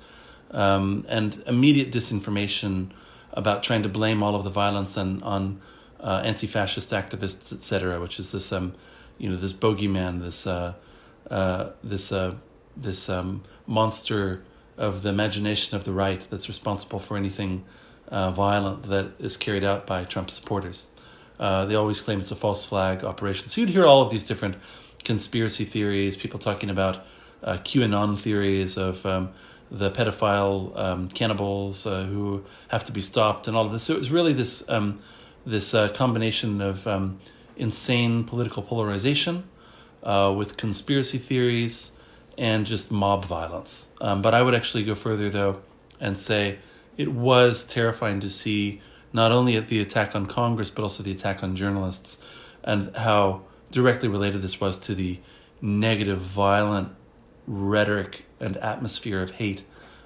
um, 0.50 1.04
and 1.08 1.42
immediate 1.46 1.92
disinformation 1.92 2.90
about 3.32 3.62
trying 3.62 3.82
to 3.82 3.88
blame 3.88 4.22
all 4.22 4.34
of 4.34 4.44
the 4.44 4.50
violence 4.50 4.96
on, 4.96 5.22
on 5.22 5.60
uh, 6.00 6.22
anti-fascist 6.24 6.90
activists, 6.90 7.52
etc., 7.52 8.00
which 8.00 8.18
is 8.18 8.32
this, 8.32 8.52
um, 8.52 8.74
you 9.18 9.28
know, 9.28 9.36
this 9.36 9.52
bogeyman, 9.52 10.20
this, 10.20 10.46
uh, 10.46 10.74
uh, 11.30 11.70
this, 11.82 12.12
uh, 12.12 12.34
this 12.76 13.08
um, 13.08 13.42
monster 13.66 14.42
of 14.76 15.02
the 15.02 15.08
imagination 15.08 15.76
of 15.76 15.84
the 15.84 15.92
right 15.92 16.26
that's 16.30 16.48
responsible 16.48 16.98
for 16.98 17.16
anything 17.16 17.64
uh, 18.12 18.30
violent 18.30 18.84
that 18.84 19.12
is 19.18 19.36
carried 19.36 19.64
out 19.64 19.86
by 19.86 20.04
Trump 20.04 20.30
supporters. 20.30 20.86
Uh, 21.40 21.64
they 21.64 21.74
always 21.74 22.00
claim 22.00 22.20
it's 22.20 22.30
a 22.30 22.36
false 22.36 22.64
flag 22.64 23.02
operation. 23.02 23.48
So 23.48 23.60
you'd 23.60 23.70
hear 23.70 23.86
all 23.86 24.02
of 24.02 24.10
these 24.10 24.24
different 24.24 24.56
conspiracy 25.02 25.64
theories, 25.64 26.16
people 26.16 26.38
talking 26.38 26.70
about 26.70 27.04
uh, 27.42 27.54
QAnon 27.54 28.16
theories 28.16 28.76
of 28.76 29.04
um, 29.04 29.30
the 29.70 29.90
pedophile 29.90 30.76
um, 30.78 31.08
cannibals 31.08 31.86
uh, 31.86 32.04
who 32.04 32.44
have 32.68 32.84
to 32.84 32.92
be 32.92 33.00
stopped 33.00 33.48
and 33.48 33.56
all 33.56 33.66
of 33.66 33.72
this. 33.72 33.84
So 33.84 33.94
it 33.94 33.98
was 33.98 34.10
really 34.10 34.34
this 34.34 34.68
um, 34.68 35.00
this 35.44 35.74
uh, 35.74 35.88
combination 35.88 36.60
of 36.60 36.86
um, 36.86 37.18
insane 37.56 38.22
political 38.22 38.62
polarization 38.62 39.42
uh, 40.04 40.32
with 40.36 40.56
conspiracy 40.56 41.18
theories 41.18 41.92
and 42.38 42.64
just 42.66 42.92
mob 42.92 43.24
violence. 43.24 43.88
Um, 44.00 44.22
but 44.22 44.34
I 44.34 44.42
would 44.42 44.54
actually 44.54 44.84
go 44.84 44.94
further 44.94 45.30
though 45.30 45.62
and 45.98 46.16
say 46.16 46.58
it 46.96 47.12
was 47.12 47.64
terrifying 47.64 48.20
to 48.20 48.30
see 48.30 48.80
not 49.12 49.32
only 49.32 49.58
the 49.60 49.80
attack 49.80 50.14
on 50.14 50.26
Congress 50.26 50.70
but 50.70 50.82
also 50.82 51.02
the 51.02 51.12
attack 51.12 51.42
on 51.42 51.54
journalists 51.56 52.18
and 52.62 52.94
how 52.96 53.42
directly 53.70 54.08
related 54.08 54.42
this 54.42 54.60
was 54.60 54.78
to 54.78 54.94
the 54.94 55.18
negative, 55.60 56.18
violent 56.18 56.90
rhetoric 57.46 58.24
and 58.40 58.56
atmosphere 58.58 59.22
of 59.22 59.32
hate 59.32 59.64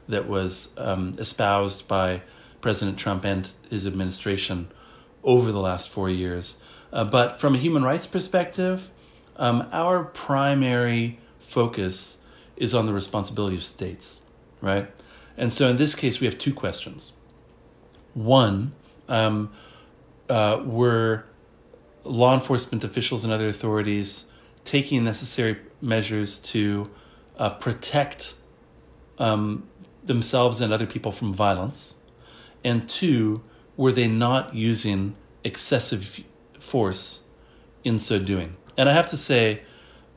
that 0.08 0.28
was 0.28 0.72
um, 0.78 1.14
espoused 1.18 1.88
by 1.88 2.22
President 2.60 2.98
Trump 2.98 3.24
and 3.24 3.50
his 3.68 3.86
administration 3.86 4.68
over 5.24 5.50
the 5.50 5.60
last 5.60 5.88
four 5.88 6.08
years. 6.08 6.60
Uh, 6.92 7.04
but 7.04 7.40
from 7.40 7.54
a 7.54 7.58
human 7.58 7.82
rights 7.82 8.06
perspective, 8.06 8.90
um, 9.36 9.68
our 9.72 10.04
primary 10.04 11.18
focus 11.38 12.20
is 12.56 12.74
on 12.74 12.86
the 12.86 12.92
responsibility 12.92 13.56
of 13.56 13.64
states, 13.64 14.22
right? 14.60 14.90
And 15.36 15.52
so 15.52 15.68
in 15.68 15.76
this 15.76 15.94
case, 15.94 16.20
we 16.20 16.26
have 16.26 16.38
two 16.38 16.54
questions. 16.54 17.14
One, 18.14 18.72
um, 19.08 19.52
uh, 20.28 20.62
were 20.64 21.24
law 22.04 22.34
enforcement 22.34 22.84
officials 22.84 23.24
and 23.24 23.32
other 23.32 23.48
authorities 23.48 24.26
taking 24.64 25.04
necessary 25.04 25.58
measures 25.80 26.38
to 26.38 26.90
uh, 27.38 27.50
protect 27.50 28.34
um, 29.18 29.68
themselves 30.04 30.60
and 30.60 30.72
other 30.72 30.86
people 30.86 31.12
from 31.12 31.32
violence? 31.32 32.00
And 32.64 32.88
two, 32.88 33.42
were 33.76 33.92
they 33.92 34.08
not 34.08 34.54
using 34.54 35.14
excessive 35.44 36.24
force 36.58 37.24
in 37.84 37.98
so 37.98 38.18
doing? 38.18 38.56
And 38.76 38.88
I 38.88 38.92
have 38.92 39.06
to 39.08 39.16
say, 39.16 39.62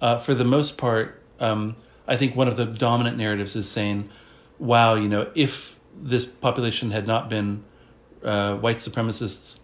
uh, 0.01 0.17
for 0.17 0.34
the 0.34 0.45
most 0.45 0.78
part, 0.78 1.22
um, 1.39 1.76
I 2.07 2.17
think 2.17 2.36
one 2.36 2.47
of 2.47 2.57
the 2.57 2.65
dominant 2.65 3.17
narratives 3.17 3.55
is 3.55 3.70
saying, 3.70 4.09
wow, 4.60 4.93
you 4.93 5.10
know, 5.10 5.32
if 5.36 5.80
this 5.95 6.26
population 6.26 6.91
had 6.91 7.07
not 7.07 7.30
been 7.30 7.64
uh, 8.24 8.55
white 8.55 8.78
supremacists, 8.78 9.60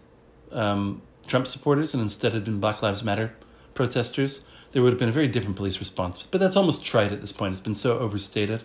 um, 0.52 1.02
Trump 1.26 1.46
supporters, 1.46 1.94
and 1.94 2.02
instead 2.02 2.32
had 2.32 2.44
been 2.44 2.60
Black 2.60 2.82
Lives 2.82 3.02
Matter 3.02 3.34
protesters, 3.74 4.44
there 4.72 4.82
would 4.82 4.92
have 4.92 4.98
been 4.98 5.08
a 5.08 5.12
very 5.12 5.28
different 5.28 5.56
police 5.56 5.78
response. 5.78 6.26
But 6.26 6.40
that's 6.40 6.56
almost 6.56 6.84
trite 6.84 7.12
at 7.12 7.20
this 7.20 7.32
point. 7.32 7.52
It's 7.52 7.60
been 7.60 7.74
so 7.74 7.98
overstated. 7.98 8.64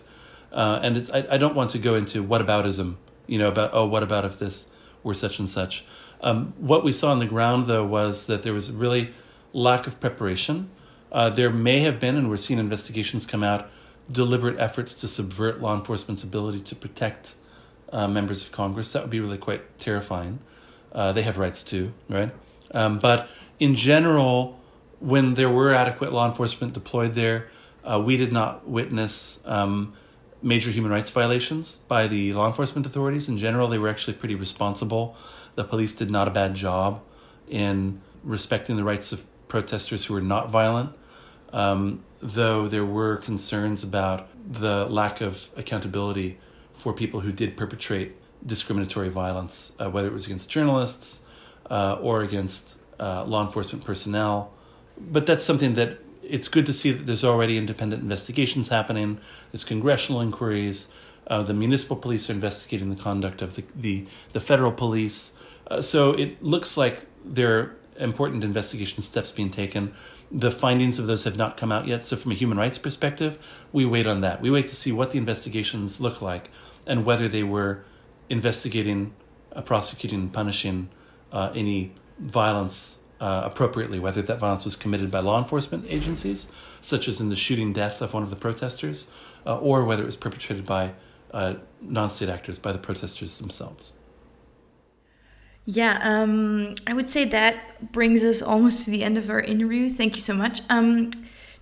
Uh, 0.50 0.80
and 0.82 0.96
it's, 0.96 1.10
I, 1.10 1.26
I 1.30 1.38
don't 1.38 1.54
want 1.54 1.70
to 1.70 1.78
go 1.78 1.94
into 1.94 2.22
whataboutism, 2.22 2.96
you 3.26 3.38
know, 3.38 3.48
about, 3.48 3.70
oh, 3.72 3.86
what 3.86 4.02
about 4.02 4.24
if 4.24 4.38
this 4.38 4.70
were 5.02 5.14
such 5.14 5.38
and 5.38 5.48
such. 5.48 5.84
Um, 6.20 6.54
what 6.58 6.84
we 6.84 6.92
saw 6.92 7.10
on 7.10 7.18
the 7.18 7.26
ground, 7.26 7.66
though, 7.66 7.84
was 7.84 8.26
that 8.26 8.42
there 8.42 8.52
was 8.52 8.70
really 8.70 9.12
lack 9.52 9.86
of 9.86 9.98
preparation. 9.98 10.70
Uh, 11.10 11.30
there 11.30 11.50
may 11.50 11.80
have 11.80 11.98
been, 11.98 12.16
and 12.16 12.30
we're 12.30 12.36
seeing 12.36 12.60
investigations 12.60 13.26
come 13.26 13.42
out, 13.42 13.70
deliberate 14.10 14.58
efforts 14.58 14.94
to 14.96 15.08
subvert 15.08 15.60
law 15.60 15.74
enforcement's 15.74 16.22
ability 16.22 16.60
to 16.60 16.76
protect 16.76 17.34
uh, 17.92 18.08
members 18.08 18.42
of 18.42 18.52
Congress. 18.52 18.92
That 18.92 19.02
would 19.02 19.10
be 19.10 19.20
really 19.20 19.38
quite 19.38 19.78
terrifying. 19.78 20.40
Uh, 20.92 21.12
they 21.12 21.22
have 21.22 21.38
rights 21.38 21.62
too, 21.62 21.92
right? 22.08 22.30
Um, 22.72 22.98
but 22.98 23.28
in 23.58 23.74
general, 23.74 24.58
when 25.00 25.34
there 25.34 25.50
were 25.50 25.72
adequate 25.72 26.12
law 26.12 26.28
enforcement 26.28 26.72
deployed 26.72 27.14
there, 27.14 27.48
uh, 27.84 28.00
we 28.04 28.16
did 28.16 28.32
not 28.32 28.68
witness 28.68 29.42
um, 29.46 29.94
major 30.42 30.70
human 30.70 30.90
rights 30.90 31.10
violations 31.10 31.78
by 31.88 32.06
the 32.06 32.32
law 32.32 32.46
enforcement 32.46 32.86
authorities. 32.86 33.28
In 33.28 33.38
general, 33.38 33.68
they 33.68 33.78
were 33.78 33.88
actually 33.88 34.14
pretty 34.14 34.34
responsible. 34.34 35.16
The 35.54 35.64
police 35.64 35.94
did 35.94 36.10
not 36.10 36.28
a 36.28 36.30
bad 36.30 36.54
job 36.54 37.02
in 37.48 38.00
respecting 38.22 38.76
the 38.76 38.84
rights 38.84 39.12
of 39.12 39.24
protesters 39.48 40.06
who 40.06 40.14
were 40.14 40.20
not 40.20 40.50
violent, 40.50 40.90
um, 41.52 42.02
though 42.20 42.68
there 42.68 42.84
were 42.84 43.16
concerns 43.16 43.82
about 43.82 44.28
the 44.50 44.86
lack 44.86 45.20
of 45.20 45.50
accountability 45.56 46.38
for 46.74 46.92
people 46.92 47.20
who 47.20 47.32
did 47.32 47.56
perpetrate 47.56 48.16
discriminatory 48.44 49.08
violence, 49.08 49.76
uh, 49.78 49.88
whether 49.90 50.08
it 50.08 50.12
was 50.12 50.26
against 50.26 50.50
journalists 50.50 51.22
uh, 51.70 51.94
or 52.00 52.22
against 52.22 52.82
uh, 52.98 53.24
law 53.24 53.44
enforcement 53.44 53.84
personnel. 53.84 54.52
But 54.98 55.26
that's 55.26 55.42
something 55.42 55.74
that 55.74 55.98
it's 56.22 56.48
good 56.48 56.66
to 56.66 56.72
see 56.72 56.90
that 56.92 57.06
there's 57.06 57.24
already 57.24 57.58
independent 57.58 58.02
investigations 58.02 58.68
happening. 58.68 59.20
There's 59.50 59.64
congressional 59.64 60.20
inquiries. 60.20 60.88
Uh, 61.26 61.42
the 61.42 61.54
municipal 61.54 61.96
police 61.96 62.28
are 62.28 62.32
investigating 62.32 62.90
the 62.90 63.00
conduct 63.00 63.42
of 63.42 63.54
the 63.54 63.64
the, 63.74 64.06
the 64.32 64.40
federal 64.40 64.72
police. 64.72 65.34
Uh, 65.68 65.80
so 65.80 66.12
it 66.12 66.42
looks 66.42 66.76
like 66.76 67.06
there 67.24 67.58
are 67.58 67.76
important 67.98 68.44
investigation 68.44 69.02
steps 69.02 69.30
being 69.30 69.50
taken. 69.50 69.94
The 70.34 70.50
findings 70.50 70.98
of 70.98 71.06
those 71.06 71.24
have 71.24 71.36
not 71.36 71.58
come 71.58 71.70
out 71.70 71.86
yet. 71.86 72.02
So 72.02 72.16
from 72.16 72.32
a 72.32 72.34
human 72.34 72.56
rights 72.56 72.78
perspective, 72.78 73.38
we 73.70 73.84
wait 73.84 74.06
on 74.06 74.22
that. 74.22 74.40
We 74.40 74.50
wait 74.50 74.66
to 74.68 74.74
see 74.74 74.90
what 74.90 75.10
the 75.10 75.18
investigations 75.18 76.00
look 76.00 76.22
like 76.22 76.48
and 76.86 77.04
whether 77.04 77.28
they 77.28 77.42
were 77.42 77.84
investigating, 78.30 79.12
uh, 79.52 79.60
prosecuting, 79.60 80.30
punishing 80.30 80.88
uh, 81.32 81.52
any 81.54 81.92
violence 82.18 83.02
uh, 83.20 83.42
appropriately, 83.44 83.98
whether 84.00 84.22
that 84.22 84.38
violence 84.38 84.64
was 84.64 84.74
committed 84.74 85.10
by 85.10 85.20
law 85.20 85.38
enforcement 85.38 85.84
agencies, 85.88 86.50
such 86.80 87.06
as 87.06 87.20
in 87.20 87.28
the 87.28 87.36
shooting 87.36 87.72
death 87.72 88.00
of 88.00 88.14
one 88.14 88.22
of 88.22 88.30
the 88.30 88.36
protesters, 88.36 89.08
uh, 89.46 89.56
or 89.58 89.84
whether 89.84 90.02
it 90.02 90.06
was 90.06 90.16
perpetrated 90.16 90.66
by 90.66 90.92
uh, 91.32 91.54
non 91.80 92.10
state 92.10 92.28
actors, 92.28 92.58
by 92.58 92.72
the 92.72 92.78
protesters 92.78 93.38
themselves. 93.38 93.92
Yeah, 95.64 95.98
um, 96.02 96.74
I 96.86 96.92
would 96.92 97.08
say 97.08 97.24
that 97.26 97.92
brings 97.92 98.24
us 98.24 98.42
almost 98.42 98.84
to 98.84 98.90
the 98.90 99.04
end 99.04 99.16
of 99.16 99.30
our 99.30 99.40
interview. 99.40 99.88
Thank 99.88 100.16
you 100.16 100.20
so 100.20 100.34
much. 100.34 100.60
Um, 100.68 101.10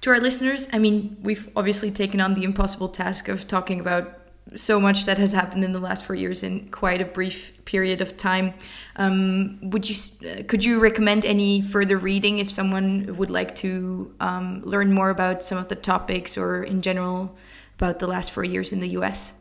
to 0.00 0.10
our 0.10 0.18
listeners, 0.18 0.68
I 0.72 0.78
mean, 0.78 1.18
we've 1.22 1.50
obviously 1.54 1.90
taken 1.90 2.20
on 2.20 2.34
the 2.34 2.44
impossible 2.44 2.88
task 2.88 3.28
of 3.28 3.46
talking 3.46 3.78
about 3.78 4.20
so 4.54 4.80
much 4.80 5.04
that 5.04 5.18
has 5.18 5.32
happened 5.32 5.62
in 5.62 5.72
the 5.72 5.78
last 5.78 6.04
four 6.04 6.16
years 6.16 6.42
in 6.42 6.68
quite 6.70 7.00
a 7.00 7.04
brief 7.04 7.64
period 7.66 8.00
of 8.00 8.16
time. 8.16 8.54
Um, 8.96 9.58
would 9.62 9.88
you 9.88 9.96
uh, 10.28 10.42
could 10.44 10.64
you 10.64 10.80
recommend 10.80 11.24
any 11.24 11.60
further 11.60 11.98
reading 11.98 12.38
if 12.38 12.50
someone 12.50 13.16
would 13.16 13.30
like 13.30 13.54
to 13.56 14.14
um, 14.18 14.62
learn 14.64 14.92
more 14.92 15.10
about 15.10 15.44
some 15.44 15.58
of 15.58 15.68
the 15.68 15.76
topics 15.76 16.36
or 16.36 16.64
in 16.64 16.82
general 16.82 17.36
about 17.76 17.98
the 17.98 18.06
last 18.06 18.32
four 18.32 18.44
years 18.44 18.72
in 18.72 18.80
the 18.80 18.88
U.S.? 18.88 19.34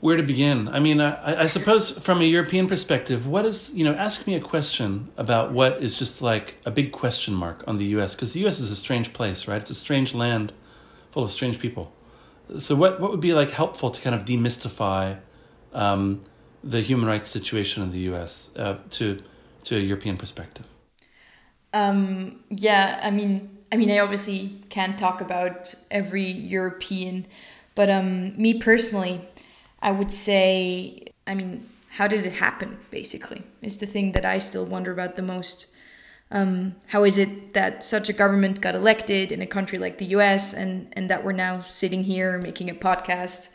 Where 0.00 0.16
to 0.16 0.22
begin? 0.22 0.68
I 0.68 0.80
mean, 0.80 1.00
I, 1.00 1.42
I 1.42 1.46
suppose 1.46 1.98
from 1.98 2.20
a 2.20 2.24
European 2.24 2.66
perspective, 2.66 3.26
what 3.26 3.44
is 3.44 3.72
you 3.74 3.84
know, 3.84 3.94
ask 3.94 4.26
me 4.26 4.34
a 4.34 4.40
question 4.40 5.10
about 5.16 5.52
what 5.52 5.82
is 5.82 5.98
just 5.98 6.22
like 6.22 6.56
a 6.64 6.70
big 6.70 6.90
question 6.90 7.34
mark 7.34 7.62
on 7.66 7.76
the 7.76 7.84
U.S. 7.96 8.14
because 8.14 8.32
the 8.32 8.40
U.S. 8.40 8.60
is 8.60 8.70
a 8.70 8.76
strange 8.76 9.12
place, 9.12 9.46
right? 9.46 9.60
It's 9.60 9.70
a 9.70 9.74
strange 9.74 10.14
land 10.14 10.52
full 11.10 11.22
of 11.22 11.30
strange 11.30 11.58
people 11.58 11.92
so 12.58 12.74
what 12.74 13.00
what 13.00 13.10
would 13.10 13.20
be 13.20 13.32
like 13.32 13.50
helpful 13.50 13.90
to 13.90 14.00
kind 14.00 14.14
of 14.14 14.24
demystify 14.24 15.18
um, 15.72 16.20
the 16.64 16.80
human 16.80 17.06
rights 17.06 17.30
situation 17.30 17.82
in 17.82 17.92
the 17.92 18.00
U.S. 18.10 18.50
Uh, 18.56 18.78
to 18.90 19.22
to 19.64 19.76
a 19.76 19.80
European 19.80 20.16
perspective? 20.16 20.66
Um, 21.72 22.40
yeah, 22.48 22.98
I 23.02 23.10
mean, 23.10 23.58
I 23.70 23.76
mean, 23.76 23.90
I 23.90 23.98
obviously 24.00 24.60
can't 24.70 24.98
talk 24.98 25.20
about 25.20 25.74
every 25.90 26.24
European, 26.24 27.26
but 27.74 27.88
um, 27.88 28.36
me 28.40 28.54
personally, 28.54 29.20
I 29.82 29.92
would 29.92 30.12
say, 30.12 31.06
I 31.26 31.34
mean, 31.34 31.68
how 31.90 32.06
did 32.06 32.26
it 32.26 32.34
happen? 32.34 32.78
Basically, 32.90 33.42
is 33.62 33.78
the 33.78 33.86
thing 33.86 34.12
that 34.12 34.24
I 34.24 34.38
still 34.38 34.64
wonder 34.64 34.92
about 34.92 35.16
the 35.16 35.22
most. 35.22 35.66
Um, 36.30 36.76
how 36.88 37.02
is 37.04 37.18
it 37.18 37.54
that 37.54 37.82
such 37.82 38.08
a 38.08 38.12
government 38.12 38.60
got 38.60 38.76
elected 38.76 39.32
in 39.32 39.42
a 39.42 39.46
country 39.46 39.78
like 39.78 39.98
the 39.98 40.06
US 40.06 40.54
and, 40.54 40.92
and 40.92 41.10
that 41.10 41.24
we're 41.24 41.32
now 41.32 41.60
sitting 41.60 42.04
here 42.04 42.38
making 42.38 42.70
a 42.70 42.74
podcast 42.74 43.48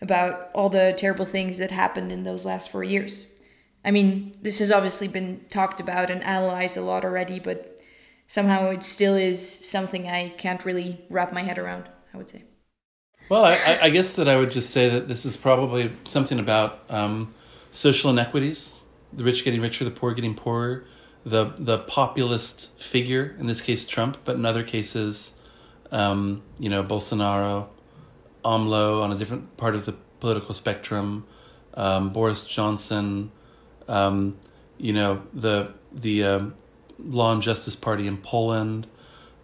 about 0.00 0.50
all 0.52 0.68
the 0.68 0.92
terrible 0.96 1.24
things 1.24 1.58
that 1.58 1.70
happened 1.70 2.10
in 2.10 2.24
those 2.24 2.44
last 2.44 2.70
four 2.70 2.82
years? 2.82 3.26
I 3.84 3.92
mean, 3.92 4.34
this 4.42 4.58
has 4.58 4.72
obviously 4.72 5.06
been 5.06 5.44
talked 5.48 5.80
about 5.80 6.10
and 6.10 6.22
analyzed 6.24 6.76
a 6.76 6.80
lot 6.80 7.04
already, 7.04 7.38
but 7.38 7.80
somehow 8.26 8.70
it 8.70 8.82
still 8.82 9.14
is 9.14 9.48
something 9.48 10.08
I 10.08 10.30
can't 10.30 10.64
really 10.64 11.04
wrap 11.08 11.32
my 11.32 11.44
head 11.44 11.58
around, 11.58 11.88
I 12.12 12.16
would 12.16 12.28
say. 12.28 12.42
Well, 13.28 13.44
I, 13.44 13.78
I 13.82 13.90
guess 13.90 14.16
that 14.16 14.28
I 14.28 14.36
would 14.36 14.52
just 14.52 14.70
say 14.70 14.88
that 14.88 15.08
this 15.08 15.24
is 15.24 15.36
probably 15.36 15.92
something 16.04 16.38
about 16.38 16.84
um, 16.88 17.34
social 17.70 18.10
inequities 18.10 18.80
the 19.12 19.24
rich 19.24 19.44
getting 19.44 19.60
richer, 19.60 19.84
the 19.84 19.90
poor 19.90 20.12
getting 20.12 20.34
poorer 20.34 20.84
the 21.26 21.52
the 21.58 21.78
populist 21.78 22.80
figure 22.80 23.34
in 23.38 23.46
this 23.46 23.60
case 23.60 23.84
Trump, 23.84 24.18
but 24.24 24.36
in 24.36 24.46
other 24.46 24.62
cases, 24.62 25.34
um, 25.90 26.42
you 26.58 26.70
know 26.70 26.84
Bolsonaro, 26.84 27.66
AMLO 28.44 29.02
on 29.02 29.10
a 29.10 29.16
different 29.16 29.56
part 29.56 29.74
of 29.74 29.86
the 29.86 29.92
political 30.20 30.54
spectrum, 30.54 31.26
um, 31.74 32.10
Boris 32.10 32.44
Johnson, 32.44 33.32
um, 33.88 34.38
you 34.78 34.92
know 34.92 35.22
the 35.34 35.74
the 35.92 36.22
um, 36.22 36.54
Law 36.98 37.32
and 37.32 37.42
Justice 37.42 37.74
Party 37.74 38.06
in 38.06 38.18
Poland, 38.18 38.86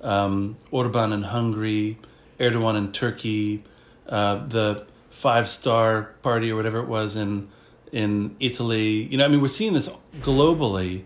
um, 0.02 0.56
Orban 0.70 1.12
in 1.12 1.24
Hungary, 1.24 1.98
Erdogan 2.38 2.78
in 2.78 2.92
Turkey, 2.92 3.64
uh, 4.08 4.46
the 4.46 4.86
Five 5.10 5.48
Star 5.48 6.14
Party 6.22 6.50
or 6.50 6.56
whatever 6.56 6.78
it 6.80 6.88
was 6.88 7.16
in 7.16 7.48
in 7.92 8.36
Italy. 8.40 9.02
You 9.04 9.18
know, 9.18 9.24
I 9.24 9.28
mean, 9.28 9.40
we're 9.40 9.48
seeing 9.48 9.74
this 9.74 9.88
globally 10.20 11.04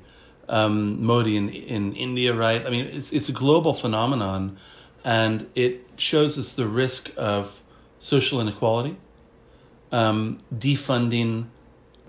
um, 0.49 1.05
Modi 1.05 1.37
in 1.37 1.49
in 1.49 1.93
India, 1.95 2.35
right? 2.35 2.65
I 2.65 2.71
mean, 2.71 2.87
it's 2.87 3.13
it's 3.13 3.29
a 3.29 3.33
global 3.33 3.75
phenomenon, 3.75 4.57
and 5.05 5.49
it 5.55 5.87
shows 5.97 6.39
us 6.39 6.55
the 6.55 6.67
risk 6.67 7.11
of 7.17 7.63
social 7.99 8.41
inequality, 8.41 8.97
um, 9.91 10.39
defunding 10.55 11.47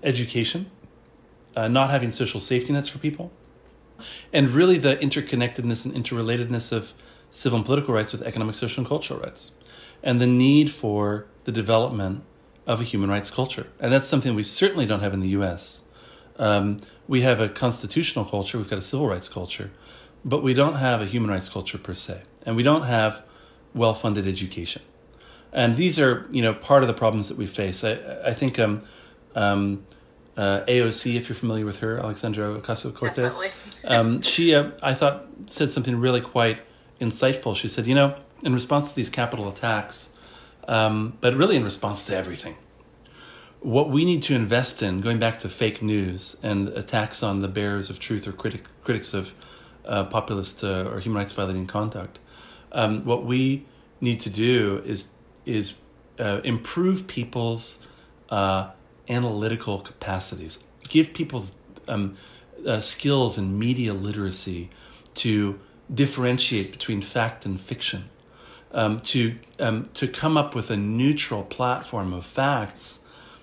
education, 0.02 0.70
uh, 1.56 1.68
not 1.68 1.90
having 1.90 2.10
social 2.10 2.40
safety 2.40 2.72
nets 2.72 2.88
for 2.88 2.98
people, 2.98 3.32
and 4.32 4.50
really 4.50 4.78
the 4.78 4.96
interconnectedness 4.96 5.84
and 5.84 5.94
interrelatedness 5.94 6.72
of 6.72 6.92
civil 7.30 7.58
and 7.58 7.66
political 7.66 7.94
rights 7.94 8.12
with 8.12 8.22
economic, 8.22 8.54
social, 8.54 8.80
and 8.80 8.88
cultural 8.88 9.20
rights, 9.20 9.52
and 10.02 10.20
the 10.20 10.26
need 10.26 10.70
for 10.70 11.26
the 11.44 11.52
development 11.52 12.22
of 12.66 12.80
a 12.80 12.84
human 12.84 13.10
rights 13.10 13.30
culture. 13.30 13.66
And 13.80 13.92
that's 13.92 14.06
something 14.06 14.34
we 14.34 14.42
certainly 14.42 14.86
don't 14.86 15.00
have 15.00 15.14
in 15.14 15.20
the 15.20 15.28
U.S. 15.30 15.84
Um, 16.38 16.78
we 17.08 17.22
have 17.22 17.40
a 17.40 17.48
constitutional 17.48 18.24
culture, 18.24 18.58
we've 18.58 18.68
got 18.68 18.78
a 18.78 18.82
civil 18.82 19.08
rights 19.08 19.28
culture, 19.28 19.70
but 20.24 20.42
we 20.42 20.52
don't 20.52 20.74
have 20.74 21.00
a 21.00 21.06
human 21.06 21.30
rights 21.30 21.48
culture 21.48 21.78
per 21.78 21.94
se, 21.94 22.22
and 22.44 22.54
we 22.54 22.62
don't 22.62 22.82
have 22.82 23.22
well-funded 23.74 24.26
education. 24.26 24.82
And 25.52 25.76
these 25.76 25.98
are, 25.98 26.26
you 26.30 26.42
know, 26.42 26.52
part 26.52 26.82
of 26.82 26.88
the 26.88 26.94
problems 26.94 27.28
that 27.28 27.38
we 27.38 27.46
face. 27.46 27.82
I, 27.82 27.92
I 28.26 28.34
think 28.34 28.58
um, 28.58 28.82
um, 29.34 29.84
uh, 30.36 30.60
AOC, 30.68 31.16
if 31.16 31.28
you're 31.28 31.36
familiar 31.36 31.64
with 31.64 31.78
her, 31.78 31.98
Alexandra 31.98 32.60
Ocasio 32.60 32.94
Cortez, 32.94 33.42
um, 33.84 34.20
she, 34.20 34.54
uh, 34.54 34.70
I 34.82 34.92
thought, 34.92 35.26
said 35.46 35.70
something 35.70 35.98
really 35.98 36.20
quite 36.20 36.60
insightful. 37.00 37.56
She 37.56 37.68
said, 37.68 37.86
you 37.86 37.94
know, 37.94 38.14
in 38.44 38.52
response 38.52 38.90
to 38.90 38.96
these 38.96 39.10
Capitol 39.10 39.48
attacks, 39.48 40.10
um, 40.66 41.16
but 41.20 41.34
really 41.34 41.56
in 41.56 41.64
response 41.64 42.06
to 42.06 42.16
everything, 42.16 42.56
what 43.60 43.90
we 43.90 44.04
need 44.04 44.22
to 44.22 44.34
invest 44.34 44.82
in, 44.82 45.00
going 45.00 45.18
back 45.18 45.38
to 45.40 45.48
fake 45.48 45.82
news 45.82 46.36
and 46.42 46.68
attacks 46.68 47.22
on 47.22 47.42
the 47.42 47.48
bearers 47.48 47.90
of 47.90 47.98
truth 47.98 48.26
or 48.28 48.32
critic, 48.32 48.64
critics 48.82 49.12
of 49.14 49.34
uh, 49.84 50.04
populist 50.04 50.62
uh, 50.62 50.88
or 50.88 51.00
human 51.00 51.18
rights 51.18 51.32
violating 51.32 51.66
conduct, 51.66 52.18
um, 52.72 53.04
what 53.04 53.24
we 53.24 53.66
need 54.00 54.20
to 54.20 54.30
do 54.30 54.82
is 54.84 55.14
is 55.44 55.78
uh, 56.20 56.40
improve 56.44 57.06
people's 57.06 57.86
uh, 58.28 58.70
analytical 59.08 59.80
capacities, 59.80 60.66
give 60.88 61.14
people 61.14 61.46
um, 61.88 62.16
uh, 62.66 62.80
skills 62.80 63.38
in 63.38 63.58
media 63.58 63.94
literacy 63.94 64.68
to 65.14 65.58
differentiate 65.92 66.70
between 66.70 67.00
fact 67.00 67.46
and 67.46 67.58
fiction, 67.58 68.10
um, 68.72 69.00
to 69.00 69.36
um, 69.58 69.88
to 69.94 70.06
come 70.06 70.36
up 70.36 70.54
with 70.54 70.70
a 70.70 70.76
neutral 70.76 71.42
platform 71.42 72.12
of 72.12 72.24
facts 72.24 73.00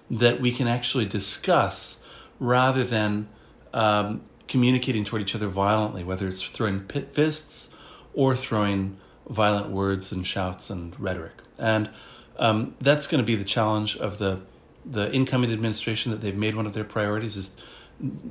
that 0.09 0.39
we 0.39 0.51
can 0.51 0.67
actually 0.67 1.05
discuss 1.05 1.99
rather 2.39 2.83
than 2.83 3.27
um, 3.73 4.21
communicating 4.47 5.03
toward 5.03 5.21
each 5.21 5.35
other 5.35 5.47
violently, 5.47 6.03
whether 6.03 6.27
it's 6.27 6.41
throwing 6.41 6.81
pit 6.81 7.13
fists 7.13 7.69
or 8.13 8.35
throwing 8.35 8.97
violent 9.27 9.69
words 9.69 10.11
and 10.11 10.25
shouts 10.25 10.69
and 10.69 10.97
rhetoric. 10.99 11.33
And 11.57 11.89
um, 12.37 12.75
that's 12.79 13.07
going 13.07 13.21
to 13.21 13.25
be 13.25 13.35
the 13.35 13.45
challenge 13.45 13.97
of 13.97 14.17
the 14.17 14.41
the 14.85 15.11
incoming 15.11 15.51
administration 15.51 16.11
that 16.11 16.21
they've 16.21 16.37
made 16.37 16.53
one 16.53 16.67
of 16.67 16.73
their 16.73 16.83
priorities 16.83 17.35
is 17.35 17.57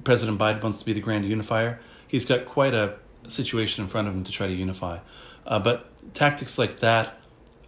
President 0.05 0.39
Biden 0.39 0.63
wants 0.63 0.79
to 0.79 0.85
be 0.85 0.93
the 0.93 1.01
grand 1.01 1.25
unifier. 1.25 1.81
He's 2.07 2.25
got 2.25 2.45
quite 2.45 2.75
a 2.75 2.95
situation 3.27 3.83
in 3.83 3.91
front 3.91 4.07
of 4.07 4.15
him 4.15 4.23
to 4.25 4.31
try 4.31 4.47
to 4.47 4.53
unify. 4.53 4.99
Uh, 5.47 5.59
but 5.59 5.91
tactics 6.13 6.59
like 6.59 6.81
that 6.81 7.19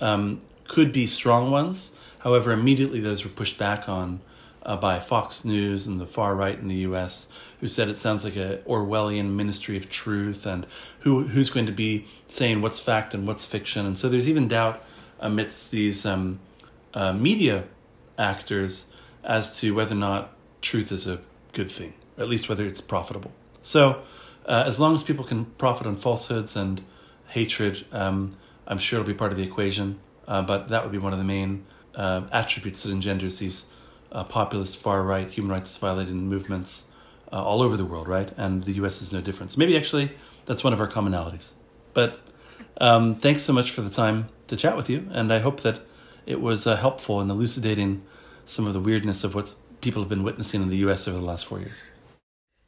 um, 0.01 0.43
could 0.68 0.93
be 0.93 1.07
strong 1.07 1.51
ones. 1.51 1.97
However, 2.18 2.53
immediately 2.53 3.01
those 3.01 3.24
were 3.24 3.30
pushed 3.30 3.59
back 3.59 3.89
on 3.89 4.20
uh, 4.62 4.76
by 4.76 4.99
Fox 4.99 5.45
News 5.45 5.87
and 5.87 6.01
the 6.01 6.07
far 6.07 6.34
right 6.34 6.59
in 6.59 6.68
the 6.68 6.76
U.S., 6.76 7.28
who 7.61 7.68
said 7.68 7.89
it 7.89 7.97
sounds 7.97 8.24
like 8.24 8.37
a 8.37 8.59
Orwellian 8.66 9.30
Ministry 9.30 9.76
of 9.76 9.89
Truth, 9.89 10.45
and 10.45 10.66
who 11.01 11.28
who's 11.28 11.49
going 11.49 11.66
to 11.66 11.72
be 11.72 12.05
saying 12.26 12.61
what's 12.61 12.80
fact 12.80 13.14
and 13.14 13.26
what's 13.26 13.47
fiction. 13.47 13.87
And 13.87 13.97
so 13.97 14.09
there's 14.09 14.28
even 14.28 14.49
doubt 14.49 14.82
amidst 15.20 15.70
these 15.70 16.05
um, 16.05 16.41
uh, 16.93 17.12
media 17.12 17.64
actors 18.18 18.93
as 19.22 19.59
to 19.61 19.74
whether 19.74 19.95
or 19.95 19.99
not 19.99 20.32
truth 20.61 20.91
is 20.93 21.07
a 21.07 21.20
good 21.53 21.70
thing, 21.70 21.95
or 22.18 22.24
at 22.24 22.28
least 22.28 22.49
whether 22.49 22.66
it's 22.66 22.80
profitable. 22.80 23.32
So, 23.62 24.03
uh, 24.47 24.64
as 24.66 24.78
long 24.78 24.95
as 24.95 25.03
people 25.03 25.24
can 25.24 25.47
profit 25.59 25.87
on 25.87 25.97
falsehoods 25.97 26.57
and 26.57 26.82
hatred, 27.37 27.84
um, 27.93 28.34
I'm 28.66 28.78
sure 28.78 28.99
it'll 28.99 29.07
be 29.07 29.14
part 29.14 29.30
of 29.30 29.37
the 29.37 29.45
equation. 29.45 29.99
Uh, 30.26 30.43
but 30.43 30.70
that 30.70 30.82
would 30.82 30.91
be 30.91 30.99
one 30.99 31.12
of 31.12 31.18
the 31.18 31.24
main 31.24 31.66
uh, 31.95 32.22
attributes 32.32 32.82
that 32.82 32.91
engenders 32.91 33.39
these 33.39 33.66
uh, 34.11 34.24
populist, 34.24 34.78
far 34.78 35.03
right, 35.03 35.28
human 35.28 35.53
rights 35.53 35.76
violating 35.76 36.28
movements 36.28 36.91
uh, 37.30 37.43
all 37.43 37.61
over 37.62 37.76
the 37.76 37.84
world, 37.84 38.09
right? 38.09 38.32
And 38.39 38.64
the 38.64 38.72
US 38.82 39.03
is 39.03 39.12
no 39.12 39.20
different. 39.20 39.57
Maybe 39.59 39.76
actually 39.76 40.12
that's 40.47 40.64
one 40.64 40.72
of 40.72 40.80
our 40.80 40.89
commonalities. 40.89 41.53
But 41.93 42.20
um, 42.80 43.14
thanks 43.14 43.43
so 43.43 43.53
much 43.53 43.70
for 43.70 43.82
the 43.82 43.91
time 43.91 44.28
to 44.49 44.57
chat 44.57 44.76
with 44.76 44.89
you, 44.89 45.09
and 45.11 45.32
I 45.32 45.41
hope 45.41 45.61
that 45.61 45.80
it 46.24 46.41
was 46.41 46.66
uh, 46.66 46.76
helpful 46.76 47.20
in 47.20 47.30
elucidating 47.30 48.03
some 48.45 48.66
of 48.66 48.72
the 48.72 48.80
weirdness 48.80 49.24
of 49.24 49.34
what 49.34 49.55
people 49.80 50.03
have 50.03 50.09
been 50.09 50.22
witnessing 50.22 50.62
in 50.62 50.68
the 50.68 50.78
US 50.89 51.07
over 51.07 51.18
the 51.18 51.24
last 51.24 51.47
four 51.47 51.61
years. 51.61 51.82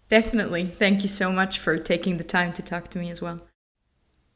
Definitely. 0.08 0.64
Thank 0.78 1.02
you 1.02 1.08
so 1.08 1.30
much 1.32 1.58
for 1.58 1.76
taking 1.78 2.16
the 2.18 2.24
time 2.24 2.52
to 2.54 2.62
talk 2.62 2.88
to 2.90 2.98
me 2.98 3.10
as 3.10 3.20
well. 3.22 3.40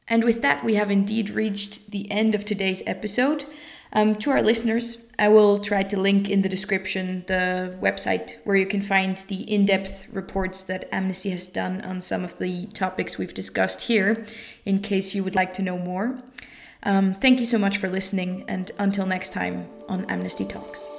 And 0.07 0.23
with 0.23 0.41
that, 0.41 0.63
we 0.63 0.75
have 0.75 0.91
indeed 0.91 1.29
reached 1.29 1.91
the 1.91 2.09
end 2.11 2.35
of 2.35 2.45
today's 2.45 2.83
episode. 2.85 3.45
Um, 3.93 4.15
to 4.15 4.31
our 4.31 4.41
listeners, 4.41 5.05
I 5.19 5.27
will 5.29 5.59
try 5.59 5.83
to 5.83 5.99
link 5.99 6.27
in 6.27 6.41
the 6.41 6.49
description 6.49 7.23
the 7.27 7.77
website 7.79 8.35
where 8.43 8.55
you 8.55 8.65
can 8.65 8.81
find 8.81 9.17
the 9.27 9.41
in 9.41 9.67
depth 9.67 10.07
reports 10.11 10.63
that 10.63 10.89
Amnesty 10.91 11.29
has 11.29 11.47
done 11.47 11.81
on 11.81 12.01
some 12.01 12.23
of 12.23 12.37
the 12.39 12.65
topics 12.67 13.17
we've 13.17 13.33
discussed 13.33 13.83
here, 13.83 14.25
in 14.65 14.79
case 14.79 15.13
you 15.13 15.23
would 15.23 15.35
like 15.35 15.53
to 15.53 15.61
know 15.61 15.77
more. 15.77 16.21
Um, 16.81 17.13
thank 17.13 17.39
you 17.39 17.45
so 17.45 17.59
much 17.59 17.77
for 17.77 17.87
listening, 17.87 18.45
and 18.47 18.71
until 18.79 19.05
next 19.05 19.31
time 19.31 19.67
on 19.87 20.05
Amnesty 20.09 20.45
Talks. 20.45 20.92